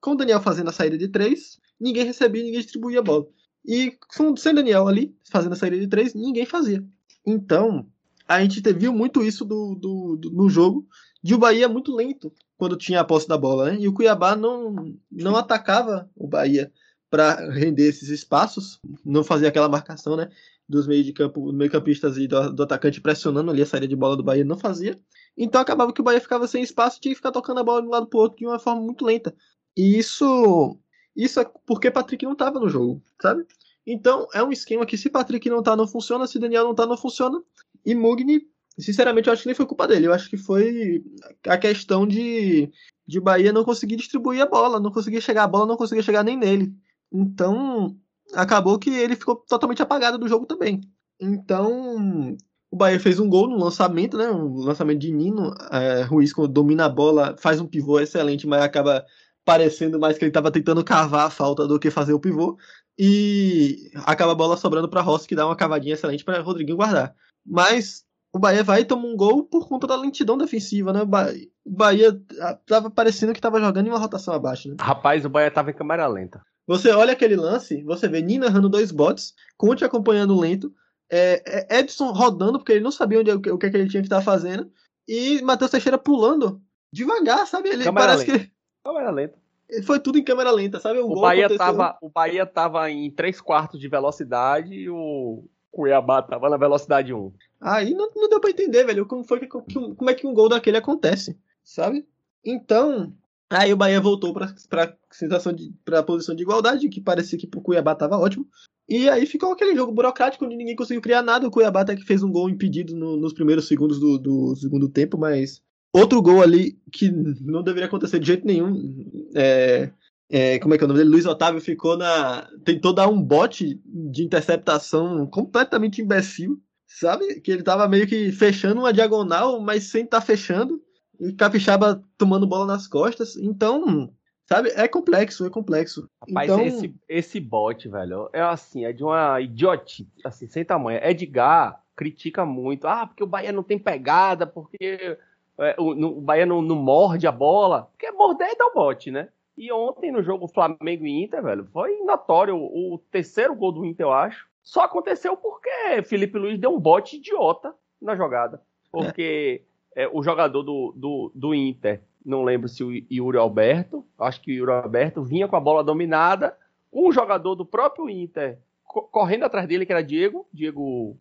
Com 0.00 0.12
o 0.12 0.16
Daniel 0.16 0.40
fazendo 0.40 0.68
a 0.68 0.72
saída 0.72 0.98
de 0.98 1.08
três, 1.08 1.60
ninguém 1.80 2.04
recebia, 2.04 2.42
ninguém 2.42 2.60
distribuía 2.60 2.98
a 2.98 3.02
bola. 3.02 3.26
E 3.64 3.96
sem 4.36 4.52
Daniel 4.52 4.88
ali, 4.88 5.16
fazendo 5.30 5.52
a 5.52 5.56
saída 5.56 5.78
de 5.78 5.86
três, 5.86 6.14
ninguém 6.14 6.44
fazia. 6.44 6.84
Então, 7.24 7.86
a 8.26 8.40
gente 8.40 8.60
viu 8.72 8.92
muito 8.92 9.22
isso 9.22 9.44
do, 9.44 9.76
do, 9.76 10.16
do, 10.16 10.30
no 10.30 10.48
jogo, 10.48 10.88
de 11.22 11.34
o 11.34 11.38
Bahia 11.38 11.68
muito 11.68 11.94
lento 11.94 12.32
quando 12.56 12.76
tinha 12.76 13.00
a 13.00 13.04
posse 13.04 13.28
da 13.28 13.38
bola, 13.38 13.70
né? 13.70 13.78
E 13.78 13.86
o 13.86 13.92
Cuiabá 13.92 14.34
não, 14.34 14.96
não 15.10 15.36
atacava 15.36 16.10
o 16.16 16.26
Bahia 16.26 16.72
para 17.08 17.50
render 17.50 17.88
esses 17.88 18.08
espaços, 18.08 18.80
não 19.04 19.22
fazia 19.22 19.48
aquela 19.48 19.68
marcação, 19.68 20.16
né? 20.16 20.30
Dos 20.72 20.86
meio 20.86 21.04
de 21.04 21.12
campo, 21.12 21.52
meio-campistas 21.52 22.16
e 22.16 22.26
do, 22.26 22.50
do, 22.50 22.62
atacante 22.62 22.98
pressionando 22.98 23.50
ali 23.50 23.60
a 23.60 23.66
saída 23.66 23.86
de 23.86 23.94
bola 23.94 24.16
do 24.16 24.22
Bahia, 24.22 24.42
não 24.42 24.58
fazia. 24.58 24.98
Então 25.36 25.60
acabava 25.60 25.92
que 25.92 26.00
o 26.00 26.04
Bahia 26.04 26.20
ficava 26.20 26.46
sem 26.46 26.62
espaço, 26.62 26.98
tinha 26.98 27.12
que 27.12 27.16
ficar 27.16 27.30
tocando 27.30 27.60
a 27.60 27.64
bola 27.64 27.82
de 27.82 27.88
um 27.88 27.90
lado 27.90 28.06
pro 28.06 28.20
outro 28.20 28.38
de 28.38 28.46
uma 28.46 28.58
forma 28.58 28.80
muito 28.80 29.04
lenta. 29.04 29.34
E 29.76 29.98
isso 29.98 30.78
isso 31.14 31.40
é 31.40 31.50
porque 31.66 31.90
Patrick 31.90 32.24
não 32.24 32.32
estava 32.32 32.58
no 32.58 32.70
jogo, 32.70 33.02
sabe? 33.20 33.44
Então 33.86 34.26
é 34.32 34.42
um 34.42 34.50
esquema 34.50 34.86
que 34.86 34.96
se 34.96 35.10
Patrick 35.10 35.48
não 35.50 35.62
tá, 35.62 35.76
não 35.76 35.86
funciona, 35.86 36.26
se 36.26 36.38
Daniel 36.38 36.64
não 36.64 36.74
tá, 36.74 36.86
não 36.86 36.96
funciona. 36.96 37.42
E 37.84 37.94
Mugni, 37.94 38.46
sinceramente, 38.78 39.28
eu 39.28 39.32
acho 39.34 39.42
que 39.42 39.48
nem 39.48 39.54
foi 39.54 39.66
culpa 39.66 39.86
dele. 39.86 40.06
Eu 40.06 40.14
acho 40.14 40.30
que 40.30 40.38
foi 40.38 41.04
a 41.46 41.58
questão 41.58 42.06
de, 42.06 42.70
de 43.06 43.20
Bahia 43.20 43.52
não 43.52 43.64
conseguir 43.64 43.96
distribuir 43.96 44.40
a 44.40 44.46
bola, 44.46 44.80
não 44.80 44.90
conseguir 44.90 45.20
chegar 45.20 45.44
a 45.44 45.48
bola, 45.48 45.66
não 45.66 45.76
conseguia 45.76 46.02
chegar 46.02 46.22
nem 46.22 46.36
nele. 46.36 46.72
Então 47.12 47.94
acabou 48.34 48.78
que 48.78 48.90
ele 48.90 49.16
ficou 49.16 49.36
totalmente 49.36 49.82
apagado 49.82 50.18
do 50.18 50.28
jogo 50.28 50.46
também. 50.46 50.80
Então 51.20 52.36
o 52.70 52.76
Bahia 52.76 52.98
fez 52.98 53.20
um 53.20 53.28
gol 53.28 53.48
no 53.48 53.62
lançamento, 53.62 54.16
né? 54.16 54.30
Um 54.30 54.54
lançamento 54.56 54.98
de 54.98 55.12
Nino. 55.12 55.52
É, 55.70 56.02
Ruiz, 56.02 56.32
quando 56.32 56.50
domina 56.50 56.86
a 56.86 56.88
bola, 56.88 57.36
faz 57.38 57.60
um 57.60 57.66
pivô 57.66 58.00
excelente, 58.00 58.46
mas 58.46 58.62
acaba 58.62 59.04
parecendo 59.44 59.98
mais 60.00 60.16
que 60.16 60.24
ele 60.24 60.30
estava 60.30 60.50
tentando 60.50 60.82
cavar 60.82 61.26
a 61.26 61.30
falta 61.30 61.66
do 61.66 61.78
que 61.78 61.90
fazer 61.90 62.12
o 62.14 62.20
pivô. 62.20 62.56
E 62.98 63.90
acaba 64.06 64.32
a 64.32 64.34
bola 64.34 64.56
sobrando 64.56 64.88
para 64.88 65.00
Rossi, 65.00 65.28
que 65.28 65.34
dá 65.34 65.46
uma 65.46 65.56
cavadinha 65.56 65.94
excelente 65.94 66.24
para 66.24 66.40
Rodriguinho 66.40 66.76
guardar. 66.76 67.14
Mas 67.44 68.04
o 68.34 68.38
Bahia 68.38 68.64
vai 68.64 68.80
e 68.80 68.84
toma 68.84 69.06
um 69.06 69.16
gol 69.16 69.44
por 69.44 69.68
conta 69.68 69.86
da 69.86 69.96
lentidão 69.96 70.38
defensiva, 70.38 70.92
né? 70.92 71.02
O 71.02 71.70
Bahia 71.70 72.18
tava 72.66 72.90
parecendo 72.90 73.32
que 73.34 73.40
tava 73.40 73.60
jogando 73.60 73.86
em 73.86 73.90
uma 73.90 73.98
rotação 73.98 74.32
abaixo, 74.32 74.68
né? 74.68 74.76
Rapaz, 74.80 75.24
o 75.24 75.30
Bahia 75.30 75.50
tava 75.50 75.70
em 75.70 75.74
câmera 75.74 76.06
lenta. 76.06 76.42
Você 76.66 76.90
olha 76.90 77.12
aquele 77.12 77.36
lance, 77.36 77.82
você 77.82 78.08
vê 78.08 78.22
Nina 78.22 78.46
errando 78.46 78.68
dois 78.68 78.90
botes, 78.90 79.34
Conte 79.56 79.84
acompanhando 79.84 80.38
lento, 80.38 80.72
é, 81.10 81.68
é 81.68 81.80
Edson 81.80 82.12
rodando, 82.12 82.58
porque 82.58 82.72
ele 82.72 82.84
não 82.84 82.90
sabia 82.90 83.20
onde, 83.20 83.30
o 83.30 83.58
que, 83.58 83.66
é 83.66 83.70
que 83.70 83.76
ele 83.76 83.88
tinha 83.88 84.02
que 84.02 84.06
estar 84.06 84.22
fazendo, 84.22 84.70
e 85.06 85.42
Matheus 85.42 85.70
Teixeira 85.70 85.98
pulando 85.98 86.62
devagar, 86.92 87.46
sabe? 87.46 87.68
Ele 87.68 87.84
câmera 87.84 88.06
parece 88.06 88.30
lenta. 88.30 88.44
que 88.44 88.52
Câmera 88.84 89.10
lenta. 89.10 89.38
foi 89.84 90.00
tudo 90.00 90.18
em 90.18 90.24
câmera 90.24 90.50
lenta, 90.50 90.80
sabe? 90.80 90.98
O, 91.00 91.20
Bahia 91.20 91.54
tava, 91.56 91.98
o 92.00 92.08
Bahia 92.08 92.46
tava 92.46 92.90
em 92.90 93.10
3 93.10 93.40
quartos 93.40 93.80
de 93.80 93.88
velocidade 93.88 94.74
e 94.74 94.90
o 94.90 95.44
Cuiabá 95.70 96.22
tava 96.22 96.50
na 96.50 96.56
velocidade 96.56 97.12
1. 97.12 97.32
Aí 97.60 97.94
não, 97.94 98.10
não 98.14 98.28
deu 98.28 98.40
pra 98.40 98.50
entender, 98.50 98.84
velho, 98.84 99.06
como 99.06 99.24
foi 99.24 99.40
que, 99.40 99.46
como 99.46 100.10
é 100.10 100.14
que 100.14 100.26
um 100.26 100.34
gol 100.34 100.48
daquele 100.48 100.76
acontece, 100.76 101.38
sabe? 101.62 102.06
Então, 102.44 103.14
aí 103.52 103.72
o 103.72 103.76
Bahia 103.76 104.00
voltou 104.00 104.34
de 104.34 105.72
pra 105.84 106.02
posição 106.02 106.34
de 106.34 106.42
igualdade, 106.42 106.88
que 106.88 107.00
parecia 107.00 107.38
que 107.38 107.46
pro 107.46 107.60
Cuiabá 107.60 107.94
tava 107.94 108.18
ótimo. 108.18 108.46
E 108.88 109.08
aí 109.08 109.26
ficou 109.26 109.52
aquele 109.52 109.74
jogo 109.74 109.92
burocrático 109.92 110.44
onde 110.44 110.56
ninguém 110.56 110.76
conseguiu 110.76 111.00
criar 111.00 111.22
nada. 111.22 111.46
O 111.46 111.50
Cuiabá 111.50 111.82
até 111.82 111.94
que 111.94 112.04
fez 112.04 112.22
um 112.22 112.30
gol 112.30 112.50
impedido 112.50 112.94
no, 112.94 113.16
nos 113.16 113.32
primeiros 113.32 113.66
segundos 113.66 113.98
do, 114.00 114.18
do 114.18 114.56
segundo 114.56 114.88
tempo, 114.88 115.16
mas 115.16 115.62
Outro 115.94 116.22
gol 116.22 116.40
ali 116.40 116.78
que 116.90 117.10
não 117.10 117.62
deveria 117.62 117.86
acontecer 117.86 118.18
de 118.18 118.26
jeito 118.26 118.46
nenhum. 118.46 119.30
É, 119.34 119.90
é, 120.30 120.58
como 120.58 120.72
é 120.72 120.78
que 120.78 120.84
é 120.84 120.86
o 120.86 120.88
nome 120.88 120.98
dele? 120.98 121.10
Luiz 121.10 121.26
Otávio 121.26 121.60
ficou 121.60 121.98
na. 121.98 122.48
Tentou 122.64 122.94
dar 122.94 123.08
um 123.08 123.22
bote 123.22 123.78
de 123.84 124.24
interceptação 124.24 125.26
completamente 125.26 126.00
imbecil, 126.00 126.58
sabe? 126.86 127.40
Que 127.42 127.52
ele 127.52 127.62
tava 127.62 127.86
meio 127.86 128.06
que 128.06 128.32
fechando 128.32 128.80
uma 128.80 128.92
diagonal, 128.92 129.60
mas 129.60 129.84
sem 129.84 130.04
estar 130.04 130.20
tá 130.20 130.26
fechando. 130.26 130.82
E 131.22 131.32
Capixaba 131.32 132.02
tomando 132.18 132.48
bola 132.48 132.66
nas 132.66 132.88
costas. 132.88 133.36
Então, 133.36 134.12
sabe? 134.44 134.70
É 134.74 134.88
complexo, 134.88 135.46
é 135.46 135.50
complexo. 135.50 136.10
Rapaz, 136.28 136.50
então... 136.50 136.60
esse, 136.66 136.94
esse 137.08 137.40
bote, 137.40 137.88
velho, 137.88 138.28
é 138.32 138.40
assim, 138.40 138.84
é 138.84 138.92
de 138.92 139.04
uma 139.04 139.40
idiotice, 139.40 140.10
assim, 140.24 140.48
sem 140.48 140.64
tamanho. 140.64 141.00
Edgar 141.02 141.80
critica 141.94 142.44
muito. 142.44 142.88
Ah, 142.88 143.06
porque 143.06 143.22
o 143.22 143.26
Bahia 143.26 143.52
não 143.52 143.62
tem 143.62 143.78
pegada, 143.78 144.46
porque 144.46 145.16
é, 145.58 145.76
o, 145.78 145.94
no, 145.94 146.18
o 146.18 146.20
Bahia 146.20 146.44
não, 146.44 146.60
não, 146.60 146.74
morde 146.74 147.26
a 147.26 147.32
bola, 147.32 147.88
porque 147.92 148.10
morder 148.10 148.48
é 148.48 148.56
dar 148.56 148.66
o 148.66 148.74
bote, 148.74 149.12
né? 149.12 149.28
E 149.56 149.70
ontem 149.70 150.10
no 150.10 150.22
jogo 150.22 150.48
Flamengo 150.48 151.06
e 151.06 151.22
Inter, 151.22 151.42
velho, 151.42 151.68
foi 151.72 151.98
notório 152.00 152.56
o, 152.56 152.94
o 152.94 152.98
terceiro 152.98 153.54
gol 153.54 153.70
do 153.70 153.84
Inter, 153.84 154.06
eu 154.06 154.12
acho. 154.12 154.48
Só 154.60 154.80
aconteceu 154.80 155.36
porque 155.36 156.02
Felipe 156.04 156.38
Luiz 156.38 156.58
deu 156.58 156.74
um 156.74 156.80
bote 156.80 157.16
idiota 157.16 157.74
na 158.00 158.16
jogada. 158.16 158.62
Porque 158.90 159.64
é. 159.94 160.08
O 160.12 160.22
jogador 160.22 160.62
do, 160.62 160.92
do, 160.96 161.32
do 161.34 161.54
Inter, 161.54 162.02
não 162.24 162.44
lembro 162.44 162.68
se 162.68 162.82
o 162.82 162.92
Yuri 163.10 163.38
Alberto, 163.38 164.04
acho 164.18 164.40
que 164.40 164.52
o 164.52 164.54
Yuri 164.54 164.72
Alberto 164.72 165.22
vinha 165.22 165.48
com 165.48 165.56
a 165.56 165.60
bola 165.60 165.82
dominada, 165.82 166.56
um 166.92 167.10
jogador 167.12 167.54
do 167.54 167.64
próprio 167.64 168.08
Inter 168.08 168.58
correndo 168.84 169.44
atrás 169.44 169.66
dele, 169.66 169.86
que 169.86 169.92
era 169.92 170.02
Diego, 170.02 170.46
Diego, 170.52 171.16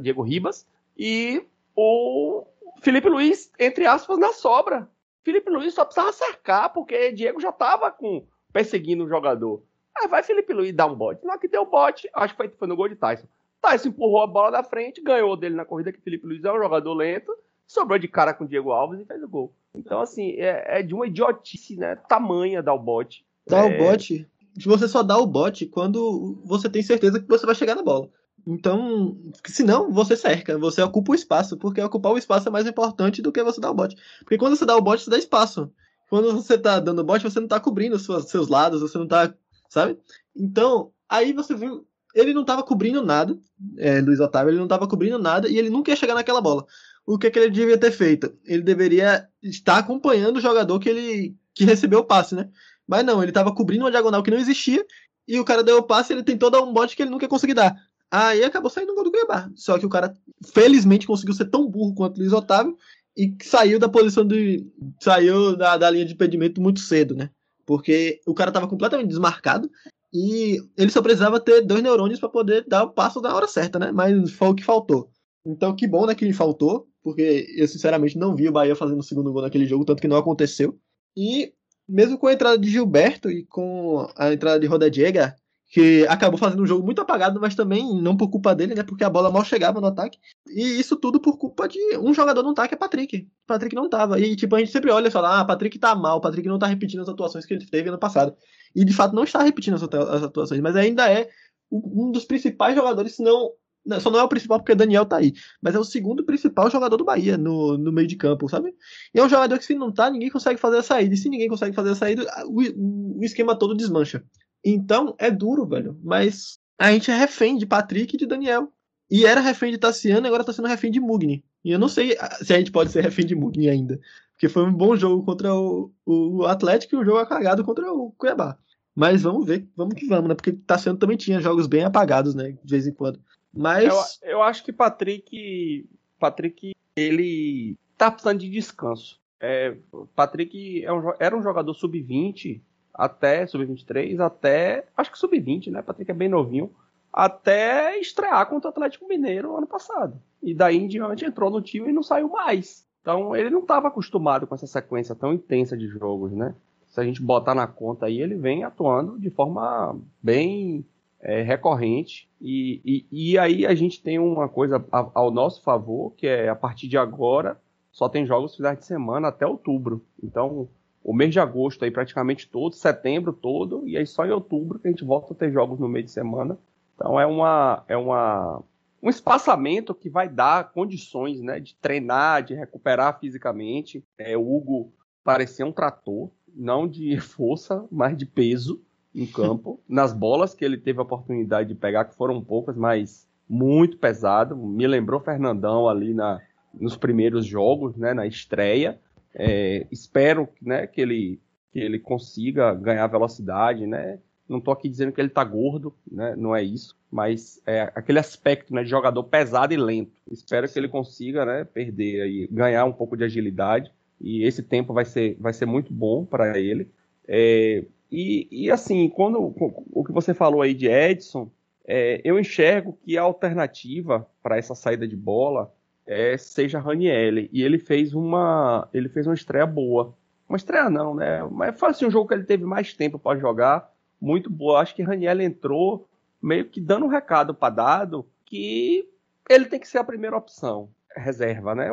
Diego 0.00 0.22
Ribas, 0.22 0.66
e 0.96 1.44
o 1.76 2.46
Felipe 2.80 3.08
Luiz, 3.08 3.52
entre 3.58 3.86
aspas, 3.86 4.18
na 4.18 4.32
sobra. 4.32 4.88
Felipe 5.22 5.50
Luiz 5.50 5.74
só 5.74 5.84
precisava 5.84 6.12
cercar, 6.12 6.72
porque 6.72 7.12
Diego 7.12 7.40
já 7.40 7.50
estava 7.50 7.90
com, 7.90 8.24
perseguindo 8.52 9.04
o 9.04 9.08
jogador. 9.08 9.62
Aí 9.98 10.08
vai 10.08 10.22
Felipe 10.22 10.52
Luiz 10.52 10.74
dar 10.74 10.86
um 10.86 10.94
bote. 10.94 11.24
Na 11.26 11.36
que 11.36 11.46
deu 11.46 11.66
bote, 11.66 12.08
acho 12.14 12.32
que 12.32 12.38
foi, 12.38 12.48
foi 12.48 12.68
no 12.68 12.76
gol 12.76 12.88
de 12.88 12.96
Tyson. 12.96 13.26
Tyson 13.60 13.88
empurrou 13.88 14.22
a 14.22 14.26
bola 14.26 14.50
da 14.50 14.62
frente, 14.62 15.02
ganhou 15.02 15.36
dele 15.36 15.54
na 15.54 15.66
corrida, 15.66 15.92
que 15.92 16.00
Felipe 16.00 16.26
Luiz 16.26 16.42
é 16.42 16.52
um 16.52 16.58
jogador 16.58 16.94
lento, 16.94 17.30
sobrou 17.70 17.98
de 17.98 18.08
cara 18.08 18.34
com 18.34 18.44
o 18.44 18.48
Diego 18.48 18.72
Alves 18.72 19.00
e 19.00 19.04
fez 19.04 19.22
o 19.22 19.28
gol. 19.28 19.52
Então, 19.72 20.00
assim, 20.00 20.32
é, 20.32 20.80
é 20.80 20.82
de 20.82 20.92
uma 20.92 21.06
idiotice, 21.06 21.76
né? 21.76 21.94
Tamanha 22.08 22.62
dar 22.62 22.74
o 22.74 22.78
bote. 22.78 23.24
Dar 23.46 23.70
é... 23.70 23.74
o 23.74 23.78
bote. 23.78 24.26
Você 24.64 24.88
só 24.88 25.04
dá 25.04 25.16
o 25.16 25.26
bote 25.26 25.66
quando 25.66 26.40
você 26.44 26.68
tem 26.68 26.82
certeza 26.82 27.20
que 27.20 27.28
você 27.28 27.46
vai 27.46 27.54
chegar 27.54 27.76
na 27.76 27.82
bola. 27.82 28.10
Então, 28.44 29.16
senão 29.46 29.92
você 29.92 30.16
cerca, 30.16 30.58
você 30.58 30.82
ocupa 30.82 31.12
o 31.12 31.14
espaço, 31.14 31.56
porque 31.56 31.80
ocupar 31.80 32.12
o 32.12 32.18
espaço 32.18 32.48
é 32.48 32.50
mais 32.50 32.66
importante 32.66 33.22
do 33.22 33.30
que 33.30 33.44
você 33.44 33.60
dar 33.60 33.70
o 33.70 33.74
bote. 33.74 33.96
Porque 34.20 34.38
quando 34.38 34.56
você 34.56 34.66
dá 34.66 34.76
o 34.76 34.82
bote, 34.82 35.04
você 35.04 35.10
dá 35.10 35.18
espaço. 35.18 35.70
Quando 36.08 36.32
você 36.32 36.58
tá 36.58 36.80
dando 36.80 37.04
bote, 37.04 37.22
você 37.22 37.38
não 37.38 37.46
tá 37.46 37.60
cobrindo 37.60 37.94
os 37.94 38.04
seus, 38.04 38.24
seus 38.24 38.48
lados, 38.48 38.80
você 38.80 38.98
não 38.98 39.06
tá, 39.06 39.32
sabe? 39.68 39.96
Então, 40.34 40.90
aí 41.08 41.32
você 41.32 41.54
viu, 41.54 41.86
ele 42.14 42.34
não 42.34 42.44
tava 42.44 42.64
cobrindo 42.64 43.04
nada, 43.04 43.38
é, 43.78 44.00
Luiz 44.00 44.18
Otávio, 44.18 44.50
ele 44.50 44.58
não 44.58 44.66
tava 44.66 44.88
cobrindo 44.88 45.18
nada 45.18 45.48
e 45.48 45.56
ele 45.56 45.70
nunca 45.70 45.92
ia 45.92 45.96
chegar 45.96 46.14
naquela 46.14 46.40
bola. 46.40 46.66
O 47.06 47.18
que, 47.18 47.26
é 47.26 47.30
que 47.30 47.38
ele 47.38 47.50
devia 47.50 47.78
ter 47.78 47.90
feito? 47.90 48.32
Ele 48.44 48.62
deveria 48.62 49.28
estar 49.42 49.78
acompanhando 49.78 50.36
o 50.36 50.40
jogador 50.40 50.78
que 50.78 50.88
ele 50.88 51.36
que 51.54 51.64
recebeu 51.64 52.00
o 52.00 52.04
passe, 52.04 52.34
né? 52.34 52.48
Mas 52.86 53.04
não, 53.04 53.22
ele 53.22 53.32
tava 53.32 53.54
cobrindo 53.54 53.84
uma 53.84 53.90
diagonal 53.90 54.22
que 54.22 54.30
não 54.30 54.38
existia 54.38 54.84
e 55.26 55.38
o 55.38 55.44
cara 55.44 55.62
deu 55.62 55.78
o 55.78 55.82
passe 55.82 56.12
ele 56.12 56.22
tentou 56.22 56.50
dar 56.50 56.62
um 56.62 56.72
bote 56.72 56.96
que 56.96 57.02
ele 57.02 57.10
nunca 57.10 57.24
ia 57.24 57.28
conseguir 57.28 57.54
dar. 57.54 57.76
Aí 58.10 58.42
acabou 58.42 58.70
saindo 58.70 58.92
um 58.92 58.94
gol 58.96 59.04
do 59.04 59.10
Cuiabá. 59.10 59.48
Só 59.54 59.78
que 59.78 59.86
o 59.86 59.88
cara, 59.88 60.12
felizmente, 60.52 61.06
conseguiu 61.06 61.34
ser 61.34 61.44
tão 61.44 61.68
burro 61.68 61.94
quanto 61.94 62.16
o 62.16 62.20
Luiz 62.20 62.32
Otávio 62.32 62.76
e 63.16 63.36
saiu 63.42 63.78
da 63.78 63.88
posição 63.88 64.26
de. 64.26 64.66
saiu 65.00 65.56
da, 65.56 65.76
da 65.76 65.90
linha 65.90 66.04
de 66.04 66.14
impedimento 66.14 66.60
muito 66.60 66.80
cedo, 66.80 67.14
né? 67.14 67.30
Porque 67.64 68.20
o 68.26 68.34
cara 68.34 68.50
tava 68.50 68.66
completamente 68.66 69.08
desmarcado 69.08 69.70
e 70.12 70.58
ele 70.76 70.90
só 70.90 71.00
precisava 71.00 71.38
ter 71.38 71.60
dois 71.60 71.82
neurônios 71.82 72.18
para 72.18 72.28
poder 72.28 72.64
dar 72.66 72.82
o 72.82 72.90
passo 72.90 73.20
na 73.20 73.32
hora 73.34 73.46
certa, 73.46 73.78
né? 73.78 73.92
Mas 73.92 74.32
foi 74.32 74.48
o 74.48 74.54
que 74.54 74.64
faltou. 74.64 75.08
Então, 75.46 75.74
que 75.74 75.86
bom, 75.86 76.06
né, 76.06 76.14
que 76.14 76.32
faltou, 76.32 76.88
porque 77.02 77.46
eu 77.56 77.66
sinceramente 77.66 78.18
não 78.18 78.34
vi 78.34 78.48
o 78.48 78.52
Bahia 78.52 78.76
fazendo 78.76 79.00
o 79.00 79.04
segundo 79.04 79.32
gol 79.32 79.42
naquele 79.42 79.66
jogo, 79.66 79.84
tanto 79.84 80.00
que 80.00 80.08
não 80.08 80.16
aconteceu. 80.16 80.78
E 81.16 81.52
mesmo 81.88 82.18
com 82.18 82.26
a 82.26 82.32
entrada 82.32 82.58
de 82.58 82.70
Gilberto 82.70 83.30
e 83.30 83.44
com 83.44 84.08
a 84.16 84.32
entrada 84.32 84.60
de 84.60 84.66
Rodadiega, 84.66 85.34
que 85.70 86.04
acabou 86.08 86.36
fazendo 86.36 86.62
um 86.62 86.66
jogo 86.66 86.84
muito 86.84 87.00
apagado, 87.00 87.40
mas 87.40 87.54
também 87.54 88.00
não 88.02 88.16
por 88.16 88.28
culpa 88.28 88.54
dele, 88.54 88.74
né? 88.74 88.82
Porque 88.82 89.04
a 89.04 89.10
bola 89.10 89.30
mal 89.30 89.44
chegava 89.44 89.80
no 89.80 89.86
ataque. 89.86 90.18
E 90.48 90.80
isso 90.80 90.96
tudo 90.96 91.20
por 91.20 91.38
culpa 91.38 91.68
de 91.68 91.78
um 91.98 92.12
jogador 92.12 92.42
no 92.42 92.50
ataque, 92.50 92.74
é 92.74 92.76
Patrick. 92.76 93.28
Patrick 93.46 93.74
não 93.74 93.88
tava. 93.88 94.18
E 94.18 94.34
tipo, 94.34 94.56
a 94.56 94.58
gente 94.58 94.72
sempre 94.72 94.90
olha 94.90 95.06
e 95.06 95.12
fala: 95.12 95.40
ah, 95.40 95.44
Patrick 95.44 95.78
tá 95.78 95.94
mal, 95.94 96.20
Patrick 96.20 96.48
não 96.48 96.58
tá 96.58 96.66
repetindo 96.66 97.02
as 97.02 97.08
atuações 97.08 97.46
que 97.46 97.54
ele 97.54 97.64
teve 97.64 97.88
ano 97.88 97.98
passado. 97.98 98.34
E 98.74 98.84
de 98.84 98.92
fato 98.92 99.14
não 99.14 99.22
está 99.22 99.42
repetindo 99.42 99.74
as 99.74 100.22
atuações, 100.24 100.60
mas 100.60 100.74
ainda 100.74 101.08
é 101.08 101.28
um 101.70 102.10
dos 102.10 102.24
principais 102.24 102.74
jogadores, 102.74 103.14
se 103.14 103.22
não. 103.22 103.52
Só 104.00 104.10
não 104.10 104.20
é 104.20 104.22
o 104.22 104.28
principal 104.28 104.58
porque 104.58 104.74
Daniel 104.74 105.06
tá 105.06 105.16
aí, 105.16 105.32
mas 105.60 105.74
é 105.74 105.78
o 105.78 105.84
segundo 105.84 106.24
principal 106.24 106.70
jogador 106.70 106.96
do 106.96 107.04
Bahia 107.04 107.38
no, 107.38 107.78
no 107.78 107.90
meio 107.90 108.06
de 108.06 108.16
campo, 108.16 108.48
sabe? 108.48 108.74
E 109.14 109.18
é 109.18 109.24
um 109.24 109.28
jogador 109.28 109.58
que 109.58 109.64
se 109.64 109.74
não 109.74 109.90
tá, 109.90 110.10
ninguém 110.10 110.30
consegue 110.30 110.60
fazer 110.60 110.78
a 110.78 110.82
saída. 110.82 111.14
E 111.14 111.16
se 111.16 111.28
ninguém 111.28 111.48
consegue 111.48 111.74
fazer 111.74 111.90
a 111.90 111.94
saída, 111.94 112.26
o, 112.46 113.18
o 113.18 113.24
esquema 113.24 113.58
todo 113.58 113.74
desmancha. 113.74 114.22
Então 114.64 115.14
é 115.18 115.30
duro, 115.30 115.66
velho. 115.66 115.98
Mas 116.02 116.58
a 116.78 116.92
gente 116.92 117.10
é 117.10 117.16
refém 117.16 117.56
de 117.56 117.66
Patrick 117.66 118.14
e 118.14 118.18
de 118.18 118.26
Daniel. 118.26 118.72
E 119.10 119.24
era 119.24 119.40
refém 119.40 119.72
de 119.72 119.78
Tassiano, 119.78 120.26
agora 120.26 120.44
tá 120.44 120.52
sendo 120.52 120.68
refém 120.68 120.90
de 120.90 121.00
Mugni. 121.00 121.44
E 121.64 121.72
eu 121.72 121.78
não 121.78 121.88
sei 121.88 122.16
se 122.42 122.54
a 122.54 122.58
gente 122.58 122.70
pode 122.70 122.92
ser 122.92 123.02
refém 123.02 123.26
de 123.26 123.34
Mugni 123.34 123.68
ainda. 123.68 123.98
Porque 124.32 124.48
foi 124.48 124.62
um 124.64 124.72
bom 124.72 124.94
jogo 124.94 125.24
contra 125.24 125.54
o, 125.54 125.92
o 126.06 126.44
Atlético 126.44 126.94
e 126.94 126.98
um 126.98 127.04
jogo 127.04 127.26
cagado 127.26 127.64
contra 127.64 127.92
o 127.92 128.12
Cuiabá. 128.12 128.56
Mas 128.94 129.22
vamos 129.22 129.46
ver, 129.46 129.68
vamos 129.76 129.94
que 129.94 130.06
vamos, 130.06 130.28
né? 130.28 130.34
Porque 130.34 130.52
Tassiano 130.52 130.98
também 130.98 131.16
tinha 131.16 131.40
jogos 131.40 131.66
bem 131.66 131.84
apagados, 131.84 132.34
né? 132.34 132.56
De 132.64 132.70
vez 132.70 132.86
em 132.86 132.92
quando. 132.92 133.20
Mas. 133.52 134.20
Eu, 134.22 134.30
eu 134.30 134.42
acho 134.42 134.64
que 134.64 134.72
Patrick. 134.72 135.88
Patrick, 136.18 136.74
ele 136.94 137.76
tá 137.96 138.10
precisando 138.10 138.40
de 138.40 138.50
descanso. 138.50 139.18
É, 139.40 139.74
Patrick 140.14 140.84
é 140.84 140.92
um, 140.92 141.12
era 141.18 141.36
um 141.36 141.42
jogador 141.42 141.72
sub-20 141.72 142.60
até 142.92 143.46
sub-23, 143.46 144.20
até 144.20 144.86
acho 144.96 145.10
que 145.10 145.18
sub-20, 145.18 145.70
né? 145.70 145.80
Patrick 145.80 146.10
é 146.10 146.14
bem 146.14 146.28
novinho, 146.28 146.70
até 147.10 147.98
estrear 147.98 148.46
contra 148.46 148.68
o 148.68 148.72
Atlético 148.72 149.08
Mineiro 149.08 149.56
ano 149.56 149.66
passado. 149.66 150.20
E 150.42 150.54
daí 150.54 150.76
em 150.76 150.86
diante 150.86 151.24
entrou 151.24 151.50
no 151.50 151.62
time 151.62 151.88
e 151.88 151.92
não 151.92 152.02
saiu 152.02 152.28
mais. 152.28 152.86
Então 153.00 153.34
ele 153.34 153.48
não 153.48 153.60
estava 153.60 153.88
acostumado 153.88 154.46
com 154.46 154.54
essa 154.54 154.66
sequência 154.66 155.14
tão 155.14 155.32
intensa 155.32 155.76
de 155.76 155.86
jogos, 155.88 156.32
né? 156.32 156.54
Se 156.88 157.00
a 157.00 157.04
gente 157.04 157.22
botar 157.22 157.54
na 157.54 157.66
conta 157.66 158.06
aí, 158.06 158.20
ele 158.20 158.34
vem 158.34 158.64
atuando 158.64 159.18
de 159.18 159.30
forma 159.30 159.98
bem 160.22 160.84
é, 161.22 161.42
recorrente. 161.42 162.28
E, 162.40 162.80
e, 162.84 163.32
e, 163.32 163.38
aí 163.38 163.66
a 163.66 163.74
gente 163.74 164.02
tem 164.02 164.18
uma 164.18 164.48
coisa 164.48 164.84
ao 164.90 165.30
nosso 165.30 165.62
favor, 165.62 166.12
que 166.16 166.26
é 166.26 166.48
a 166.48 166.56
partir 166.56 166.88
de 166.88 166.96
agora 166.96 167.60
só 167.92 168.08
tem 168.08 168.24
jogos 168.24 168.54
finais 168.54 168.78
de 168.78 168.84
semana 168.84 169.28
até 169.28 169.46
outubro. 169.46 170.04
Então, 170.22 170.68
o 171.02 171.12
mês 171.12 171.32
de 171.32 171.40
agosto 171.40 171.84
aí 171.84 171.90
praticamente 171.90 172.48
todo, 172.48 172.74
setembro 172.74 173.32
todo, 173.32 173.86
e 173.86 173.96
aí 173.96 174.06
só 174.06 174.24
em 174.24 174.30
outubro 174.30 174.78
que 174.78 174.88
a 174.88 174.90
gente 174.90 175.04
volta 175.04 175.32
a 175.32 175.36
ter 175.36 175.50
jogos 175.50 175.78
no 175.78 175.88
meio 175.88 176.04
de 176.04 176.10
semana. 176.10 176.58
Então 176.94 177.18
é 177.18 177.26
uma 177.26 177.84
é 177.88 177.96
uma 177.96 178.62
um 179.02 179.08
espaçamento 179.08 179.94
que 179.94 180.10
vai 180.10 180.28
dar 180.28 180.72
condições, 180.72 181.40
né, 181.40 181.58
de 181.58 181.74
treinar, 181.76 182.42
de 182.42 182.54
recuperar 182.54 183.18
fisicamente. 183.18 184.04
É, 184.18 184.36
o 184.36 184.42
Hugo 184.42 184.92
parecia 185.24 185.64
um 185.64 185.72
trator, 185.72 186.30
não 186.54 186.86
de 186.86 187.16
força, 187.20 187.86
mas 187.90 188.16
de 188.16 188.26
peso 188.26 188.80
em 189.14 189.26
campo. 189.26 189.80
Nas 189.88 190.12
bolas 190.12 190.54
que 190.54 190.64
ele 190.64 190.76
teve 190.76 190.98
a 190.98 191.02
oportunidade 191.02 191.68
de 191.68 191.74
pegar, 191.74 192.04
que 192.04 192.14
foram 192.14 192.42
poucas, 192.42 192.76
mas 192.76 193.28
muito 193.48 193.98
pesado. 193.98 194.56
Me 194.56 194.86
lembrou 194.86 195.20
Fernandão 195.20 195.88
ali 195.88 196.14
na, 196.14 196.40
nos 196.72 196.96
primeiros 196.96 197.44
jogos, 197.44 197.96
né, 197.96 198.14
na 198.14 198.26
estreia. 198.26 198.98
É, 199.34 199.86
espero 199.90 200.48
né, 200.60 200.86
que, 200.86 201.00
ele, 201.00 201.40
que 201.72 201.78
ele 201.78 201.98
consiga 201.98 202.74
ganhar 202.74 203.06
velocidade, 203.06 203.86
né? 203.86 204.18
Não 204.48 204.58
estou 204.58 204.74
aqui 204.74 204.88
dizendo 204.88 205.12
que 205.12 205.20
ele 205.20 205.28
está 205.28 205.44
gordo, 205.44 205.94
né? 206.10 206.34
Não 206.36 206.54
é 206.54 206.62
isso, 206.62 206.96
mas 207.10 207.62
é 207.64 207.82
aquele 207.94 208.18
aspecto 208.18 208.74
né, 208.74 208.82
de 208.82 208.90
jogador 208.90 209.22
pesado 209.22 209.72
e 209.72 209.76
lento. 209.76 210.10
Espero 210.28 210.68
que 210.68 210.76
ele 210.76 210.88
consiga, 210.88 211.44
né, 211.44 211.64
perder 211.64 212.26
e 212.26 212.48
ganhar 212.48 212.84
um 212.84 212.92
pouco 212.92 213.16
de 213.16 213.22
agilidade. 213.22 213.92
E 214.20 214.42
esse 214.44 214.62
tempo 214.62 214.92
vai 214.92 215.04
ser, 215.04 215.36
vai 215.38 215.52
ser 215.52 215.66
muito 215.66 215.92
bom 215.92 216.24
para 216.24 216.58
ele. 216.58 216.88
É, 217.28 217.84
e, 218.10 218.48
e, 218.50 218.70
assim, 218.70 219.08
quando 219.08 219.54
o 219.92 220.04
que 220.04 220.12
você 220.12 220.34
falou 220.34 220.62
aí 220.62 220.74
de 220.74 220.88
Edson, 220.88 221.50
é, 221.86 222.20
eu 222.24 222.38
enxergo 222.38 222.98
que 223.04 223.16
a 223.16 223.22
alternativa 223.22 224.26
para 224.42 224.58
essa 224.58 224.74
saída 224.74 225.06
de 225.06 225.16
bola 225.16 225.72
é, 226.06 226.36
seja 226.36 226.80
Ranielli. 226.80 227.48
E 227.52 227.62
ele 227.62 227.78
fez 227.78 228.14
uma 228.14 228.88
ele 228.92 229.08
fez 229.08 229.26
uma 229.26 229.34
estreia 229.34 229.66
boa. 229.66 230.14
Uma 230.48 230.56
estreia 230.56 230.90
não, 230.90 231.14
né? 231.14 231.42
Mas 231.50 231.78
foi 231.78 231.90
assim, 231.90 232.06
um 232.06 232.10
jogo 232.10 232.28
que 232.28 232.34
ele 232.34 232.44
teve 232.44 232.64
mais 232.64 232.92
tempo 232.92 233.18
para 233.18 233.38
jogar, 233.38 233.92
muito 234.20 234.50
boa. 234.50 234.80
Acho 234.80 234.94
que 234.94 235.02
Ranielli 235.02 235.44
entrou 235.44 236.08
meio 236.42 236.64
que 236.64 236.80
dando 236.80 237.06
um 237.06 237.08
recado 237.08 237.54
para 237.54 237.74
Dado 237.74 238.26
que 238.44 239.08
ele 239.48 239.66
tem 239.66 239.78
que 239.78 239.86
ser 239.86 239.98
a 239.98 240.04
primeira 240.04 240.36
opção. 240.36 240.88
Reserva, 241.16 241.74
né? 241.74 241.88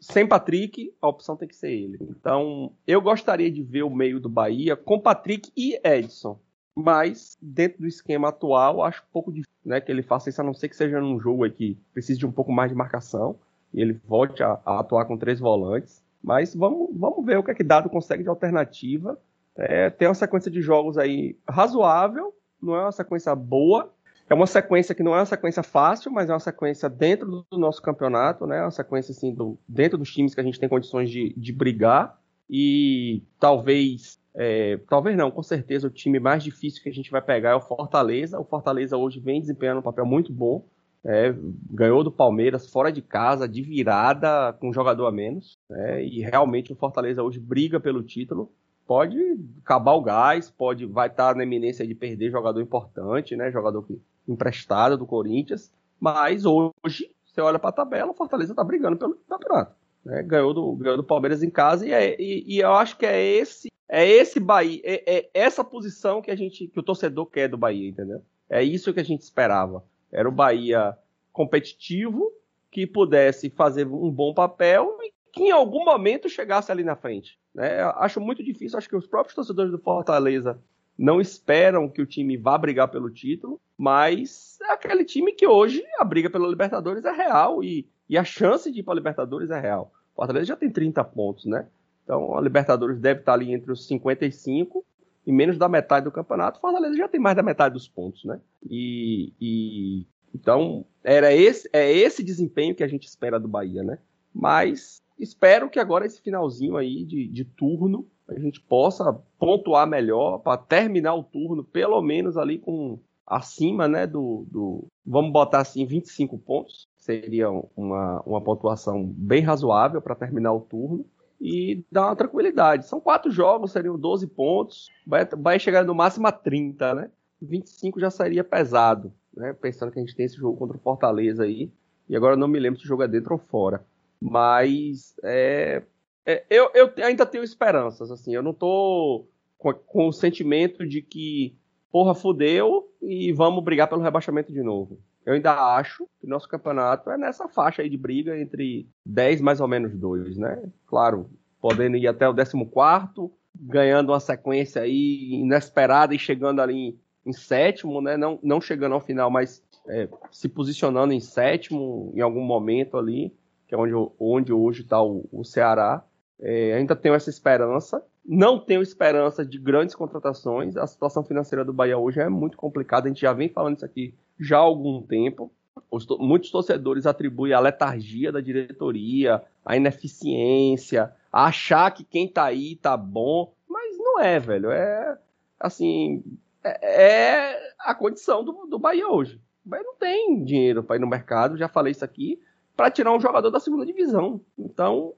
Sem 0.00 0.26
Patrick, 0.26 0.94
a 1.00 1.08
opção 1.08 1.36
tem 1.36 1.48
que 1.48 1.56
ser 1.56 1.72
ele. 1.72 1.98
Então, 2.02 2.72
eu 2.86 3.00
gostaria 3.00 3.50
de 3.50 3.62
ver 3.62 3.82
o 3.82 3.90
meio 3.90 4.20
do 4.20 4.28
Bahia 4.28 4.76
com 4.76 5.00
Patrick 5.00 5.50
e 5.56 5.80
Edson. 5.84 6.38
Mas, 6.74 7.36
dentro 7.40 7.82
do 7.82 7.86
esquema 7.86 8.28
atual, 8.28 8.82
acho 8.82 9.02
um 9.02 9.12
pouco 9.12 9.30
difícil 9.30 9.52
né, 9.64 9.80
que 9.80 9.92
ele 9.92 10.02
faça 10.02 10.30
isso, 10.30 10.40
a 10.40 10.44
não 10.44 10.54
ser 10.54 10.68
que 10.68 10.76
seja 10.76 11.00
num 11.00 11.20
jogo 11.20 11.44
aí 11.44 11.50
que 11.50 11.78
precise 11.92 12.18
de 12.18 12.26
um 12.26 12.32
pouco 12.32 12.50
mais 12.50 12.70
de 12.70 12.76
marcação 12.76 13.36
e 13.72 13.80
ele 13.80 14.00
volte 14.06 14.42
a, 14.42 14.58
a, 14.64 14.80
atuar 14.80 15.04
com 15.06 15.16
três 15.16 15.40
volantes. 15.40 16.02
Mas 16.22 16.54
vamos, 16.54 16.90
vamos 16.92 17.24
ver 17.24 17.38
o 17.38 17.42
que 17.42 17.50
é 17.50 17.54
que 17.54 17.64
Dado 17.64 17.90
consegue 17.90 18.22
de 18.22 18.28
alternativa. 18.28 19.18
É, 19.56 19.90
tem 19.90 20.08
uma 20.08 20.14
sequência 20.14 20.50
de 20.50 20.60
jogos 20.60 20.96
aí 20.96 21.36
razoável, 21.48 22.32
não 22.60 22.76
é 22.76 22.82
uma 22.82 22.92
sequência 22.92 23.34
boa. 23.34 23.92
É 24.32 24.34
uma 24.34 24.46
sequência 24.46 24.94
que 24.94 25.02
não 25.02 25.14
é 25.14 25.18
uma 25.18 25.26
sequência 25.26 25.62
fácil, 25.62 26.10
mas 26.10 26.30
é 26.30 26.32
uma 26.32 26.40
sequência 26.40 26.88
dentro 26.88 27.44
do 27.50 27.58
nosso 27.58 27.82
campeonato, 27.82 28.46
né? 28.46 28.62
Uma 28.62 28.70
sequência 28.70 29.12
assim, 29.12 29.34
do, 29.34 29.58
dentro 29.68 29.98
dos 29.98 30.10
times 30.10 30.34
que 30.34 30.40
a 30.40 30.42
gente 30.42 30.58
tem 30.58 30.70
condições 30.70 31.10
de, 31.10 31.34
de 31.36 31.52
brigar. 31.52 32.18
E 32.48 33.22
talvez, 33.38 34.18
é, 34.34 34.78
talvez 34.88 35.18
não, 35.18 35.30
com 35.30 35.42
certeza 35.42 35.86
o 35.86 35.90
time 35.90 36.18
mais 36.18 36.42
difícil 36.42 36.82
que 36.82 36.88
a 36.88 36.92
gente 36.92 37.10
vai 37.10 37.20
pegar 37.20 37.50
é 37.50 37.54
o 37.54 37.60
Fortaleza. 37.60 38.40
O 38.40 38.44
Fortaleza 38.44 38.96
hoje 38.96 39.20
vem 39.20 39.38
desempenhando 39.38 39.80
um 39.80 39.82
papel 39.82 40.06
muito 40.06 40.32
bom. 40.32 40.64
É, 41.04 41.34
ganhou 41.70 42.02
do 42.02 42.10
Palmeiras 42.10 42.70
fora 42.70 42.90
de 42.90 43.02
casa, 43.02 43.46
de 43.46 43.60
virada, 43.60 44.54
com 44.54 44.70
um 44.70 44.72
jogador 44.72 45.08
a 45.08 45.12
menos. 45.12 45.58
Né, 45.68 46.06
e 46.06 46.22
realmente 46.22 46.72
o 46.72 46.76
Fortaleza 46.76 47.22
hoje 47.22 47.38
briga 47.38 47.78
pelo 47.78 48.02
título. 48.02 48.50
Pode 48.86 49.14
acabar 49.62 49.92
o 49.92 50.00
gás, 50.02 50.50
pode 50.50 50.86
vai 50.86 51.08
estar 51.08 51.36
na 51.36 51.42
eminência 51.42 51.86
de 51.86 51.94
perder 51.94 52.30
jogador 52.30 52.62
importante, 52.62 53.36
né? 53.36 53.50
Jogador 53.50 53.82
que, 53.82 54.00
emprestado 54.26 54.96
do 54.96 55.06
Corinthians. 55.06 55.72
Mas 56.00 56.44
hoje, 56.44 57.14
você 57.24 57.40
olha 57.40 57.58
para 57.58 57.70
a 57.70 57.72
tabela, 57.72 58.10
o 58.10 58.14
Fortaleza 58.14 58.52
está 58.52 58.64
brigando 58.64 58.96
pelo 58.96 59.14
campeonato. 59.28 59.74
Né? 60.04 60.22
Ganhou, 60.22 60.52
do, 60.52 60.72
ganhou 60.72 60.96
do 60.96 61.04
Palmeiras 61.04 61.42
em 61.42 61.50
casa 61.50 61.86
e, 61.86 61.92
é, 61.92 62.20
e, 62.20 62.44
e 62.46 62.60
eu 62.60 62.72
acho 62.72 62.96
que 62.96 63.06
é 63.06 63.22
esse 63.22 63.70
é 63.94 64.08
esse 64.08 64.40
Bahia, 64.40 64.80
é, 64.84 65.18
é, 65.18 65.30
essa 65.34 65.62
posição 65.62 66.22
que 66.22 66.30
a 66.30 66.34
gente, 66.34 66.66
que 66.66 66.80
o 66.80 66.82
torcedor 66.82 67.26
quer 67.26 67.46
do 67.46 67.58
Bahia, 67.58 67.90
entendeu? 67.90 68.22
É 68.48 68.62
isso 68.62 68.92
que 68.94 69.00
a 69.00 69.04
gente 69.04 69.20
esperava. 69.20 69.84
Era 70.10 70.26
o 70.26 70.32
Bahia 70.32 70.96
competitivo, 71.30 72.32
que 72.70 72.86
pudesse 72.86 73.50
fazer 73.50 73.86
um 73.86 74.10
bom 74.10 74.32
papel 74.32 74.96
e 75.02 75.12
que 75.30 75.42
em 75.42 75.50
algum 75.50 75.84
momento 75.84 76.26
chegasse 76.26 76.72
ali 76.72 76.82
na 76.82 76.96
frente. 76.96 77.38
Né? 77.54 77.82
Acho 77.96 78.18
muito 78.18 78.42
difícil, 78.42 78.78
acho 78.78 78.88
que 78.88 78.96
os 78.96 79.06
próprios 79.06 79.34
torcedores 79.34 79.70
do 79.70 79.78
Fortaleza 79.78 80.58
não 80.98 81.20
esperam 81.20 81.88
que 81.88 82.02
o 82.02 82.06
time 82.06 82.36
vá 82.36 82.56
brigar 82.56 82.88
pelo 82.88 83.10
título, 83.10 83.60
mas 83.76 84.58
é 84.62 84.72
aquele 84.72 85.04
time 85.04 85.32
que 85.32 85.46
hoje 85.46 85.82
a 85.98 86.04
briga 86.04 86.30
pela 86.30 86.48
Libertadores 86.48 87.04
é 87.04 87.10
real 87.10 87.62
e, 87.64 87.88
e 88.08 88.16
a 88.16 88.24
chance 88.24 88.70
de 88.70 88.80
ir 88.80 88.82
para 88.82 88.94
a 88.94 88.96
Libertadores 88.96 89.50
é 89.50 89.58
real. 89.58 89.92
O 90.12 90.16
Fortaleza 90.16 90.46
já 90.46 90.56
tem 90.56 90.70
30 90.70 91.02
pontos, 91.04 91.46
né? 91.46 91.66
Então 92.04 92.36
a 92.36 92.40
Libertadores 92.40 93.00
deve 93.00 93.20
estar 93.20 93.34
ali 93.34 93.52
entre 93.52 93.72
os 93.72 93.86
55 93.86 94.84
e 95.26 95.32
menos 95.32 95.56
da 95.56 95.68
metade 95.68 96.04
do 96.04 96.12
campeonato, 96.12 96.60
Fortaleza 96.60 96.96
já 96.96 97.08
tem 97.08 97.20
mais 97.20 97.36
da 97.36 97.42
metade 97.42 97.74
dos 97.74 97.88
pontos, 97.88 98.24
né? 98.24 98.40
E, 98.68 99.32
e 99.40 100.06
então 100.34 100.84
era 101.02 101.32
esse 101.32 101.68
é 101.72 101.92
esse 101.92 102.22
desempenho 102.22 102.74
que 102.74 102.82
a 102.82 102.88
gente 102.88 103.06
espera 103.06 103.38
do 103.38 103.48
Bahia, 103.48 103.82
né? 103.82 103.98
Mas 104.34 105.02
espero 105.18 105.70
que 105.70 105.78
agora 105.78 106.06
esse 106.06 106.20
finalzinho 106.20 106.76
aí 106.76 107.04
de, 107.04 107.28
de 107.28 107.44
turno 107.44 108.06
a 108.36 108.40
gente 108.40 108.60
possa 108.60 109.12
pontuar 109.38 109.86
melhor 109.86 110.38
para 110.38 110.56
terminar 110.56 111.14
o 111.14 111.22
turno 111.22 111.64
pelo 111.64 112.00
menos 112.02 112.36
ali 112.36 112.58
com 112.58 112.98
acima, 113.26 113.88
né, 113.88 114.06
do, 114.06 114.44
do 114.50 114.86
vamos 115.04 115.32
botar 115.32 115.60
assim 115.60 115.86
25 115.86 116.36
pontos, 116.38 116.86
seria 116.96 117.50
uma, 117.76 118.20
uma 118.26 118.40
pontuação 118.40 119.04
bem 119.04 119.42
razoável 119.42 120.02
para 120.02 120.14
terminar 120.14 120.52
o 120.52 120.60
turno 120.60 121.04
e 121.40 121.84
dar 121.90 122.06
uma 122.06 122.16
tranquilidade. 122.16 122.86
São 122.86 123.00
quatro 123.00 123.30
jogos, 123.30 123.72
seriam 123.72 123.98
12 123.98 124.26
pontos, 124.28 124.88
vai, 125.06 125.24
vai 125.24 125.58
chegar 125.58 125.84
no 125.84 125.94
máximo 125.94 126.26
a 126.26 126.32
30, 126.32 126.94
né? 126.94 127.10
25 127.40 127.98
já 127.98 128.10
seria 128.10 128.44
pesado, 128.44 129.12
né? 129.36 129.52
Pensando 129.52 129.90
que 129.90 129.98
a 129.98 130.02
gente 130.02 130.14
tem 130.14 130.26
esse 130.26 130.36
jogo 130.36 130.56
contra 130.56 130.76
o 130.76 130.80
Fortaleza 130.80 131.42
aí, 131.42 131.70
e 132.08 132.16
agora 132.16 132.36
não 132.36 132.46
me 132.46 132.60
lembro 132.60 132.78
se 132.78 132.84
o 132.84 132.88
jogo 132.88 133.02
é 133.02 133.08
dentro 133.08 133.32
ou 133.32 133.38
fora. 133.38 133.84
Mas 134.20 135.16
é, 135.24 135.82
é, 136.26 136.44
eu, 136.48 136.70
eu 136.74 136.92
ainda 137.04 137.26
tenho 137.26 137.44
esperanças, 137.44 138.10
assim, 138.10 138.34
eu 138.34 138.42
não 138.42 138.52
tô 138.52 139.26
com, 139.58 139.72
com 139.72 140.08
o 140.08 140.12
sentimento 140.12 140.86
de 140.86 141.02
que, 141.02 141.56
porra, 141.90 142.14
fudeu 142.14 142.88
e 143.00 143.32
vamos 143.32 143.62
brigar 143.64 143.88
pelo 143.88 144.02
rebaixamento 144.02 144.52
de 144.52 144.62
novo. 144.62 144.98
Eu 145.24 145.34
ainda 145.34 145.76
acho 145.76 146.08
que 146.20 146.26
nosso 146.26 146.48
campeonato 146.48 147.10
é 147.10 147.16
nessa 147.16 147.48
faixa 147.48 147.82
aí 147.82 147.88
de 147.88 147.96
briga 147.96 148.38
entre 148.38 148.88
10 149.06 149.40
mais 149.40 149.60
ou 149.60 149.68
menos 149.68 149.94
2, 149.94 150.36
né? 150.36 150.62
Claro, 150.86 151.30
podendo 151.60 151.96
ir 151.96 152.08
até 152.08 152.28
o 152.28 152.34
14, 152.34 153.30
ganhando 153.54 154.10
uma 154.10 154.18
sequência 154.18 154.82
aí 154.82 155.34
inesperada 155.34 156.14
e 156.14 156.18
chegando 156.18 156.60
ali 156.60 156.98
em, 157.24 157.32
sétimo, 157.32 158.00
né? 158.00 158.16
Não, 158.16 158.38
não 158.42 158.60
chegando 158.60 158.94
ao 158.94 159.00
final, 159.00 159.30
mas 159.30 159.62
é, 159.86 160.08
se 160.30 160.48
posicionando 160.48 161.12
em 161.12 161.20
sétimo 161.20 162.12
em 162.16 162.20
algum 162.20 162.42
momento 162.42 162.96
ali, 162.96 163.32
que 163.68 163.74
é 163.74 163.78
onde, 163.78 163.94
onde 164.18 164.52
hoje 164.52 164.82
está 164.82 165.00
o, 165.00 165.28
o, 165.30 165.44
Ceará. 165.44 166.04
É, 166.44 166.74
ainda 166.74 166.96
tenho 166.96 167.14
essa 167.14 167.30
esperança. 167.30 168.04
Não 168.26 168.58
tenho 168.58 168.82
esperança 168.82 169.46
de 169.46 169.58
grandes 169.58 169.94
contratações. 169.94 170.76
A 170.76 170.86
situação 170.86 171.22
financeira 171.22 171.64
do 171.64 171.72
Bahia 171.72 171.96
hoje 171.96 172.20
é 172.20 172.28
muito 172.28 172.56
complicada. 172.56 173.06
A 173.06 173.08
gente 173.08 173.20
já 173.20 173.32
vem 173.32 173.48
falando 173.48 173.76
isso 173.76 173.84
aqui 173.84 174.12
já 174.38 174.58
há 174.58 174.60
algum 174.60 175.00
tempo. 175.00 175.52
os, 175.88 176.04
muitos 176.18 176.50
torcedores 176.50 177.06
atribuem 177.06 177.52
a 177.52 177.60
letargia 177.60 178.32
da 178.32 178.40
diretoria, 178.40 179.42
a 179.64 179.76
ineficiência, 179.76 181.12
a 181.32 181.46
achar 181.46 181.90
que 181.92 182.02
quem 182.02 182.26
tá 182.26 182.44
aí 182.44 182.74
tá 182.74 182.96
bom, 182.96 183.52
mas 183.68 183.96
não 183.96 184.18
é, 184.18 184.40
velho. 184.40 184.70
É 184.72 185.16
assim, 185.60 186.24
é, 186.64 187.04
é 187.04 187.74
a 187.78 187.94
condição 187.94 188.44
do, 188.44 188.66
do 188.66 188.80
Bahia 188.80 189.08
hoje. 189.08 189.40
O 189.64 189.68
Bahia 189.68 189.84
não 189.84 189.94
tem 189.94 190.42
dinheiro 190.42 190.82
para 190.82 190.96
ir 190.96 190.98
no 190.98 191.06
mercado, 191.06 191.56
já 191.56 191.68
falei 191.68 191.92
isso 191.92 192.04
aqui, 192.04 192.42
para 192.76 192.90
tirar 192.90 193.12
um 193.12 193.20
jogador 193.20 193.50
da 193.50 193.60
segunda 193.60 193.86
divisão. 193.86 194.40
Então, 194.58 195.14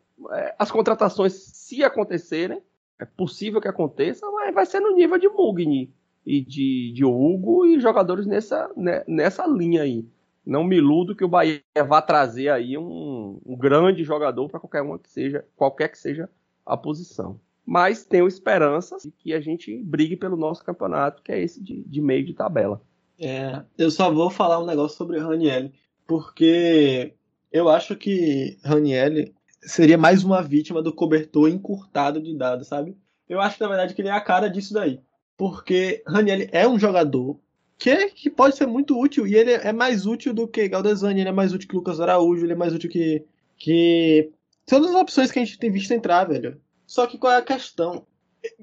as 0.59 0.70
contratações, 0.70 1.33
se 1.33 1.83
acontecerem, 1.83 2.62
é 2.98 3.05
possível 3.05 3.61
que 3.61 3.68
aconteça, 3.68 4.31
mas 4.31 4.55
vai 4.55 4.66
ser 4.66 4.81
no 4.81 4.94
nível 4.94 5.18
de 5.18 5.29
Mugni 5.29 5.92
e 6.24 6.40
de, 6.40 6.92
de 6.92 7.05
Hugo 7.05 7.66
e 7.66 7.81
jogadores 7.81 8.27
nessa, 8.27 8.70
né, 8.77 9.05
nessa 9.07 9.46
linha 9.46 9.83
aí. 9.83 10.07
Não 10.46 10.62
me 10.62 10.77
iludo 10.77 11.16
que 11.16 11.24
o 11.24 11.29
Bahia 11.29 11.62
vá 11.87 12.03
trazer 12.03 12.50
aí 12.50 12.77
um, 12.77 13.40
um 13.44 13.57
grande 13.57 14.05
jogador 14.05 14.48
para 14.48 14.61
qualquer 14.61 14.83
uma 14.83 14.98
que 14.98 15.11
seja, 15.11 15.44
qualquer 15.57 15.88
que 15.88 15.98
seja 15.98 16.29
a 16.64 16.77
posição. 16.77 17.40
Mas 17.64 18.05
tenho 18.05 18.29
esperanças 18.29 19.03
de 19.03 19.11
que 19.11 19.33
a 19.33 19.40
gente 19.40 19.83
brigue 19.83 20.16
pelo 20.16 20.37
nosso 20.37 20.62
campeonato, 20.62 21.22
que 21.22 21.33
é 21.33 21.42
esse 21.42 21.62
de, 21.62 21.83
de 21.83 22.00
meio 22.00 22.24
de 22.24 22.35
tabela. 22.35 22.81
É, 23.18 23.62
eu 23.79 23.90
só 23.90 24.12
vou 24.12 24.29
falar 24.29 24.61
um 24.61 24.66
negócio 24.66 24.96
sobre 24.98 25.18
Raniel, 25.18 25.70
porque 26.07 27.14
eu 27.50 27.68
acho 27.70 27.96
que 27.96 28.59
Raniel 28.62 29.33
seria 29.66 29.98
mais 29.98 30.24
uma 30.24 30.42
vítima 30.42 30.83
do 30.83 30.92
cobertor 30.92 31.48
encurtado 31.48 32.20
de 32.20 32.37
dados, 32.37 32.68
sabe? 32.68 32.96
Eu 33.29 33.40
acho, 33.40 33.62
na 33.62 33.68
verdade, 33.68 33.94
que 33.94 34.03
ele 34.03 34.09
é 34.09 34.12
a 34.12 34.20
cara 34.20 34.48
disso 34.48 34.74
daí. 34.74 35.00
Porque 35.37 36.03
Raniel 36.07 36.46
é 36.53 36.68
um 36.68 36.79
jogador 36.79 37.38
que, 37.79 38.09
que 38.09 38.31
pode 38.31 38.57
ser 38.57 38.66
muito 38.66 38.98
útil, 38.98 39.27
e 39.27 39.35
ele 39.35 39.53
é 39.53 39.72
mais 39.72 40.07
útil 40.07 40.33
do 40.33 40.46
que 40.46 40.68
Galdesani, 40.68 41.20
ele 41.20 41.29
é 41.29 41.33
mais 41.33 41.53
útil 41.53 41.68
que 41.68 41.77
Lucas 41.77 42.00
Araújo, 42.00 42.44
ele 42.44 42.53
é 42.53 42.57
mais 42.57 42.72
útil 42.72 42.88
que, 42.88 43.24
que 43.57 44.31
todas 44.66 44.90
as 44.90 44.96
opções 44.96 45.31
que 45.33 45.38
a 45.38 45.44
gente 45.44 45.59
tem 45.59 45.70
visto 45.70 45.92
entrar, 45.92 46.24
velho. 46.24 46.61
Só 46.87 47.07
que 47.07 47.18
qual 47.18 47.33
é 47.33 47.38
a 47.38 47.42
questão? 47.42 48.07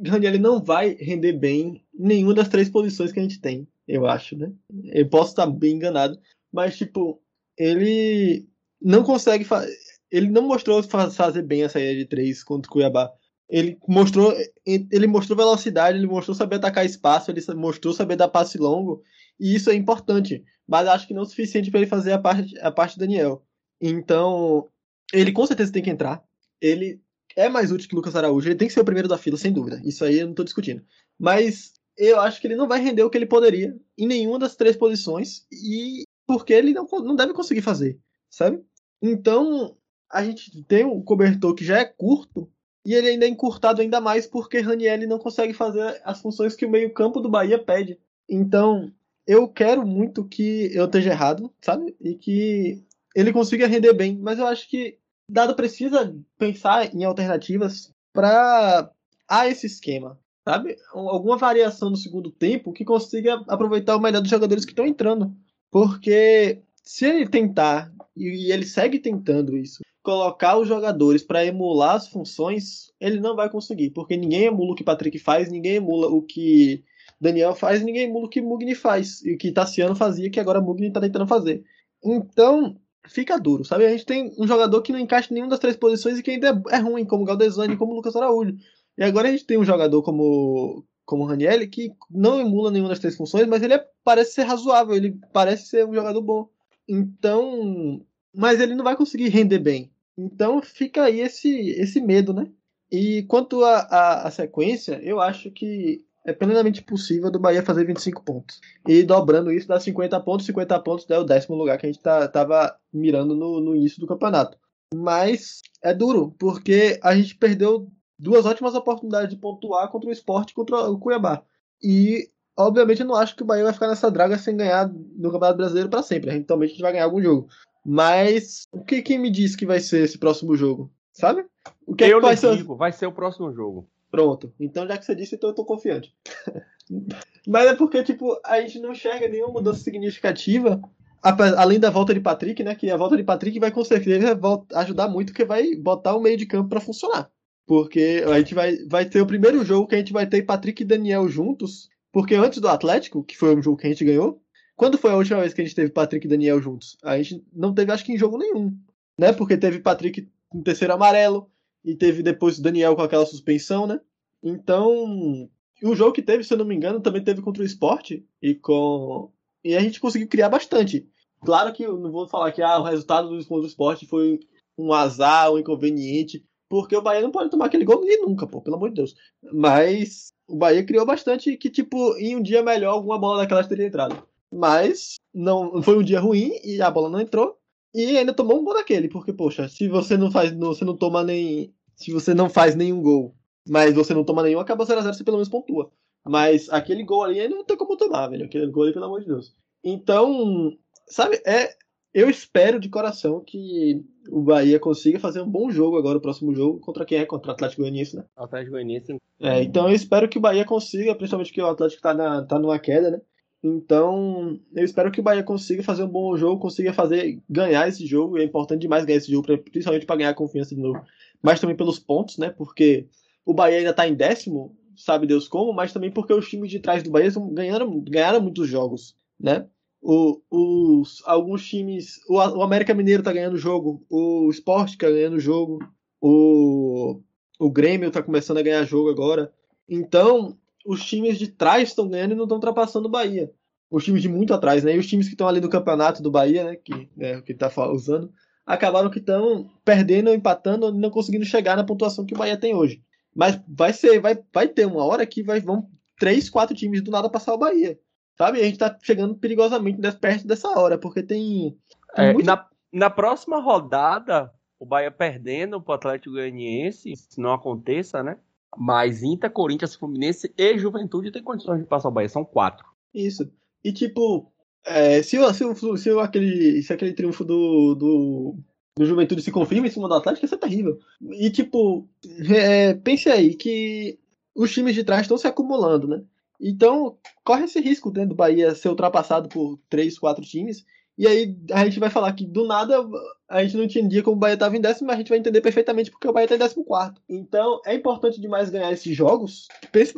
Raniel 0.06 0.40
não 0.40 0.64
vai 0.64 0.96
render 1.00 1.34
bem 1.34 1.84
em 1.94 2.08
nenhuma 2.08 2.34
das 2.34 2.48
três 2.48 2.70
posições 2.70 3.12
que 3.12 3.20
a 3.20 3.24
gente 3.24 3.42
tem, 3.42 3.68
eu 3.88 4.06
acho, 4.06 4.38
né? 4.38 4.52
Eu 4.86 5.08
posso 5.10 5.32
estar 5.32 5.48
bem 5.48 5.76
enganado, 5.76 6.18
mas, 6.52 6.78
tipo, 6.78 7.22
ele 7.58 8.48
não 8.82 9.04
consegue 9.04 9.44
fazer. 9.44 9.72
Ele 10.12 10.28
não 10.30 10.42
mostrou 10.42 10.84
fazer 10.84 11.42
bem 11.42 11.64
a 11.64 11.70
saída 11.70 12.00
de 12.00 12.06
três 12.06 12.44
contra 12.44 12.70
o 12.70 12.74
Cuiabá. 12.74 13.12
Ele 13.50 13.78
mostrou, 13.88 14.34
ele 14.66 15.08
mostrou 15.08 15.38
velocidade, 15.38 15.98
ele 15.98 16.08
mostrou 16.08 16.36
saber 16.36 16.56
atacar 16.56 16.86
espaço, 16.86 17.32
ele 17.32 17.42
mostrou 17.56 17.94
saber 17.94 18.16
dar 18.16 18.28
passe 18.28 18.58
longo, 18.58 19.04
e 19.40 19.56
isso 19.56 19.70
é 19.70 19.76
importante. 19.76 20.44
Mas 20.68 20.88
acho 20.88 21.08
que 21.08 21.14
não 21.14 21.22
é 21.22 21.26
o 21.26 21.28
suficiente 21.28 21.70
para 21.70 21.82
ele 21.82 21.90
fazer 21.90 22.14
a 22.14 22.20
parte, 22.20 22.58
a 22.60 22.72
parte 22.72 22.96
do 22.96 23.00
Daniel. 23.00 23.44
Então, 23.82 24.70
ele 25.14 25.32
com 25.32 25.46
certeza 25.46 25.72
tem 25.72 25.84
que 25.84 25.90
entrar. 25.90 26.24
Ele 26.62 27.02
é 27.36 27.50
mais 27.50 27.72
útil 27.72 27.90
que 27.90 27.96
o 27.96 27.98
Lucas 27.98 28.16
Araújo, 28.16 28.48
ele 28.48 28.56
tem 28.56 28.68
que 28.68 28.74
ser 28.74 28.82
o 28.82 28.86
primeiro 28.86 29.08
da 29.08 29.18
fila, 29.18 29.38
sem 29.38 29.52
dúvida. 29.52 29.82
Isso 29.84 30.06
aí 30.06 30.20
eu 30.20 30.26
não 30.26 30.32
estou 30.32 30.46
discutindo. 30.46 30.84
Mas 31.20 31.74
eu 31.98 32.20
acho 32.20 32.40
que 32.40 32.48
ele 32.48 32.56
não 32.56 32.68
vai 32.68 32.82
render 32.82 33.04
o 33.04 33.10
que 33.10 33.18
ele 33.18 33.26
poderia 33.26 33.76
em 33.98 34.08
nenhuma 34.08 34.40
das 34.40 34.56
três 34.56 34.76
posições, 34.76 35.46
e 35.52 36.04
porque 36.26 36.54
ele 36.54 36.74
não, 36.74 36.88
não 37.04 37.16
deve 37.16 37.34
conseguir 37.34 37.62
fazer, 37.62 38.00
sabe? 38.30 38.64
Então, 39.02 39.76
a 40.12 40.24
gente 40.24 40.64
tem 40.64 40.86
um 40.86 41.02
cobertor 41.02 41.56
que 41.56 41.66
já 41.66 41.80
é 41.80 41.86
curto, 41.86 42.50
e 42.86 42.94
ele 42.94 43.10
ainda 43.10 43.26
é 43.26 43.30
encurtado 43.30 43.82
ainda 43.82 44.02
mais 44.02 44.26
porque 44.26 44.60
Raniel 44.60 45.08
não 45.08 45.20
consegue 45.20 45.54
fazer 45.54 46.02
as 46.04 46.20
funções 46.20 46.56
que 46.56 46.66
o 46.66 46.70
meio-campo 46.70 47.20
do 47.22 47.30
Bahia 47.30 47.64
pede. 47.64 48.00
Então, 48.28 48.92
eu 49.28 49.48
quero 49.48 49.86
muito 49.86 50.26
que 50.26 50.70
eu 50.74 50.86
esteja 50.86 51.12
errado, 51.12 51.54
sabe? 51.62 51.96
E 52.02 52.16
que 52.16 52.84
ele 53.16 53.32
consiga 53.32 53.68
render 53.68 53.94
bem, 53.94 54.18
mas 54.18 54.40
eu 54.40 54.48
acho 54.48 54.68
que 54.70 54.98
Dado 55.30 55.56
precisa 55.56 56.14
pensar 56.38 56.94
em 56.94 57.06
alternativas 57.06 57.94
para 58.12 58.92
a 59.30 59.48
esse 59.48 59.66
esquema, 59.66 60.20
sabe? 60.44 60.76
Alguma 60.92 61.38
variação 61.38 61.90
no 61.90 61.96
segundo 61.96 62.30
tempo 62.30 62.74
que 62.74 62.84
consiga 62.84 63.42
aproveitar 63.48 63.96
o 63.96 64.02
melhor 64.02 64.22
dos 64.22 64.30
jogadores 64.30 64.66
que 64.66 64.72
estão 64.72 64.86
entrando. 64.86 65.34
Porque 65.70 66.62
se 66.84 67.06
ele 67.06 67.30
tentar, 67.30 67.94
e 68.18 68.52
ele 68.52 68.66
segue 68.66 69.00
tentando 69.00 69.56
isso, 69.56 69.82
colocar 70.04 70.58
os 70.58 70.68
jogadores 70.68 71.24
para 71.24 71.46
emular 71.46 71.96
as 71.96 72.08
funções, 72.08 72.92
ele 73.00 73.20
não 73.20 73.36
vai 73.36 73.50
conseguir, 73.50 73.92
porque 73.92 74.18
ninguém 74.18 74.46
emula 74.46 74.72
o 74.72 74.76
que 74.76 74.84
Patrick 74.84 75.18
faz, 75.20 75.50
ninguém 75.50 75.76
emula 75.76 76.08
o 76.08 76.22
que 76.22 76.84
Daniel 77.20 77.56
faz, 77.56 77.84
ninguém 77.84 78.04
emula 78.04 78.26
o 78.26 78.30
que 78.30 78.42
Mugni 78.42 78.74
faz, 78.74 79.24
e 79.24 79.36
o 79.36 79.38
que 79.38 79.52
Tassiano 79.52 79.96
fazia, 79.96 80.30
que 80.30 80.40
agora 80.40 80.62
Mugni 80.62 80.88
está 80.88 81.00
tentando 81.00 81.28
fazer. 81.28 81.64
Então, 82.04 82.76
fica 83.08 83.40
duro, 83.40 83.64
sabe? 83.64 83.86
A 83.86 83.92
gente 83.92 84.06
tem 84.06 84.34
um 84.38 84.48
jogador 84.48 84.82
que 84.82 84.92
não 84.92 85.00
encaixa 85.00 85.32
em 85.32 85.36
nenhuma 85.36 85.52
das 85.52 85.60
três 85.60 85.76
posições 85.76 86.18
e 86.18 86.24
que 86.24 86.32
ainda 86.32 86.62
é, 86.70 86.78
ruim, 86.78 87.06
como 87.06 87.26
Galdesani, 87.26 87.78
como 87.78 87.94
Lucas 87.94 88.16
Araújo. 88.16 88.56
E 88.98 89.04
agora 89.04 89.28
a 89.28 89.32
gente 89.32 89.46
tem 89.46 89.58
um 89.58 89.66
jogador 89.66 90.02
como 90.02 90.86
como 91.06 91.26
Raniel 91.26 91.68
que 91.70 91.92
não 92.10 92.40
emula 92.40 92.72
nenhuma 92.72 92.90
das 92.90 93.00
três 93.00 93.18
funções, 93.18 93.46
mas 93.46 93.62
ele 93.62 93.74
é, 93.74 93.86
parece 94.02 94.34
ser 94.34 94.44
razoável, 94.44 94.96
ele 94.96 95.20
parece 95.34 95.68
ser 95.68 95.86
um 95.86 95.94
jogador 95.94 96.22
bom. 96.22 96.48
Então, 96.88 98.02
mas 98.34 98.62
ele 98.62 98.76
não 98.76 98.84
vai 98.84 98.96
conseguir 98.96 99.28
render 99.28 99.60
bem. 99.60 99.91
Então 100.18 100.62
fica 100.62 101.04
aí 101.04 101.20
esse, 101.20 101.70
esse 101.72 102.02
medo, 102.02 102.34
né? 102.34 102.52
E 102.92 103.24
quanto 103.24 103.64
à 103.64 104.30
sequência, 104.32 105.00
eu 105.02 105.22
acho 105.22 105.50
que 105.52 106.06
é 106.26 106.34
plenamente 106.34 106.84
possível 106.84 107.32
do 107.32 107.40
Bahia 107.40 107.64
fazer 107.64 107.86
25 107.86 108.24
pontos. 108.24 108.60
E 108.88 109.02
dobrando 109.04 109.52
isso 109.52 109.68
dá 109.68 109.80
50 109.80 110.20
pontos, 110.20 110.46
50 110.46 110.80
pontos 110.82 111.06
dá 111.06 111.20
o 111.20 111.24
décimo 111.24 111.56
lugar 111.56 111.78
que 111.78 111.86
a 111.86 111.92
gente 111.92 112.02
tá, 112.02 112.28
tava 112.28 112.76
mirando 112.94 113.36
no, 113.36 113.60
no 113.60 113.76
início 113.76 114.00
do 114.00 114.08
campeonato. 114.08 114.58
Mas 114.94 115.62
é 115.82 115.94
duro, 115.94 116.36
porque 116.38 117.00
a 117.02 117.16
gente 117.16 117.36
perdeu 117.36 117.90
duas 118.20 118.46
ótimas 118.46 118.76
oportunidades 118.76 119.30
de 119.30 119.42
pontuar 119.42 119.90
contra 119.90 120.10
o 120.10 120.14
esporte 120.14 120.52
e 120.52 120.54
contra 120.54 120.90
o 120.90 121.00
Cuiabá. 121.00 121.44
E 121.82 122.30
obviamente 122.58 123.02
eu 123.02 123.08
não 123.08 123.16
acho 123.16 123.36
que 123.36 123.42
o 123.42 123.46
Bahia 123.46 123.64
vai 123.64 123.74
ficar 123.74 123.88
nessa 123.88 124.12
draga 124.12 124.38
sem 124.38 124.56
ganhar 124.56 124.88
no 124.90 125.32
Campeonato 125.32 125.58
Brasileiro 125.58 125.90
para 125.90 126.04
sempre. 126.04 126.30
Eventualmente 126.30 126.72
a 126.72 126.74
gente 126.74 126.84
vai 126.84 126.92
ganhar 126.92 127.06
algum 127.06 127.22
jogo. 127.22 127.48
Mas 127.86 128.68
o 128.72 128.84
que 128.84 129.02
quem 129.02 129.18
me 129.18 129.30
diz 129.30 129.56
que 129.56 129.66
vai 129.66 129.80
ser 129.80 130.04
esse 130.04 130.18
próximo 130.18 130.56
jogo? 130.56 130.92
Sabe? 131.12 131.46
O 131.86 131.96
que, 131.96 132.04
eu 132.04 132.18
é 132.18 132.22
que 132.22 132.22
vai 132.22 132.38
ser? 132.38 132.64
Vai 132.64 132.92
ser 132.92 133.06
o 133.08 133.12
próximo 133.12 133.52
jogo. 133.54 133.88
Pronto. 134.10 134.54
Então, 134.60 134.88
já 134.88 134.98
que 134.98 135.06
você 135.06 135.16
disse, 135.16 135.36
então 135.36 135.50
eu 135.50 135.56
tô 135.56 135.66
confiante. 135.66 136.14
Mas 137.48 137.68
é 137.68 137.76
porque, 137.76 138.04
tipo, 138.04 138.40
a 138.46 138.60
gente 138.62 138.80
não 138.80 138.92
enxerga 138.92 139.28
nenhuma 139.28 139.54
mudança 139.54 139.80
significativa, 139.80 140.82
além 141.22 141.80
da 141.80 141.90
volta 141.90 142.14
de 142.14 142.20
Patrick, 142.20 142.62
né? 142.64 142.76
Que 142.76 142.90
a 142.90 142.98
volta 142.98 143.16
de 143.16 143.24
Patrick 143.24 143.58
vai 143.60 143.72
com 143.72 143.84
certeza 143.84 144.38
ajudar 144.76 145.08
muito, 145.08 145.34
que 145.34 145.46
vai 145.46 145.76
botar 145.76 146.16
o 146.16 146.22
meio 146.22 146.38
de 146.38 146.46
campo 146.46 146.70
para 146.70 146.82
funcionar. 146.82 147.32
Porque 147.66 148.24
a 148.28 148.38
gente 148.40 148.54
vai, 148.54 148.76
vai 148.90 149.06
ter 149.06 149.22
o 149.22 149.26
primeiro 149.26 149.64
jogo 149.64 149.88
que 149.88 149.96
a 149.96 149.98
gente 149.98 150.12
vai 150.12 150.28
ter 150.28 150.44
Patrick 150.44 150.82
e 150.82 150.86
Daniel 150.86 151.30
juntos. 151.30 151.90
Porque 152.12 152.36
antes 152.36 152.60
do 152.60 152.68
Atlético, 152.68 153.24
que 153.24 153.38
foi 153.38 153.56
um 153.56 153.62
jogo 153.62 153.78
que 153.78 153.88
a 153.88 153.90
gente 153.90 154.04
ganhou, 154.04 154.42
quando 154.82 154.98
foi 154.98 155.12
a 155.12 155.16
última 155.16 155.40
vez 155.40 155.54
que 155.54 155.62
a 155.62 155.64
gente 155.64 155.76
teve 155.76 155.92
Patrick 155.92 156.26
e 156.26 156.30
Daniel 156.30 156.60
juntos? 156.60 156.98
A 157.04 157.16
gente 157.16 157.46
não 157.54 157.72
teve, 157.72 157.92
acho 157.92 158.04
que, 158.04 158.14
em 158.14 158.18
jogo 158.18 158.36
nenhum. 158.36 158.76
Né? 159.16 159.32
Porque 159.32 159.56
teve 159.56 159.78
Patrick 159.78 160.28
no 160.52 160.64
terceiro 160.64 160.92
amarelo, 160.92 161.52
e 161.86 161.94
teve 161.94 162.24
depois 162.24 162.58
o 162.58 162.64
Daniel 162.64 162.96
com 162.96 163.04
aquela 163.04 163.28
suspensão, 163.28 163.86
né? 163.86 164.02
Então, 164.42 165.48
o 165.84 165.96
jogo 165.96 166.14
que 166.14 166.24
teve, 166.24 166.44
se 166.44 166.52
eu 166.52 166.58
não 166.58 166.66
me 166.66 166.74
engano, 166.74 167.00
também 167.00 167.24
teve 167.24 167.44
contra 167.44 167.62
o 167.62 167.66
esporte 167.66 168.26
e 168.42 168.56
com 168.56 169.32
e 169.64 169.76
a 169.76 169.80
gente 169.82 170.00
conseguiu 170.00 170.28
criar 170.28 170.50
bastante. 170.50 171.08
Claro 171.46 171.72
que 171.74 171.84
eu 171.84 172.00
não 172.00 172.12
vou 172.12 172.28
falar 172.28 172.52
que 172.52 172.64
ah, 172.64 172.80
o 172.80 172.84
resultado 172.84 173.30
do 173.30 173.46
contra 173.46 173.66
o 173.66 173.68
esporte 173.68 174.08
foi 174.08 174.40
um 174.76 174.92
azar, 174.92 175.54
um 175.54 175.60
inconveniente, 175.60 176.44
porque 176.68 176.96
o 176.96 177.04
Bahia 177.04 177.22
não 177.22 177.30
pode 177.30 177.52
tomar 177.52 177.66
aquele 177.66 177.86
gol 177.86 178.02
nem 178.02 178.20
nunca, 178.20 178.48
pô, 178.48 178.60
pelo 178.64 178.78
amor 178.78 178.90
de 178.90 178.96
Deus. 178.96 179.14
Mas 179.54 180.34
o 180.48 180.58
Bahia 180.58 180.84
criou 180.84 181.06
bastante 181.06 181.56
que, 181.56 181.70
tipo, 181.70 182.18
em 182.18 182.36
um 182.36 182.42
dia 182.42 182.64
melhor, 182.64 182.94
alguma 182.94 183.20
bola 183.20 183.44
daquelas 183.44 183.68
teria 183.68 183.86
entrado. 183.86 184.31
Mas 184.52 185.16
não 185.34 185.82
foi 185.84 185.98
um 185.98 186.04
dia 186.04 186.20
ruim 186.20 186.52
e 186.64 186.82
a 186.82 186.92
bola 186.92 187.10
não 187.10 187.22
entrou. 187.22 187.58
E 187.94 188.18
ainda 188.18 188.34
tomou 188.34 188.60
um 188.60 188.64
gol 188.64 188.74
daquele, 188.74 189.10
porque, 189.10 189.34
poxa, 189.34 189.68
se 189.68 189.88
você 189.88 190.16
não 190.16 190.32
faz. 190.32 190.52
Você 190.54 190.86
não 190.86 190.96
toma 190.96 191.24
nem. 191.24 191.74
Se 191.96 192.12
você 192.12 192.34
não 192.34 192.50
faz 192.50 192.76
nenhum 192.76 193.02
gol, 193.02 193.36
mas 193.68 193.94
você 193.94 194.14
não 194.14 194.24
toma 194.24 194.44
nenhum, 194.44 194.60
acaba 194.60 194.86
0x0, 194.86 195.14
você 195.14 195.24
pelo 195.24 195.38
menos 195.38 195.50
pontua. 195.50 195.92
Mas 196.26 196.70
aquele 196.70 197.04
gol 197.04 197.24
ali 197.24 197.48
não 197.48 197.64
tem 197.64 197.76
como 197.76 197.98
tomar, 197.98 198.28
velho. 198.28 198.46
Aquele 198.46 198.68
gol 198.68 198.84
ali, 198.84 198.94
pelo 198.94 199.06
amor 199.06 199.22
de 199.22 199.28
Deus. 199.28 199.56
Então, 199.84 200.72
sabe, 201.08 201.42
é. 201.46 201.76
Eu 202.14 202.30
espero 202.30 202.78
de 202.78 202.90
coração 202.90 203.42
que 203.42 204.04
o 204.30 204.42
Bahia 204.42 204.78
consiga 204.78 205.18
fazer 205.18 205.42
um 205.42 205.50
bom 205.50 205.70
jogo 205.70 205.98
agora, 205.98 206.18
o 206.18 206.22
próximo 206.22 206.54
jogo, 206.54 206.82
contra 206.82 207.06
quem 207.06 207.20
é? 207.20 207.26
Contra 207.26 207.52
o 207.52 207.54
Atlético 207.54 207.84
Goianiense, 207.84 208.18
né? 208.18 208.26
Atlético 208.36 208.72
Goianiense. 208.72 209.16
É, 209.40 209.64
então 209.64 209.88
eu 209.88 209.96
espero 209.96 210.28
que 210.28 210.38
o 210.38 210.42
Bahia 210.42 210.66
consiga, 210.66 211.16
principalmente 211.16 211.54
que 211.54 211.62
o 211.62 211.68
Atlético 211.68 212.02
tá, 212.02 212.14
na, 212.14 212.44
tá 212.44 212.60
numa 212.60 212.78
queda, 212.78 213.12
né? 213.12 213.22
Então, 213.64 214.60
eu 214.74 214.84
espero 214.84 215.12
que 215.12 215.20
o 215.20 215.24
Bahia 215.24 215.44
consiga 215.44 215.84
fazer 215.84 216.04
um 216.04 216.08
bom 216.08 216.36
jogo, 216.36 216.60
consiga 216.60 216.92
fazer 216.94 217.40
ganhar 217.48 217.88
esse 217.88 218.06
jogo. 218.08 218.38
É 218.38 218.44
importante 218.44 218.82
demais 218.82 219.06
ganhar 219.06 219.18
esse 219.18 219.32
jogo, 219.32 219.46
principalmente 219.60 220.06
para 220.06 220.16
ganhar 220.16 220.34
confiança 220.34 220.74
de 220.74 220.82
novo. 220.82 221.02
Mas 221.42 221.60
também 221.60 221.76
pelos 221.76 222.00
pontos, 222.00 222.38
né? 222.38 222.50
Porque 222.50 223.08
o 223.46 223.54
Bahia 223.54 223.78
ainda 223.78 223.92
está 223.92 224.08
em 224.08 224.16
décimo, 224.16 224.76
sabe 224.96 225.28
Deus 225.28 225.48
como, 225.48 225.74
mas 225.74 225.94
também 225.94 226.10
porque 226.10 226.34
os 226.34 226.50
times 226.50 226.72
de 226.72 226.80
trás 226.80 227.04
do 227.04 227.12
Bahia 227.12 227.32
ganharam, 227.52 228.00
ganharam 228.00 228.42
muitos 228.42 228.68
jogos, 228.68 229.16
né? 229.40 229.68
O, 230.02 230.42
os, 230.50 231.22
alguns 231.28 231.64
times. 231.68 232.20
O, 232.28 232.38
o 232.38 232.64
América 232.64 232.96
Mineiro 232.96 233.22
tá 233.22 233.32
ganhando 233.32 233.58
jogo. 233.58 234.04
O 234.10 234.50
Sport 234.50 234.98
tá 234.98 235.08
ganhando 235.08 235.40
jogo. 235.40 235.78
O, 236.20 237.22
o 237.60 237.70
Grêmio 237.70 238.10
tá 238.10 238.24
começando 238.24 238.58
a 238.58 238.64
ganhar 238.64 238.84
jogo 238.86 239.10
agora. 239.10 239.54
Então, 239.88 240.58
os 240.86 241.04
times 241.06 241.38
de 241.38 241.48
trás 241.48 241.90
estão 241.90 242.08
ganhando 242.08 242.32
e 242.34 242.36
não 242.36 242.44
estão 242.44 242.58
ultrapassando 242.58 243.08
o 243.08 243.12
Bahia. 243.12 243.52
Os 243.90 244.06
times 244.06 244.22
de 244.22 244.30
muito 244.30 244.54
atrás, 244.54 244.84
né? 244.84 244.96
E 244.96 245.00
os 245.00 245.08
times 245.08 245.28
que 245.28 245.34
estão 245.34 245.48
ali 245.48 245.60
no 245.60 245.70
campeonato 245.70 246.24
do 246.24 246.32
Bahia, 246.32 246.64
né? 246.64 246.76
Que 246.76 247.10
é 247.20 247.38
o 247.38 247.44
que 247.44 247.54
tá 247.54 247.70
usando, 247.92 248.32
acabaram 248.66 249.10
que 249.10 249.20
estão 249.20 249.70
perdendo, 249.84 250.34
empatando, 250.34 250.94
não 250.94 251.10
conseguindo 251.10 251.44
chegar 251.46 251.76
na 251.76 251.84
pontuação 251.84 252.26
que 252.26 252.34
o 252.34 252.38
Bahia 252.38 252.58
tem 252.58 252.74
hoje. 252.74 253.02
Mas 253.36 253.60
vai 253.68 253.92
ser, 253.94 254.20
vai, 254.20 254.38
vai 254.54 254.68
ter 254.68 254.86
uma 254.86 255.04
hora 255.06 255.26
que 255.26 255.44
vai, 255.44 255.60
vão 255.60 255.90
três, 256.18 256.50
quatro 256.50 256.76
times 256.76 257.02
do 257.02 257.12
nada 257.12 257.30
passar 257.30 257.54
o 257.54 257.58
Bahia. 257.58 258.00
Sabe? 258.38 258.60
E 258.60 258.62
a 258.62 258.66
gente 258.66 258.78
tá 258.78 258.98
chegando 259.04 259.36
perigosamente 259.36 260.00
perto 260.20 260.48
dessa 260.48 260.70
hora, 260.70 260.98
porque 260.98 261.22
tem. 261.22 261.78
tem 262.16 262.26
É, 262.26 262.34
muito- 262.34 262.46
na, 262.46 262.66
na 262.94 263.10
próxima 263.10 263.60
rodada, 263.60 264.52
o 264.80 264.86
Bahia 264.86 265.12
perdendo 265.12 265.82
pro 265.82 265.94
Atlético 265.94 266.32
Goianiense, 266.36 267.14
se 267.16 267.40
não 267.40 267.52
aconteça, 267.54 268.24
né? 268.24 268.38
Mas 268.78 269.24
Inter, 269.24 269.52
Corinthians, 269.52 269.96
Fluminense 269.96 270.54
e 270.58 270.78
Juventude 270.78 271.32
tem 271.32 271.44
condições 271.44 271.82
de 271.82 271.88
passar 271.88 272.10
o 272.10 272.12
Bahia. 272.12 272.30
São 272.30 272.46
quatro. 272.46 272.86
Isso. 273.14 273.52
E 273.84 273.92
tipo, 273.92 274.52
é, 274.86 275.22
se, 275.22 275.38
se, 275.54 275.98
se 275.98 276.12
o 276.12 276.20
aquele, 276.20 276.82
se 276.82 276.94
aquele 276.94 277.14
triunfo 277.14 277.44
do, 277.44 277.96
do, 277.96 278.56
do 278.98 279.06
Juventude 279.06 279.42
se 279.42 279.52
confirma 279.52 279.88
em 279.88 279.92
cima 279.92 280.08
do 280.08 280.14
Atlético, 280.14 280.46
isso 280.46 280.56
é 280.56 280.58
terrível. 280.58 281.00
E 281.32 281.50
tipo, 281.50 282.08
é, 282.50 282.94
pense 282.94 283.30
aí 283.30 283.56
que 283.56 284.20
os 284.56 284.72
times 284.72 284.96
de 284.96 285.04
trás 285.04 285.22
estão 285.22 285.38
se 285.38 285.48
acumulando, 285.48 286.08
né? 286.08 286.24
Então, 286.60 287.18
corre 287.44 287.64
esse 287.64 287.80
risco 287.80 288.12
dentro 288.12 288.30
do 288.30 288.36
Bahia 288.36 288.76
ser 288.76 288.90
ultrapassado 288.90 289.50
por 289.50 289.80
três, 289.90 290.20
quatro 290.20 290.44
times. 290.44 290.86
E 291.18 291.28
aí 291.28 291.56
a 291.72 291.86
gente 291.86 292.00
vai 292.00 292.10
falar 292.10 292.34
que 292.34 292.46
do 292.46 292.66
nada 292.66 293.08
a 293.50 293.64
gente 293.64 293.78
não 293.78 293.84
entendia 293.84 294.24
como 294.24 294.38
o 294.38 294.40
Bahia 294.40 294.54
estava 294.54 294.76
em 294.76 294.82
décimo, 294.82 295.08
mas 295.08 295.16
a 295.16 295.20
gente 295.20 295.30
vai 295.30 295.38
entender 295.38 295.62
perfeitamente 295.62 296.10
porque 296.10 296.28
o 296.28 296.34
Bahia 296.34 296.46
está 296.46 296.56
em 296.56 296.60
décimo 296.60 296.86
quarto. 296.86 297.22
Então 297.28 297.82
é 297.86 297.94
importante 297.94 298.40
demais 298.40 298.70
ganhar 298.70 298.92
esses 298.92 299.16
jogos 299.16 299.68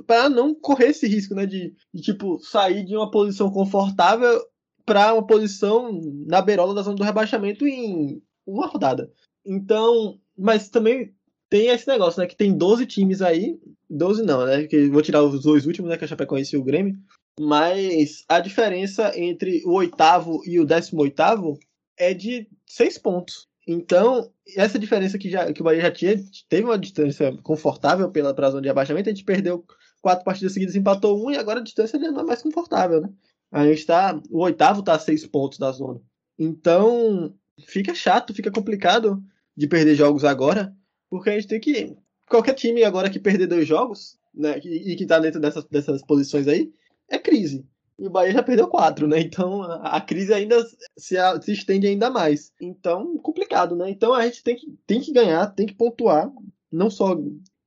para 0.06 0.30
não 0.30 0.54
correr 0.54 0.88
esse 0.88 1.08
risco, 1.08 1.34
né? 1.34 1.46
De, 1.46 1.74
de, 1.94 2.02
tipo 2.02 2.39
sair 2.39 2.86
de 2.86 2.96
uma 2.96 3.10
posição 3.10 3.52
confortável 3.52 4.41
para 4.86 5.14
uma 5.14 5.26
posição 5.26 6.00
na 6.28 6.41
beirola 6.41 6.74
da 6.74 6.84
zona 6.84 6.96
do 6.96 7.04
rebaixamento 7.04 7.66
em 7.66 8.22
uma 8.46 8.68
rodada. 8.68 9.12
Então, 9.46 10.20
mas 10.38 10.70
também 10.70 11.14
tem 11.50 11.68
esse 11.68 11.88
negócio, 11.88 12.20
né? 12.20 12.28
Que 12.28 12.36
tem 12.36 12.56
12 12.56 12.86
times 12.86 13.22
aí. 13.22 13.60
12 13.89 14.24
não, 14.24 14.46
né? 14.46 14.64
Que 14.66 14.89
vou 14.89 15.02
tirar 15.02 15.24
os 15.24 15.44
dois 15.44 15.66
últimos, 15.66 15.89
né? 15.89 15.98
Que 15.98 16.04
é 16.04 16.06
a 16.06 16.08
Chapecoense 16.08 16.56
e 16.56 16.60
o 16.60 16.64
Grêmio. 16.64 16.96
Mas 17.40 18.24
a 18.30 18.40
diferença 18.40 19.18
entre 19.18 19.64
o 19.66 19.74
oitavo 19.74 20.42
e 20.46 20.60
o 20.60 20.66
décimo 20.66 21.02
oitavo 21.02 21.60
é 21.98 22.14
de 22.14 22.48
seis 22.66 22.98
pontos. 22.98 23.48
Então, 23.68 24.32
essa 24.56 24.78
diferença 24.78 25.18
que, 25.18 25.30
já, 25.30 25.52
que 25.52 25.62
o 25.62 25.64
Bahia 25.64 25.82
já 25.82 25.92
tinha, 25.92 26.22
teve 26.50 26.66
uma 26.66 26.78
distância 26.78 27.36
confortável 27.44 28.12
pela 28.12 28.34
pra 28.34 28.50
zona 28.50 28.62
de 28.62 28.70
abaixamento, 28.70 29.10
a 29.10 29.14
gente 29.14 29.24
perdeu 29.24 29.66
quatro 30.02 30.26
partidas 30.26 30.54
seguidas, 30.54 30.76
empatou 30.76 31.26
um, 31.26 31.32
e 31.32 31.38
agora 31.38 31.60
a 31.60 31.64
distância 31.64 32.00
já 32.00 32.12
não 32.12 32.22
é 32.22 32.24
mais 32.24 32.42
confortável, 32.42 33.02
né? 33.02 33.10
A 33.52 33.66
gente 33.66 33.86
tá. 33.86 34.20
O 34.30 34.42
oitavo 34.44 34.84
tá 34.84 34.96
a 34.96 35.00
seis 35.00 35.26
pontos 35.26 35.58
da 35.58 35.72
zona. 35.72 36.02
Então, 36.38 37.34
fica 37.66 37.96
chato, 37.96 38.34
fica 38.34 38.52
complicado 38.52 39.24
de 39.56 39.68
perder 39.68 39.96
jogos 39.96 40.26
agora, 40.26 40.76
porque 41.10 41.30
a 41.30 41.34
gente 41.34 41.48
tem 41.48 41.60
que. 41.60 41.96
Qualquer 42.28 42.54
time 42.56 42.84
agora 42.84 43.10
que 43.10 43.20
perder 43.20 43.48
dois 43.48 43.68
jogos, 43.68 44.18
né? 44.34 44.60
E, 44.64 44.92
e 44.92 44.96
que 44.96 45.06
tá 45.06 45.20
dentro 45.20 45.40
dessas, 45.40 45.64
dessas 45.66 46.04
posições 46.04 46.48
aí, 46.48 46.74
é 47.10 47.18
crise. 47.18 47.66
E 47.99 48.08
o 48.08 48.10
Bahia 48.10 48.32
já 48.32 48.41
perdeu 48.43 48.68
quatro, 48.68 49.08
né? 49.08 49.20
Então 49.20 49.62
a, 49.64 50.01
crise 50.01 50.34
ainda 50.34 50.62
se, 50.97 51.16
se, 51.41 51.51
estende 51.51 51.86
ainda 51.88 52.10
mais. 52.10 52.51
Então, 52.60 53.18
complicado, 53.20 53.76
né? 53.76 53.89
Então 53.89 54.14
a 54.14 54.24
gente 54.26 54.43
tem 54.43 54.56
que, 54.56 54.68
tem 54.88 54.99
que 54.99 55.14
ganhar, 55.14 55.47
tem 55.47 55.66
que 55.68 55.76
pontuar. 55.76 56.30
Não 56.72 56.89
só. 56.89 57.16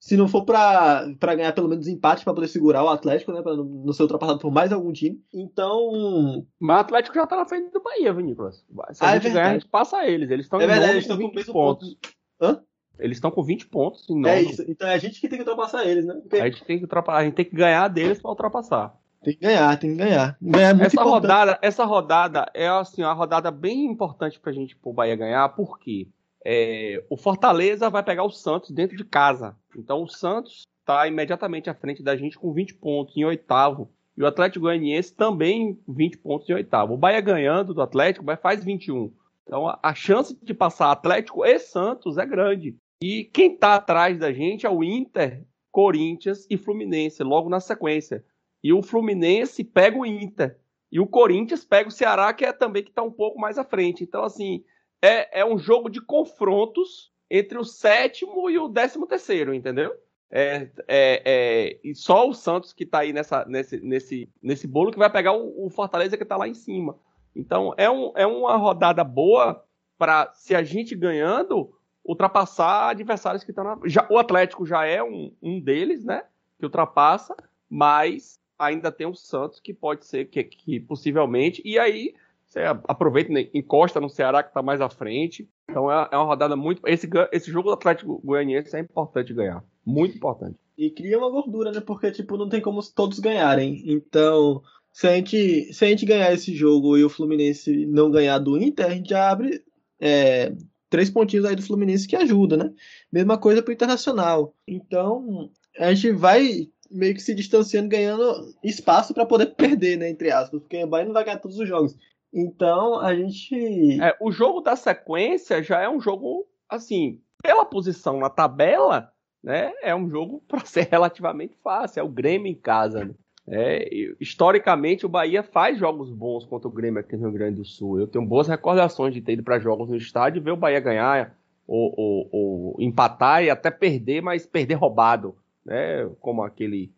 Se 0.01 0.17
não 0.17 0.29
for 0.29 0.45
pra, 0.45 1.09
pra 1.19 1.35
ganhar 1.35 1.53
pelo 1.53 1.69
menos 1.69 1.89
empate 1.89 2.23
para 2.25 2.35
poder 2.35 2.49
segurar 2.49 2.85
o 2.85 2.89
Atlético, 2.89 3.33
né? 3.33 3.41
Pra 3.43 3.57
não, 3.57 3.65
não 3.65 3.93
ser 3.93 4.03
ultrapassado 4.03 4.39
por 4.41 4.53
mais 4.53 4.73
algum 4.73 4.93
time. 4.93 5.21
Então. 5.33 6.45
Mas 6.59 6.77
o 6.77 6.81
Atlético 6.81 7.15
já 7.15 7.27
tá 7.27 7.37
na 7.37 7.47
frente 7.47 7.71
do 7.73 7.81
Bahia, 7.83 8.13
Vinícolas. 8.13 8.65
Se 8.93 9.05
a 9.05 9.09
Ah, 9.09 9.17
é 9.17 9.21
gente 9.21 9.23
ganhar, 9.23 9.35
verdade. 9.35 9.49
a 9.49 9.59
gente 9.61 9.69
passa 9.69 10.05
eles. 10.07 10.31
Eles 10.31 10.47
estão 10.47 10.61
É 10.61 10.67
verdade, 10.67 10.93
eles 10.93 11.05
estão 11.05 11.17
com 11.17 11.23
com 11.23 11.29
o 11.29 11.31
20 11.31 11.37
mesmo 11.37 11.53
pontos. 11.53 11.89
ponto. 11.95 12.09
Hã? 12.41 12.63
Eles 12.99 13.17
estão 13.17 13.31
com 13.31 13.43
20 13.43 13.67
pontos 13.69 14.09
em. 14.11 14.27
É 14.27 14.43
isso. 14.43 14.65
Então 14.69 14.89
é 14.89 14.95
a 14.95 14.99
gente 14.99 15.21
que 15.21 15.29
tem 15.29 15.39
que 15.39 15.49
ultrapassar 15.49 15.85
eles, 15.87 16.05
né? 16.05 16.15
Porque 16.15 16.37
A 16.37 16.49
gente 16.49 16.65
tem 16.65 16.79
que 16.79 16.85
ultrapassar, 16.85 17.19
a 17.21 17.25
gente 17.25 17.35
tem 17.35 17.45
que 17.45 17.57
ganhar 17.57 17.89
deles 17.89 18.21
para 18.21 18.31
ultrapassar. 18.31 18.95
Tem 19.27 19.35
que 19.35 19.41
ganhar, 19.41 19.77
tem 19.77 19.91
que 19.91 19.97
ganhar. 19.97 20.37
Ganhar 20.41 20.81
é 20.81 20.85
Essa 20.85 20.95
importante. 20.95 21.09
rodada, 21.09 21.59
essa 21.61 21.85
rodada 21.85 22.51
é 22.55 22.69
assim, 22.69 23.03
uma 23.03 23.13
rodada 23.13 23.51
bem 23.51 23.85
importante 23.85 24.39
pra 24.39 24.53
gente 24.53 24.77
pro 24.77 24.93
Bahia 24.93 25.17
ganhar, 25.17 25.49
porque 25.49 26.07
é, 26.45 27.03
o 27.11 27.17
Fortaleza 27.17 27.91
vai 27.91 28.05
pegar 28.05 28.23
o 28.23 28.31
Santos 28.31 28.71
dentro 28.71 28.97
de 28.97 29.05
casa. 29.05 29.57
Então 29.77 30.05
o 30.05 30.09
Santos 30.09 30.63
está 30.79 31.09
imediatamente 31.09 31.69
à 31.69 31.75
frente 31.75 32.05
da 32.05 32.17
gente 32.17 32.39
com 32.39 32.53
20 32.53 32.75
pontos 32.75 33.17
em 33.17 33.25
oitavo. 33.25 33.91
E 34.17 34.23
o 34.23 34.27
Atlético 34.29 34.61
Goianiense 34.61 35.13
também 35.13 35.77
20 35.89 36.19
pontos 36.19 36.49
em 36.49 36.55
oitavo. 36.55 36.95
O 36.95 36.97
Bahia 36.97 37.21
ganhando 37.21 37.75
do 37.75 37.83
Atlético 37.83 38.25
vai 38.25 38.37
faz 38.37 38.63
21. 38.63 39.13
Então 39.43 39.67
a, 39.67 39.77
a 39.83 39.93
chance 39.93 40.39
de 40.41 40.55
passar 40.55 40.93
Atlético 40.93 41.45
e 41.45 41.59
Santos 41.59 42.17
é 42.17 42.25
grande. 42.25 42.77
E 43.03 43.25
quem 43.25 43.57
tá 43.57 43.75
atrás 43.75 44.21
da 44.21 44.33
gente 44.33 44.65
é 44.65 44.71
o 44.71 44.85
Inter, 44.85 45.43
Corinthians 45.73 46.47
e 46.49 46.57
Fluminense, 46.57 47.25
logo 47.25 47.49
na 47.49 47.59
sequência. 47.59 48.25
E 48.67 48.73
o 48.73 48.83
Fluminense 48.83 49.63
pega 49.63 49.97
o 49.97 50.05
Inter. 50.05 50.59
E 50.91 50.99
o 50.99 51.07
Corinthians 51.07 51.65
pega 51.65 51.89
o 51.89 51.93
Ceará, 51.93 52.35
que 52.35 52.45
é 52.45 52.53
também 52.53 52.83
que 52.83 52.91
está 52.91 53.01
um 53.01 53.13
pouco 53.13 53.39
mais 53.39 53.59
à 53.59 53.65
frente. 53.65 54.03
Então, 54.03 54.25
assim, 54.25 54.65
é, 55.01 55.39
é 55.39 55.45
um 55.45 55.57
jogo 55.57 55.89
de 55.89 56.01
confrontos 56.01 57.13
entre 57.31 57.57
o 57.59 57.63
sétimo 57.63 58.51
e 58.51 58.59
o 58.59 58.67
décimo 58.67 59.07
terceiro, 59.07 59.55
entendeu? 59.55 59.95
É, 60.29 60.69
é, 60.89 61.23
é, 61.25 61.81
e 61.85 61.95
só 61.95 62.29
o 62.29 62.35
Santos 62.35 62.73
que 62.73 62.83
está 62.83 62.99
aí 62.99 63.13
nessa, 63.13 63.45
nesse, 63.45 63.79
nesse, 63.79 64.29
nesse 64.43 64.67
bolo 64.67 64.91
que 64.91 64.99
vai 64.99 65.13
pegar 65.13 65.33
o, 65.33 65.67
o 65.67 65.71
Fortaleza 65.71 66.17
que 66.17 66.25
está 66.25 66.37
lá 66.37 66.49
em 66.49 66.55
cima. 66.55 66.99
Então, 67.37 67.73
é, 67.77 67.89
um, 67.89 68.13
é 68.17 68.27
uma 68.27 68.57
rodada 68.57 69.05
boa 69.05 69.65
para, 69.97 70.33
se 70.35 70.57
a 70.57 70.65
gente 70.65 70.97
ganhando, 70.97 71.73
ultrapassar 72.05 72.89
adversários 72.89 73.45
que 73.45 73.53
estão 73.53 73.63
na. 73.63 73.79
Já, 73.85 74.05
o 74.11 74.19
Atlético 74.19 74.67
já 74.67 74.85
é 74.85 75.01
um, 75.05 75.33
um 75.41 75.61
deles, 75.61 76.05
né? 76.05 76.25
Que 76.59 76.65
ultrapassa, 76.65 77.37
mas 77.71 78.45
ainda 78.59 78.91
tem 78.91 79.07
o 79.07 79.15
Santos 79.15 79.61
que 79.61 79.73
pode 79.73 80.07
ser 80.07 80.27
que, 80.27 80.43
que 80.45 80.81
possivelmente. 80.81 81.63
E 81.65 81.79
aí 81.79 82.15
você 82.45 82.61
aproveita, 82.89 83.33
né, 83.33 83.49
encosta 83.53 84.01
no 84.01 84.09
Ceará 84.09 84.43
que 84.43 84.51
está 84.51 84.63
mais 84.63 84.81
à 84.81 84.89
frente. 84.89 85.49
Então 85.69 85.91
é, 85.91 86.09
é, 86.13 86.17
uma 86.17 86.25
rodada 86.25 86.57
muito. 86.57 86.81
Esse, 86.87 87.09
esse 87.33 87.51
jogo 87.51 87.69
do 87.69 87.75
Atlético 87.75 88.21
Goianiense 88.25 88.77
é 88.77 88.81
importante 88.81 89.35
ganhar. 89.35 89.65
Muito 89.85 90.17
importante. 90.17 90.57
E 90.79 90.91
cria 90.91 91.19
uma 91.19 91.31
gordura, 91.31 91.73
né? 91.73 91.81
Porque, 91.81 92.11
tipo, 92.11 92.37
não 92.37 92.49
tem 92.49 92.61
como 92.61 92.83
todos 92.83 93.19
ganharem. 93.19 93.83
Então, 93.87 94.63
se 94.93 95.07
a 95.07 95.15
gente, 95.15 95.73
se 95.73 95.85
a 95.85 95.89
gente 95.89 96.05
ganhar 96.05 96.33
esse 96.33 96.55
jogo 96.55 96.97
e 96.97 97.05
o 97.05 97.09
Fluminense 97.09 97.87
não 97.87 98.11
ganhar 98.11 98.39
do 98.39 98.59
Inter, 98.59 98.87
a 98.87 98.91
gente 98.91 99.11
já 99.11 99.31
abre 99.31 99.63
é, 99.99 100.53
três 100.91 101.11
pontinhos 101.11 101.47
aí 101.47 101.57
do 101.57 101.63
Fluminense 101.63 102.07
que 102.07 102.17
ajuda, 102.17 102.57
né? 102.57 102.73
Mesma 103.11 103.39
coisa 103.39 103.63
pro 103.63 103.73
Internacional. 103.73 104.55
Então, 104.67 105.51
a 105.79 105.93
gente 105.95 106.13
vai 106.13 106.69
meio 106.91 107.15
que 107.15 107.23
se 107.23 107.35
distanciando, 107.35 107.89
ganhando 107.89 108.55
espaço 108.63 109.15
para 109.15 109.27
poder 109.27 109.55
perder, 109.55 109.97
né? 109.97 110.09
Entre 110.09 110.31
aspas. 110.31 110.61
Porque 110.61 110.83
o 110.83 110.87
Bahia 110.87 111.07
não 111.07 111.13
vai 111.13 111.25
ganhar 111.25 111.39
todos 111.39 111.59
os 111.59 111.69
jogos. 111.69 111.97
Então, 112.33 113.01
a 113.01 113.15
gente. 113.15 114.01
É, 114.01 114.17
o 114.21 114.31
jogo 114.31 114.61
da 114.61 114.77
sequência 114.77 115.63
já 115.63 115.81
é 115.81 115.89
um 115.89 116.01
jogo, 116.01 116.47
assim, 116.69 117.21
pela 117.43 117.65
posição 117.65 118.19
na 118.19 118.29
tabela, 118.29 119.11
né? 119.43 119.73
É 119.83 119.95
um 119.95 120.09
jogo 120.11 120.43
para 120.49 120.65
ser 120.65 120.89
relativamente 120.91 121.55
fácil. 121.63 122.01
É 122.01 122.03
o 122.03 122.09
Grêmio 122.09 122.51
em 122.51 122.55
casa, 122.55 123.05
né? 123.05 123.15
É, 123.49 123.89
historicamente, 124.21 125.07
o 125.07 125.09
Bahia 125.09 125.43
faz 125.43 125.79
jogos 125.79 126.11
bons 126.11 126.45
contra 126.45 126.67
o 126.67 126.71
Grêmio 126.71 126.99
aqui 126.99 127.17
no 127.17 127.29
Rio 127.29 127.33
Grande 127.33 127.57
do 127.57 127.65
Sul. 127.65 128.01
Eu 128.01 128.09
tenho 128.09 128.27
boas 128.27 128.49
recordações 128.49 129.15
de 129.15 129.21
ter 129.21 129.35
ido 129.35 129.45
para 129.45 129.61
jogos 129.61 129.89
no 129.89 129.97
estádio 129.97 130.41
e 130.41 130.43
ver 130.43 130.51
o 130.51 130.57
Bahia 130.57 130.81
ganhar, 130.81 131.39
ou, 131.67 131.95
ou, 131.97 132.29
ou, 132.33 132.77
empatar 132.81 133.45
e 133.45 133.51
até 133.51 133.71
perder, 133.71 134.21
mas 134.21 134.47
perder 134.47 134.75
roubado. 134.75 135.37
Né? 135.67 136.09
Como 136.21 136.43
aquele. 136.43 136.93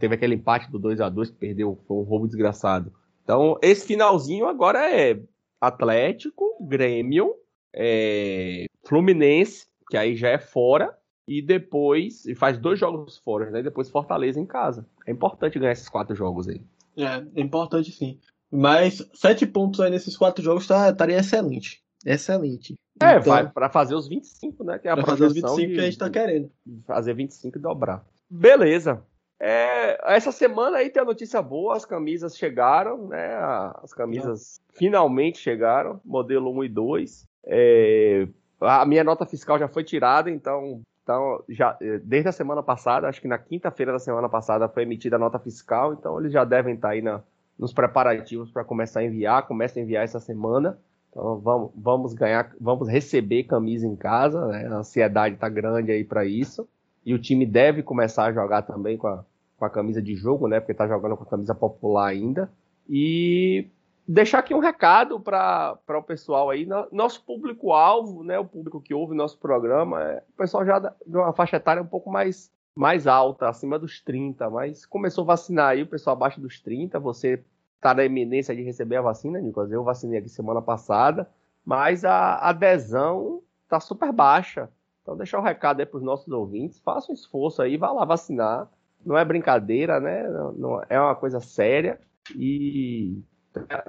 Teve 0.00 0.14
aquele 0.14 0.34
empate 0.34 0.70
do 0.70 0.78
2 0.78 1.00
a 1.00 1.08
2 1.08 1.30
que 1.30 1.36
perdeu, 1.36 1.78
foi 1.86 1.96
um 1.98 2.02
roubo 2.02 2.26
desgraçado. 2.26 2.92
Então, 3.22 3.58
esse 3.60 3.86
finalzinho 3.86 4.46
agora 4.46 4.90
é 4.90 5.20
Atlético, 5.60 6.56
Grêmio, 6.60 7.34
é, 7.74 8.64
Fluminense, 8.84 9.66
que 9.90 9.96
aí 9.96 10.16
já 10.16 10.28
é 10.28 10.38
fora, 10.38 10.96
e 11.26 11.42
depois 11.42 12.24
e 12.24 12.34
faz 12.34 12.56
dois 12.56 12.78
jogos 12.78 13.18
fora, 13.18 13.50
né? 13.50 13.62
Depois 13.62 13.90
Fortaleza 13.90 14.40
em 14.40 14.46
casa. 14.46 14.86
É 15.06 15.12
importante 15.12 15.58
ganhar 15.58 15.72
esses 15.72 15.88
quatro 15.88 16.16
jogos 16.16 16.48
aí. 16.48 16.62
É, 16.96 17.22
é 17.36 17.42
importante 17.42 17.92
sim. 17.92 18.18
Mas 18.50 19.06
sete 19.12 19.46
pontos 19.46 19.80
aí 19.80 19.90
nesses 19.90 20.16
quatro 20.16 20.42
jogos 20.42 20.66
tá, 20.66 20.88
estaria 20.88 21.18
excelente. 21.18 21.82
Excelente. 22.06 22.74
É, 23.00 23.16
então, 23.16 23.32
vai 23.32 23.48
para 23.48 23.68
fazer 23.68 23.94
os 23.94 24.08
25, 24.08 24.64
né? 24.64 24.78
Que 24.78 24.88
é 24.88 24.90
a 24.90 24.96
pra 24.96 25.06
fazer 25.06 25.26
os 25.26 25.34
25 25.34 25.56
de, 25.56 25.74
que 25.74 25.80
a 25.80 25.84
gente 25.84 25.98
tá 25.98 26.10
querendo. 26.10 26.50
Fazer 26.86 27.14
25 27.14 27.58
e 27.58 27.60
dobrar. 27.60 28.04
Beleza. 28.28 29.02
É, 29.40 30.16
essa 30.16 30.32
semana 30.32 30.78
aí 30.78 30.90
tem 30.90 31.00
a 31.00 31.06
notícia 31.06 31.40
boa, 31.40 31.76
as 31.76 31.84
camisas 31.84 32.36
chegaram, 32.36 33.08
né? 33.08 33.36
As 33.82 33.94
camisas 33.94 34.60
finalmente 34.74 35.38
chegaram, 35.38 36.00
modelo 36.04 36.50
1 36.50 36.64
e 36.64 36.68
2. 36.68 37.28
É, 37.46 38.28
a 38.60 38.84
minha 38.84 39.04
nota 39.04 39.24
fiscal 39.24 39.58
já 39.58 39.68
foi 39.68 39.84
tirada, 39.84 40.28
então, 40.28 40.82
então 41.02 41.42
já, 41.48 41.76
é, 41.80 41.98
desde 41.98 42.28
a 42.28 42.32
semana 42.32 42.62
passada, 42.64 43.08
acho 43.08 43.20
que 43.20 43.28
na 43.28 43.38
quinta-feira 43.38 43.92
da 43.92 44.00
semana 44.00 44.28
passada 44.28 44.68
foi 44.68 44.82
emitida 44.82 45.14
a 45.14 45.20
nota 45.20 45.38
fiscal, 45.38 45.92
então 45.92 46.18
eles 46.18 46.32
já 46.32 46.44
devem 46.44 46.74
estar 46.74 46.90
aí 46.90 47.02
na, 47.02 47.22
nos 47.56 47.72
preparativos 47.72 48.50
para 48.50 48.64
começar 48.64 49.00
a 49.00 49.04
enviar, 49.04 49.46
começa 49.46 49.78
a 49.78 49.82
enviar 49.82 50.02
essa 50.02 50.18
semana. 50.18 50.78
Então 51.10 51.38
vamos, 51.38 51.70
vamos 51.74 52.14
ganhar, 52.14 52.54
vamos 52.60 52.88
receber 52.88 53.44
camisa 53.44 53.86
em 53.86 53.96
casa, 53.96 54.46
né? 54.46 54.66
A 54.66 54.76
ansiedade 54.76 55.34
está 55.34 55.48
grande 55.48 55.90
aí 55.90 56.04
para 56.04 56.24
isso. 56.24 56.68
E 57.04 57.14
o 57.14 57.18
time 57.18 57.46
deve 57.46 57.82
começar 57.82 58.26
a 58.26 58.32
jogar 58.32 58.62
também 58.62 58.96
com 58.96 59.06
a, 59.06 59.24
com 59.56 59.64
a 59.64 59.70
camisa 59.70 60.02
de 60.02 60.14
jogo, 60.14 60.46
né? 60.46 60.60
Porque 60.60 60.72
está 60.72 60.86
jogando 60.86 61.16
com 61.16 61.24
a 61.24 61.26
camisa 61.26 61.54
popular 61.54 62.08
ainda. 62.08 62.50
E 62.88 63.66
deixar 64.06 64.38
aqui 64.38 64.54
um 64.54 64.58
recado 64.58 65.20
para 65.20 65.78
o 65.88 66.02
pessoal 66.02 66.50
aí. 66.50 66.66
Nosso 66.92 67.24
público-alvo, 67.24 68.22
né? 68.22 68.38
O 68.38 68.44
público 68.44 68.80
que 68.80 68.94
ouve 68.94 69.14
nosso 69.14 69.38
programa, 69.38 70.02
é 70.02 70.22
o 70.34 70.36
pessoal 70.36 70.64
já 70.64 70.78
de 70.78 71.16
uma 71.16 71.32
faixa 71.32 71.56
etária 71.56 71.82
um 71.82 71.86
pouco 71.86 72.10
mais, 72.10 72.50
mais 72.74 73.06
alta, 73.06 73.48
acima 73.48 73.78
dos 73.78 74.00
30, 74.00 74.48
mas 74.50 74.86
começou 74.86 75.22
a 75.24 75.28
vacinar 75.28 75.70
aí 75.70 75.82
o 75.82 75.86
pessoal 75.86 76.16
abaixo 76.16 76.40
dos 76.40 76.60
30. 76.60 76.98
Você 77.00 77.42
está 77.78 77.94
na 77.94 78.04
eminência 78.04 78.54
de 78.54 78.62
receber 78.62 78.96
a 78.96 79.02
vacina, 79.02 79.40
Nicolas. 79.40 79.72
Eu 79.72 79.84
vacinei 79.84 80.18
aqui 80.18 80.28
semana 80.28 80.60
passada, 80.60 81.28
mas 81.64 82.04
a 82.04 82.36
adesão 82.36 83.40
está 83.64 83.80
super 83.80 84.12
baixa. 84.12 84.68
Então, 85.02 85.16
deixar 85.16 85.38
o 85.38 85.40
um 85.40 85.44
recado 85.44 85.80
aí 85.80 85.86
para 85.86 85.96
os 85.96 86.02
nossos 86.02 86.28
ouvintes: 86.28 86.80
faça 86.80 87.10
um 87.10 87.14
esforço 87.14 87.62
aí, 87.62 87.76
vá 87.76 87.90
lá 87.90 88.04
vacinar. 88.04 88.68
Não 89.06 89.16
é 89.16 89.24
brincadeira, 89.24 90.00
né? 90.00 90.28
Não, 90.28 90.52
não 90.52 90.82
é 90.88 91.00
uma 91.00 91.14
coisa 91.14 91.40
séria. 91.40 91.98
E 92.36 93.22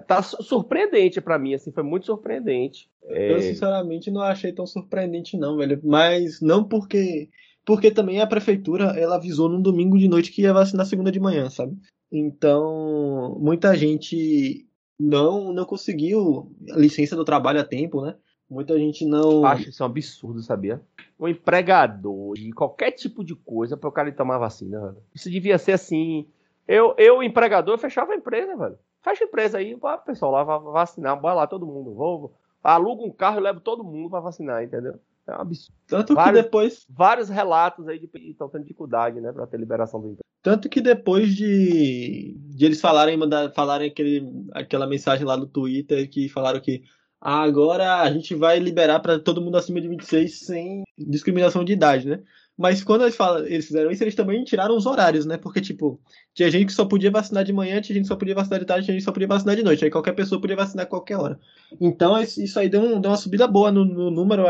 tá 0.07 0.21
surpreendente 0.21 1.19
para 1.19 1.37
mim, 1.37 1.53
assim, 1.53 1.71
foi 1.71 1.83
muito 1.83 2.05
surpreendente. 2.05 2.89
Eu, 3.03 3.37
é... 3.37 3.41
sinceramente, 3.41 4.11
não 4.11 4.21
achei 4.21 4.53
tão 4.53 4.65
surpreendente, 4.65 5.37
não, 5.37 5.57
velho. 5.57 5.79
Mas 5.83 6.39
não 6.39 6.63
porque. 6.63 7.29
Porque 7.65 7.91
também 7.91 8.19
a 8.19 8.25
prefeitura 8.25 8.97
ela 8.97 9.17
avisou 9.17 9.47
num 9.47 9.61
domingo 9.61 9.97
de 9.99 10.07
noite 10.07 10.31
que 10.31 10.41
ia 10.41 10.53
vacinar 10.53 10.85
segunda 10.85 11.11
de 11.11 11.19
manhã, 11.19 11.49
sabe? 11.49 11.77
Então, 12.11 13.37
muita 13.39 13.75
gente 13.75 14.67
não 14.99 15.53
não 15.53 15.65
conseguiu 15.65 16.51
a 16.71 16.77
licença 16.77 17.15
do 17.15 17.23
trabalho 17.23 17.61
a 17.61 17.63
tempo, 17.63 18.01
né? 18.01 18.15
Muita 18.49 18.77
gente 18.79 19.05
não. 19.05 19.45
Acho 19.45 19.69
isso 19.69 19.83
um 19.83 19.85
absurdo, 19.85 20.41
sabia? 20.41 20.81
Um 21.19 21.27
empregador 21.27 22.33
de 22.33 22.51
qualquer 22.51 22.91
tipo 22.91 23.23
de 23.23 23.35
coisa 23.35 23.77
para 23.77 23.87
o 23.87 23.91
cara 23.91 24.11
tomar 24.11 24.39
vacina, 24.39 24.79
velho. 24.79 24.97
Isso 25.13 25.29
devia 25.29 25.57
ser 25.59 25.73
assim. 25.73 26.27
Eu, 26.67 26.95
eu 26.97 27.21
empregador, 27.21 27.77
fechava 27.77 28.13
a 28.13 28.15
empresa, 28.15 28.55
velho. 28.57 28.77
Fecha 29.01 29.23
a 29.23 29.27
empresa 29.27 29.57
aí, 29.59 29.77
pessoal 30.05 30.31
lá 30.31 30.43
vai 30.43 30.59
vacinar, 30.59 31.19
bora 31.19 31.35
lá 31.35 31.47
todo 31.47 31.65
mundo. 31.65 31.93
Vou, 31.93 32.33
aluga 32.63 33.03
um 33.03 33.11
carro 33.11 33.39
e 33.39 33.43
levo 33.43 33.59
todo 33.59 33.83
mundo 33.83 34.09
para 34.09 34.19
vacinar, 34.19 34.63
entendeu? 34.63 34.99
É 35.29 35.37
um 35.37 35.41
absurdo. 35.41 35.73
Tanto 35.87 36.13
vários, 36.15 36.39
que 36.39 36.43
depois. 36.43 36.85
Vários 36.89 37.29
relatos 37.29 37.87
aí 37.87 37.99
de 37.99 38.07
que 38.07 38.17
estão 38.29 38.49
tendo 38.49 38.63
dificuldade, 38.63 39.21
né, 39.21 39.31
para 39.31 39.47
ter 39.47 39.57
liberação 39.57 39.99
do 39.99 40.07
emprego. 40.07 40.23
Tanto 40.41 40.69
que 40.69 40.79
depois 40.79 41.35
de, 41.35 42.35
de 42.37 42.65
eles 42.65 42.79
falarem, 42.79 43.17
mandar, 43.17 43.51
falarem 43.51 43.89
aquele, 43.89 44.25
aquela 44.53 44.87
mensagem 44.87 45.25
lá 45.25 45.35
no 45.35 45.45
Twitter 45.45 46.09
que 46.09 46.29
falaram 46.29 46.61
que 46.61 46.83
ah, 47.21 47.41
agora 47.41 48.01
a 48.01 48.11
gente 48.11 48.33
vai 48.33 48.57
liberar 48.59 49.01
para 49.01 49.19
todo 49.19 49.41
mundo 49.41 49.57
acima 49.57 49.81
de 49.81 49.89
26 49.89 50.39
sem 50.39 50.83
discriminação 50.97 51.65
de 51.65 51.73
idade, 51.73 52.07
né? 52.07 52.21
Mas 52.59 52.83
quando 52.83 53.03
eles, 53.03 53.15
falam, 53.15 53.45
eles 53.45 53.67
fizeram 53.67 53.89
isso, 53.89 54.03
eles 54.03 54.15
também 54.15 54.43
tiraram 54.43 54.75
os 54.75 54.85
horários, 54.85 55.25
né? 55.25 55.37
Porque, 55.37 55.61
tipo, 55.61 55.97
tinha 56.33 56.51
gente 56.51 56.65
que 56.65 56.73
só 56.73 56.83
podia 56.83 57.09
vacinar 57.09 57.45
de 57.45 57.53
manhã, 57.53 57.79
tinha 57.79 57.95
gente 57.95 58.03
que 58.03 58.09
só 58.09 58.17
podia 58.17 58.35
vacinar 58.35 58.59
de 58.59 58.65
tarde, 58.65 58.83
tinha 58.83 58.93
gente 58.93 59.01
que 59.01 59.05
só 59.05 59.13
podia 59.13 59.29
vacinar 59.29 59.55
de 59.55 59.63
noite. 59.63 59.85
Aí 59.85 59.89
qualquer 59.89 60.11
pessoa 60.11 60.41
podia 60.41 60.57
vacinar 60.57 60.85
a 60.85 60.89
qualquer 60.89 61.15
hora. 61.15 61.39
Então, 61.79 62.21
isso 62.21 62.59
aí 62.59 62.67
deu, 62.67 62.81
um, 62.81 62.99
deu 62.99 63.11
uma 63.11 63.15
subida 63.15 63.47
boa 63.47 63.71
no, 63.71 63.85
no 63.85 64.11
número. 64.11 64.43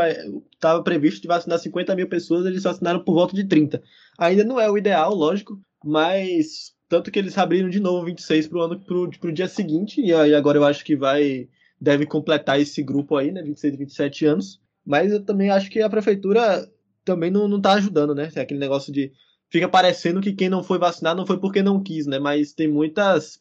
Estava 0.52 0.82
previsto 0.82 1.22
de 1.22 1.28
vacinar 1.28 1.60
50 1.60 1.94
mil 1.94 2.08
pessoas, 2.08 2.44
eles 2.46 2.64
vacinaram 2.64 2.98
por 2.98 3.14
volta 3.14 3.32
de 3.32 3.44
30. 3.44 3.80
Ainda 4.18 4.42
não 4.42 4.58
é 4.58 4.68
o 4.68 4.76
ideal, 4.76 5.14
lógico, 5.14 5.60
mas 5.84 6.74
tanto 6.88 7.12
que 7.12 7.18
eles 7.20 7.38
abriram 7.38 7.68
de 7.68 7.78
novo 7.78 8.06
26 8.06 8.48
pro 8.48 8.62
ano 8.62 8.80
pro, 8.80 9.08
pro 9.20 9.32
dia 9.32 9.46
seguinte, 9.46 10.00
e 10.00 10.12
aí 10.12 10.34
agora 10.34 10.58
eu 10.58 10.64
acho 10.64 10.84
que 10.84 10.96
vai 10.96 11.48
deve 11.80 12.06
completar 12.06 12.60
esse 12.60 12.82
grupo 12.82 13.16
aí, 13.16 13.30
né, 13.30 13.40
26 13.40 13.74
e 13.74 13.76
27 13.76 14.26
anos. 14.26 14.60
Mas 14.84 15.12
eu 15.12 15.24
também 15.24 15.48
acho 15.50 15.70
que 15.70 15.80
a 15.80 15.88
prefeitura 15.88 16.68
também 17.10 17.30
não, 17.30 17.48
não 17.48 17.60
tá 17.60 17.72
ajudando, 17.72 18.14
né? 18.14 18.30
É 18.36 18.40
aquele 18.40 18.60
negócio 18.60 18.92
de 18.92 19.12
fica 19.50 19.68
parecendo 19.68 20.20
que 20.20 20.32
quem 20.32 20.48
não 20.48 20.62
foi 20.62 20.78
vacinar 20.78 21.16
não 21.16 21.26
foi 21.26 21.38
porque 21.38 21.60
não 21.60 21.82
quis, 21.82 22.06
né? 22.06 22.20
Mas 22.20 22.52
tem 22.52 22.68
muitas 22.68 23.36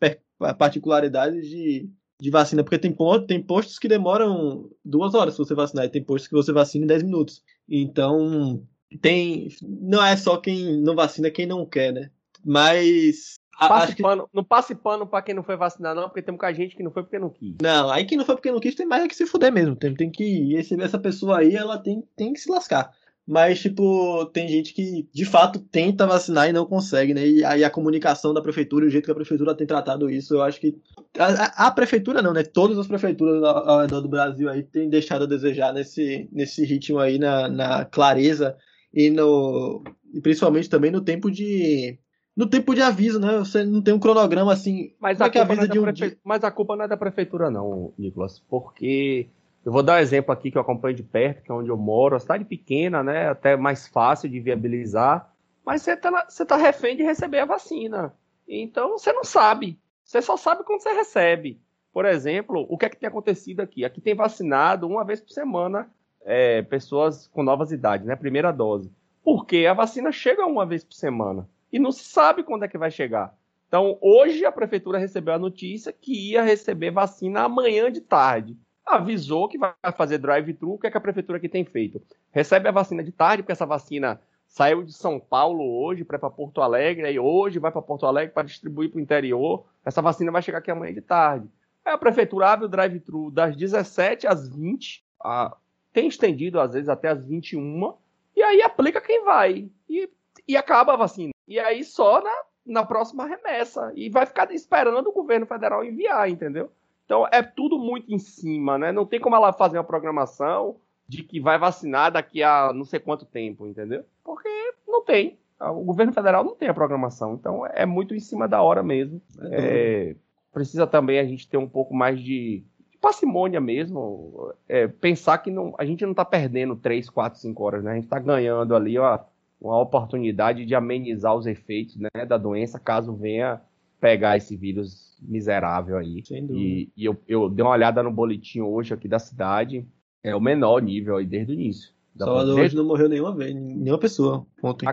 particularidades 0.57 1.47
de, 1.47 1.87
de 2.19 2.29
vacina, 2.31 2.63
porque 2.63 2.79
tem, 2.79 2.95
tem 3.27 3.43
postos 3.43 3.77
que 3.77 3.87
demoram 3.87 4.67
duas 4.83 5.13
horas 5.13 5.35
se 5.35 5.37
você 5.37 5.53
vacinar, 5.53 5.85
e 5.85 5.89
tem 5.89 6.03
postos 6.03 6.27
que 6.27 6.33
você 6.33 6.51
vacina 6.51 6.85
em 6.85 6.87
10 6.87 7.03
minutos. 7.03 7.43
Então, 7.69 8.63
tem. 9.01 9.49
Não 9.61 10.03
é 10.03 10.17
só 10.17 10.37
quem 10.37 10.81
não 10.81 10.95
vacina 10.95 11.29
quem 11.29 11.45
não 11.45 11.63
quer, 11.63 11.93
né? 11.93 12.09
Mas. 12.43 13.35
Passe 13.59 13.93
que... 13.93 14.01
pano, 14.01 14.27
não 14.33 14.43
passe 14.43 14.73
pano 14.73 15.05
pra 15.05 15.21
quem 15.21 15.35
não 15.35 15.43
foi 15.43 15.57
vacinar, 15.57 15.93
não, 15.93 16.03
porque 16.03 16.21
tem 16.21 16.31
muita 16.31 16.53
gente 16.53 16.77
que 16.77 16.81
não 16.81 16.91
foi 16.91 17.03
porque 17.03 17.19
não 17.19 17.29
quis. 17.29 17.57
Não, 17.61 17.89
aí 17.91 18.05
quem 18.05 18.17
não 18.17 18.23
foi 18.25 18.35
porque 18.35 18.49
não 18.49 18.59
quis 18.59 18.73
tem 18.73 18.85
mais 18.85 19.03
é 19.03 19.07
que 19.07 19.15
se 19.15 19.27
fuder 19.27 19.51
mesmo. 19.51 19.75
Tem, 19.75 19.93
tem 19.93 20.09
que. 20.09 20.55
Esse, 20.55 20.81
essa 20.81 20.97
pessoa 20.97 21.39
aí, 21.39 21.53
ela 21.53 21.77
tem, 21.77 22.01
tem 22.15 22.31
que 22.31 22.39
se 22.39 22.49
lascar. 22.49 22.89
Mas, 23.29 23.59
tipo, 23.59 24.25
tem 24.33 24.47
gente 24.47 24.73
que 24.73 25.07
de 25.13 25.23
fato 25.23 25.59
tenta 25.59 26.07
vacinar 26.07 26.49
e 26.49 26.51
não 26.51 26.65
consegue, 26.65 27.13
né? 27.13 27.27
E 27.27 27.45
aí 27.45 27.63
a 27.63 27.69
comunicação 27.69 28.33
da 28.33 28.41
prefeitura, 28.41 28.87
o 28.87 28.89
jeito 28.89 29.05
que 29.05 29.11
a 29.11 29.15
prefeitura 29.15 29.53
tem 29.53 29.67
tratado 29.67 30.09
isso, 30.09 30.33
eu 30.33 30.41
acho 30.41 30.59
que. 30.59 30.75
A, 31.15 31.67
a 31.67 31.71
prefeitura 31.71 32.23
não, 32.23 32.33
né? 32.33 32.41
Todas 32.41 32.79
as 32.79 32.87
prefeituras 32.87 33.43
ao, 33.43 33.69
ao 33.69 33.81
redor 33.81 34.01
do 34.01 34.09
Brasil 34.09 34.49
aí 34.49 34.63
têm 34.63 34.89
deixado 34.89 35.25
a 35.25 35.27
desejar 35.27 35.71
nesse, 35.71 36.27
nesse 36.31 36.65
ritmo 36.65 36.97
aí, 36.97 37.19
na, 37.19 37.47
na 37.47 37.85
clareza 37.85 38.57
e 38.91 39.11
no. 39.11 39.83
E 40.11 40.19
principalmente 40.21 40.67
também 40.67 40.89
no 40.89 41.01
tempo 41.01 41.29
de. 41.29 41.99
No 42.35 42.49
tempo 42.49 42.73
de 42.73 42.81
aviso, 42.81 43.19
né? 43.19 43.37
Você 43.37 43.63
não 43.63 43.83
tem 43.83 43.93
um 43.93 43.99
cronograma 43.99 44.51
assim. 44.51 44.95
Mas, 44.99 45.21
a, 45.21 45.27
é 45.27 45.29
que 45.29 45.37
avisa 45.37 45.65
é 45.65 45.67
de 45.67 45.77
um 45.77 45.83
prefe... 45.83 45.99
dia... 45.99 46.17
Mas 46.23 46.43
a 46.43 46.49
culpa 46.49 46.75
não 46.75 46.85
é 46.85 46.87
da 46.87 46.97
prefeitura, 46.97 47.51
não, 47.51 47.93
Nicolas. 47.95 48.39
Porque 48.39 49.29
eu 49.65 49.71
vou 49.71 49.83
dar 49.83 49.95
um 49.95 49.99
exemplo 50.01 50.31
aqui 50.31 50.49
que 50.49 50.57
eu 50.57 50.61
acompanho 50.61 50.95
de 50.95 51.03
perto, 51.03 51.43
que 51.43 51.51
é 51.51 51.53
onde 51.53 51.69
eu 51.69 51.77
moro, 51.77 52.15
a 52.15 52.19
cidade 52.19 52.45
pequena, 52.45 53.03
né? 53.03 53.29
Até 53.29 53.57
mais 53.57 53.87
fácil 53.87 54.29
de 54.29 54.39
viabilizar, 54.39 55.31
mas 55.65 55.81
você 55.81 55.93
está 55.93 56.25
você 56.27 56.45
tá 56.45 56.55
refém 56.55 56.95
de 56.95 57.03
receber 57.03 57.39
a 57.39 57.45
vacina. 57.45 58.13
Então 58.47 58.97
você 58.97 59.11
não 59.13 59.23
sabe. 59.23 59.77
Você 60.03 60.21
só 60.21 60.37
sabe 60.37 60.63
quando 60.63 60.81
você 60.81 60.91
recebe. 60.93 61.61
Por 61.93 62.05
exemplo, 62.05 62.65
o 62.69 62.77
que 62.77 62.85
é 62.85 62.89
que 62.89 62.97
tem 62.97 63.07
acontecido 63.07 63.59
aqui? 63.59 63.83
Aqui 63.83 64.01
tem 64.01 64.15
vacinado 64.15 64.87
uma 64.87 65.03
vez 65.03 65.19
por 65.19 65.31
semana 65.31 65.89
é, 66.23 66.61
pessoas 66.61 67.27
com 67.27 67.43
novas 67.43 67.71
idades, 67.71 68.07
né? 68.07 68.15
Primeira 68.15 68.51
dose. 68.51 68.91
Porque 69.23 69.65
a 69.65 69.73
vacina 69.73 70.11
chega 70.11 70.45
uma 70.45 70.65
vez 70.65 70.83
por 70.83 70.93
semana 70.93 71.47
e 71.71 71.77
não 71.77 71.91
se 71.91 72.03
sabe 72.03 72.43
quando 72.43 72.63
é 72.63 72.67
que 72.67 72.77
vai 72.77 72.89
chegar. 72.89 73.37
Então, 73.67 73.99
hoje 74.01 74.45
a 74.45 74.51
prefeitura 74.51 74.97
recebeu 74.97 75.35
a 75.35 75.39
notícia 75.39 75.93
que 75.93 76.31
ia 76.31 76.41
receber 76.41 76.89
vacina 76.89 77.41
amanhã 77.41 77.91
de 77.91 78.01
tarde 78.01 78.57
avisou 78.89 79.47
que 79.47 79.57
vai 79.57 79.73
fazer 79.95 80.17
drive-thru. 80.17 80.73
O 80.73 80.77
que, 80.77 80.87
é 80.87 80.91
que 80.91 80.97
a 80.97 81.01
prefeitura 81.01 81.37
aqui 81.37 81.47
tem 81.47 81.63
feito? 81.63 82.01
Recebe 82.31 82.67
a 82.67 82.71
vacina 82.71 83.03
de 83.03 83.11
tarde, 83.11 83.43
porque 83.43 83.51
essa 83.51 83.65
vacina 83.65 84.19
saiu 84.47 84.83
de 84.83 84.91
São 84.91 85.19
Paulo 85.19 85.63
hoje 85.63 86.03
para 86.03 86.17
Porto 86.29 86.61
Alegre, 86.61 87.05
aí 87.05 87.19
hoje 87.19 87.59
vai 87.59 87.71
para 87.71 87.81
Porto 87.81 88.05
Alegre 88.05 88.33
para 88.33 88.47
distribuir 88.47 88.89
para 88.89 88.97
o 88.97 89.01
interior. 89.01 89.65
Essa 89.85 90.01
vacina 90.01 90.31
vai 90.31 90.41
chegar 90.41 90.57
aqui 90.57 90.71
amanhã 90.71 90.93
de 90.93 91.01
tarde. 91.01 91.47
Aí 91.85 91.93
a 91.93 91.97
prefeitura 91.97 92.49
abre 92.49 92.65
o 92.65 92.69
drive-thru 92.69 93.31
das 93.31 93.55
17 93.55 94.27
às 94.27 94.49
20, 94.49 95.03
a, 95.23 95.55
tem 95.93 96.07
estendido 96.07 96.59
às 96.59 96.73
vezes 96.73 96.89
até 96.89 97.09
às 97.09 97.23
21, 97.23 97.93
e 98.35 98.41
aí 98.41 98.61
aplica 98.61 98.99
quem 98.99 99.23
vai. 99.23 99.69
E, 99.87 100.09
e 100.47 100.57
acaba 100.57 100.93
a 100.93 100.97
vacina. 100.97 101.31
E 101.47 101.59
aí 101.59 101.83
só 101.83 102.21
na, 102.21 102.35
na 102.65 102.85
próxima 102.85 103.25
remessa. 103.25 103.91
E 103.95 104.09
vai 104.09 104.25
ficar 104.25 104.51
esperando 104.51 105.07
o 105.09 105.13
governo 105.13 105.45
federal 105.45 105.83
enviar, 105.83 106.29
entendeu? 106.29 106.71
Então 107.09 107.27
é 107.31 107.41
tudo 107.41 107.79
muito 107.79 108.13
em 108.13 108.19
cima, 108.19 108.77
né? 108.77 108.91
Não 108.91 109.03
tem 109.03 109.19
como 109.19 109.35
ela 109.35 109.51
fazer 109.51 109.79
uma 109.79 109.83
programação 109.83 110.75
de 111.07 111.23
que 111.23 111.39
vai 111.39 111.57
vacinar 111.57 112.11
daqui 112.11 112.43
a 112.43 112.71
não 112.71 112.85
sei 112.85 112.99
quanto 112.99 113.25
tempo, 113.25 113.65
entendeu? 113.65 114.05
Porque 114.23 114.47
não 114.87 115.03
tem. 115.03 115.39
O 115.59 115.83
governo 115.83 116.13
federal 116.13 116.43
não 116.43 116.53
tem 116.53 116.69
a 116.69 116.73
programação. 116.73 117.33
Então 117.33 117.65
é 117.65 117.83
muito 117.83 118.13
em 118.13 118.19
cima 118.19 118.47
da 118.47 118.61
hora 118.61 118.83
mesmo. 118.83 119.19
É, 119.51 120.15
precisa 120.53 120.85
também 120.85 121.17
a 121.17 121.25
gente 121.25 121.49
ter 121.49 121.57
um 121.57 121.67
pouco 121.67 121.95
mais 121.95 122.19
de, 122.19 122.63
de 122.91 122.97
parcimônia 123.01 123.59
mesmo. 123.59 124.53
É, 124.67 124.87
pensar 124.87 125.39
que 125.39 125.49
não, 125.49 125.73
a 125.79 125.85
gente 125.85 126.03
não 126.03 126.11
está 126.11 126.23
perdendo 126.23 126.75
3, 126.75 127.09
4, 127.09 127.39
5 127.39 127.63
horas, 127.63 127.83
né? 127.83 127.93
A 127.93 127.95
gente 127.95 128.03
está 128.03 128.19
ganhando 128.19 128.75
ali 128.75 128.99
ó, 128.99 129.17
uma 129.59 129.81
oportunidade 129.81 130.63
de 130.63 130.75
amenizar 130.75 131.33
os 131.35 131.47
efeitos 131.47 131.97
né, 131.97 132.23
da 132.27 132.37
doença 132.37 132.79
caso 132.79 133.15
venha 133.15 133.59
pegar 133.99 134.37
esse 134.37 134.55
vírus 134.55 135.08
miserável 135.21 135.97
aí. 135.97 136.23
Sem 136.25 136.45
dúvida. 136.45 136.59
E, 136.59 136.89
e 136.95 137.05
eu, 137.05 137.17
eu 137.27 137.49
dei 137.49 137.63
uma 137.63 137.71
olhada 137.71 138.03
no 138.03 138.11
boletim 138.11 138.61
hoje 138.61 138.93
aqui 138.93 139.07
da 139.07 139.19
cidade, 139.19 139.85
é 140.23 140.35
o 140.35 140.41
menor 140.41 140.81
nível 140.81 141.17
aí 141.17 141.25
desde 141.25 141.51
o 141.51 141.55
início. 141.55 141.91
Salvador 142.17 142.59
hoje 142.59 142.75
não 142.75 142.85
morreu 142.85 143.07
nenhuma 143.07 143.33
vez, 143.33 143.55
nenhuma 143.55 143.99
pessoa 143.99 144.45
ontem. 144.61 144.87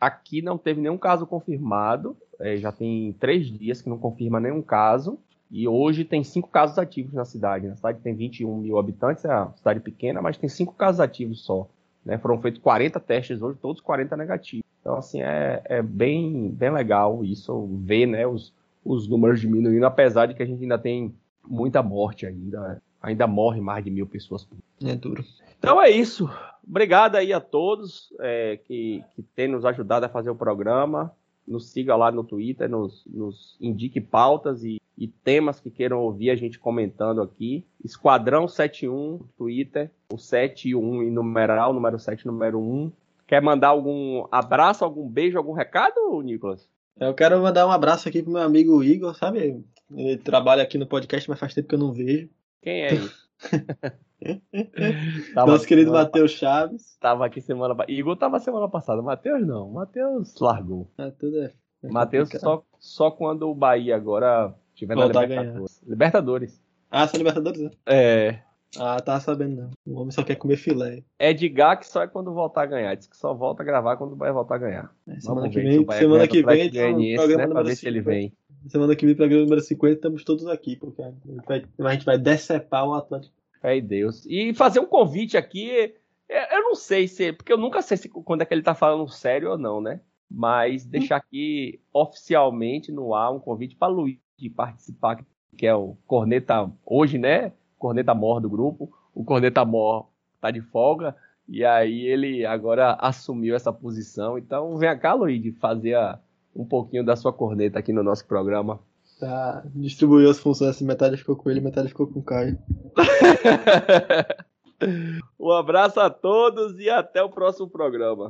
Aqui 0.00 0.40
não 0.40 0.56
teve 0.56 0.80
nenhum 0.80 0.96
caso 0.96 1.26
confirmado. 1.26 2.16
É, 2.38 2.56
já 2.56 2.72
tem 2.72 3.12
três 3.20 3.46
dias 3.46 3.82
que 3.82 3.90
não 3.90 3.98
confirma 3.98 4.40
nenhum 4.40 4.62
caso. 4.62 5.18
E 5.50 5.66
hoje 5.68 6.04
tem 6.04 6.22
cinco 6.22 6.48
casos 6.48 6.78
ativos 6.78 7.12
na 7.12 7.24
cidade. 7.24 7.66
Na 7.66 7.76
cidade 7.76 8.00
tem 8.00 8.14
21 8.14 8.56
mil 8.56 8.78
habitantes, 8.78 9.24
é 9.24 9.28
uma 9.28 9.52
cidade 9.56 9.80
pequena, 9.80 10.22
mas 10.22 10.38
tem 10.38 10.48
cinco 10.48 10.72
casos 10.72 11.00
ativos 11.00 11.44
só. 11.44 11.68
Né? 12.04 12.16
Foram 12.18 12.40
feitos 12.40 12.62
40 12.62 12.98
testes 13.00 13.42
hoje, 13.42 13.58
todos 13.60 13.80
40 13.80 14.16
negativos. 14.16 14.64
Então, 14.80 14.96
assim, 14.96 15.20
é, 15.20 15.60
é 15.64 15.82
bem, 15.82 16.50
bem 16.50 16.70
legal 16.70 17.22
isso, 17.24 17.68
ver 17.82 18.06
né, 18.06 18.26
os, 18.26 18.54
os 18.84 19.08
números 19.08 19.40
diminuindo, 19.40 19.84
apesar 19.84 20.26
de 20.26 20.34
que 20.34 20.42
a 20.42 20.46
gente 20.46 20.62
ainda 20.62 20.78
tem 20.78 21.14
muita 21.46 21.82
morte 21.82 22.26
ainda. 22.26 22.82
Ainda 23.02 23.26
morre 23.26 23.60
mais 23.60 23.82
de 23.82 23.90
mil 23.90 24.06
pessoas 24.06 24.44
por 24.44 24.58
É 24.86 24.94
duro. 24.94 25.24
Então 25.58 25.80
é 25.80 25.90
isso. 25.90 26.28
Obrigado 26.66 27.16
aí 27.16 27.32
a 27.32 27.40
todos 27.40 28.12
é, 28.20 28.58
que, 28.64 29.02
que 29.14 29.22
têm 29.22 29.48
nos 29.48 29.64
ajudado 29.64 30.04
a 30.04 30.08
fazer 30.08 30.30
o 30.30 30.34
programa. 30.34 31.12
Nos 31.48 31.70
siga 31.70 31.96
lá 31.96 32.12
no 32.12 32.22
Twitter, 32.22 32.68
nos, 32.68 33.02
nos 33.06 33.56
indique 33.60 34.00
pautas 34.00 34.62
e, 34.62 34.80
e 34.96 35.08
temas 35.08 35.58
que 35.58 35.70
queiram 35.70 35.98
ouvir 36.00 36.30
a 36.30 36.36
gente 36.36 36.58
comentando 36.58 37.22
aqui. 37.22 37.64
Esquadrão 37.82 38.46
71, 38.46 39.20
Twitter, 39.36 39.90
o 40.12 40.18
7 40.18 40.68
e 40.68 40.74
o 40.74 40.80
1 40.80 41.02
em 41.04 41.10
numeral, 41.10 41.72
número 41.72 41.98
7 41.98 42.26
número 42.26 42.60
1. 42.60 42.92
Quer 43.26 43.40
mandar 43.40 43.68
algum 43.68 44.26
abraço, 44.30 44.84
algum 44.84 45.08
beijo, 45.08 45.38
algum 45.38 45.52
recado, 45.52 46.20
Nicolas? 46.22 46.68
Eu 46.98 47.14
quero 47.14 47.40
mandar 47.40 47.66
um 47.66 47.70
abraço 47.70 48.08
aqui 48.08 48.22
pro 48.22 48.32
meu 48.32 48.42
amigo 48.42 48.82
Igor, 48.82 49.14
sabe? 49.14 49.64
Ele 49.90 50.16
trabalha 50.18 50.62
aqui 50.62 50.78
no 50.78 50.86
podcast, 50.86 51.28
mas 51.28 51.38
faz 51.38 51.54
tempo 51.54 51.68
que 51.68 51.74
eu 51.74 51.78
não 51.78 51.92
vejo. 51.92 52.28
Quem 52.62 52.82
é 52.82 52.94
isso? 52.94 53.30
Nosso 55.34 55.66
querido 55.66 55.92
Matheus 55.92 56.32
Chaves. 56.32 56.96
Tava 57.00 57.24
aqui 57.24 57.40
semana 57.40 57.74
passada. 57.74 57.92
Igor 57.92 58.16
tava 58.16 58.38
semana 58.38 58.68
passada. 58.68 59.02
Matheus 59.02 59.46
não. 59.46 59.70
Matheus 59.70 60.38
largou. 60.38 60.90
Ah, 60.98 61.10
tudo 61.10 61.42
é. 61.42 61.52
é 61.82 61.88
Matheus 61.88 62.28
só, 62.28 62.62
só 62.78 63.10
quando 63.10 63.48
o 63.48 63.54
Bahia 63.54 63.96
agora 63.96 64.54
tiver 64.74 64.94
na 64.94 65.04
Voltar 65.04 65.22
Libertadores. 65.22 65.82
Libertadores. 65.86 66.62
Ah, 66.90 67.06
são 67.06 67.18
Libertadores, 67.18 67.60
né? 67.60 67.70
É. 67.86 68.42
Ah, 68.78 69.00
tava 69.00 69.20
sabendo 69.20 69.56
não. 69.62 69.70
O 69.86 70.00
homem 70.00 70.10
só 70.12 70.22
quer 70.22 70.36
comer 70.36 70.56
filé. 70.56 71.02
Edgar 71.18 71.78
que 71.78 71.86
só 71.88 72.02
é 72.02 72.06
quando 72.06 72.32
voltar 72.32 72.62
a 72.62 72.66
ganhar. 72.66 72.94
Diz 72.94 73.06
que 73.06 73.16
só 73.16 73.34
volta 73.34 73.62
a 73.62 73.66
gravar 73.66 73.96
quando 73.96 74.14
Bahia 74.14 74.32
voltar 74.32 74.54
a 74.56 74.58
ganhar. 74.58 74.94
É, 75.08 75.20
semana 75.20 75.40
Vamos 75.40 75.54
que 75.54 75.60
se 75.60 75.68
vem, 75.68 75.84
Bahia 75.84 76.00
semana 76.00 76.28
que 76.28 76.42
vem, 76.42 76.70
Goianiense, 76.70 77.16
programa 77.16 77.46
né, 77.46 77.52
pra 77.52 77.62
ver 77.62 77.76
se 77.76 77.86
ele 77.86 77.98
50. 77.98 78.16
vem. 78.16 78.32
Semana 78.68 78.94
que 78.94 79.06
vem, 79.06 79.14
programa 79.14 79.42
número 79.42 79.60
50, 79.60 79.94
estamos 79.94 80.22
todos 80.22 80.46
aqui, 80.46 80.76
porque 80.76 81.02
a 81.02 81.10
gente 81.10 81.46
vai, 81.46 81.64
a 81.78 81.92
gente 81.94 82.04
vai 82.04 82.18
decepar 82.18 82.86
o 82.86 82.94
Atlético. 82.94 83.34
Em 83.64 83.82
Deus. 83.84 84.24
E 84.26 84.54
fazer 84.54 84.80
um 84.80 84.86
convite 84.86 85.36
aqui. 85.36 85.94
é, 86.28 86.56
Eu 86.56 86.62
não 86.62 86.74
sei 86.74 87.08
se. 87.08 87.32
Porque 87.32 87.52
eu 87.52 87.58
nunca 87.58 87.82
sei 87.82 87.96
se 87.96 88.08
quando 88.08 88.42
é 88.42 88.44
que 88.44 88.54
ele 88.54 88.62
tá 88.62 88.74
falando 88.74 89.08
sério 89.08 89.50
ou 89.50 89.58
não, 89.58 89.80
né? 89.80 90.00
Mas 90.30 90.86
deixar 90.86 91.16
aqui 91.16 91.80
oficialmente 91.92 92.92
no 92.92 93.14
ar 93.14 93.32
um 93.32 93.40
convite 93.40 93.74
para 93.74 93.92
Luiz 93.92 94.16
de 94.38 94.48
participar, 94.48 95.24
que 95.56 95.66
é 95.66 95.74
o 95.74 95.96
Corneta 96.06 96.70
hoje, 96.86 97.18
né? 97.18 97.52
Corneta 97.80 98.14
Mor 98.14 98.40
do 98.40 98.48
grupo. 98.48 98.92
O 99.14 99.24
Corneta 99.24 99.64
Mor 99.64 100.06
tá 100.40 100.50
de 100.52 100.60
folga. 100.60 101.16
E 101.48 101.64
aí 101.64 102.06
ele 102.06 102.46
agora 102.46 102.92
assumiu 103.00 103.56
essa 103.56 103.72
posição. 103.72 104.38
Então 104.38 104.76
vem 104.76 104.96
cá, 104.98 105.14
Luiz, 105.14 105.58
fazer 105.58 105.94
a- 105.94 106.20
um 106.54 106.64
pouquinho 106.64 107.04
da 107.04 107.16
sua 107.16 107.32
corneta 107.32 107.78
aqui 107.78 107.92
no 107.92 108.02
nosso 108.04 108.24
programa. 108.26 108.78
Tá, 109.18 109.62
distribuiu 109.74 110.30
as 110.30 110.38
funções 110.38 110.70
assim, 110.70 110.84
metade 110.84 111.16
ficou 111.16 111.34
com 111.36 111.50
ele, 111.50 111.60
metade 111.60 111.88
ficou 111.88 112.06
com 112.06 112.20
o 112.20 112.22
Caio. 112.22 112.56
um 115.38 115.50
abraço 115.52 116.00
a 116.00 116.08
todos 116.08 116.78
e 116.78 116.88
até 116.88 117.22
o 117.22 117.28
próximo 117.28 117.68
programa. 117.68 118.28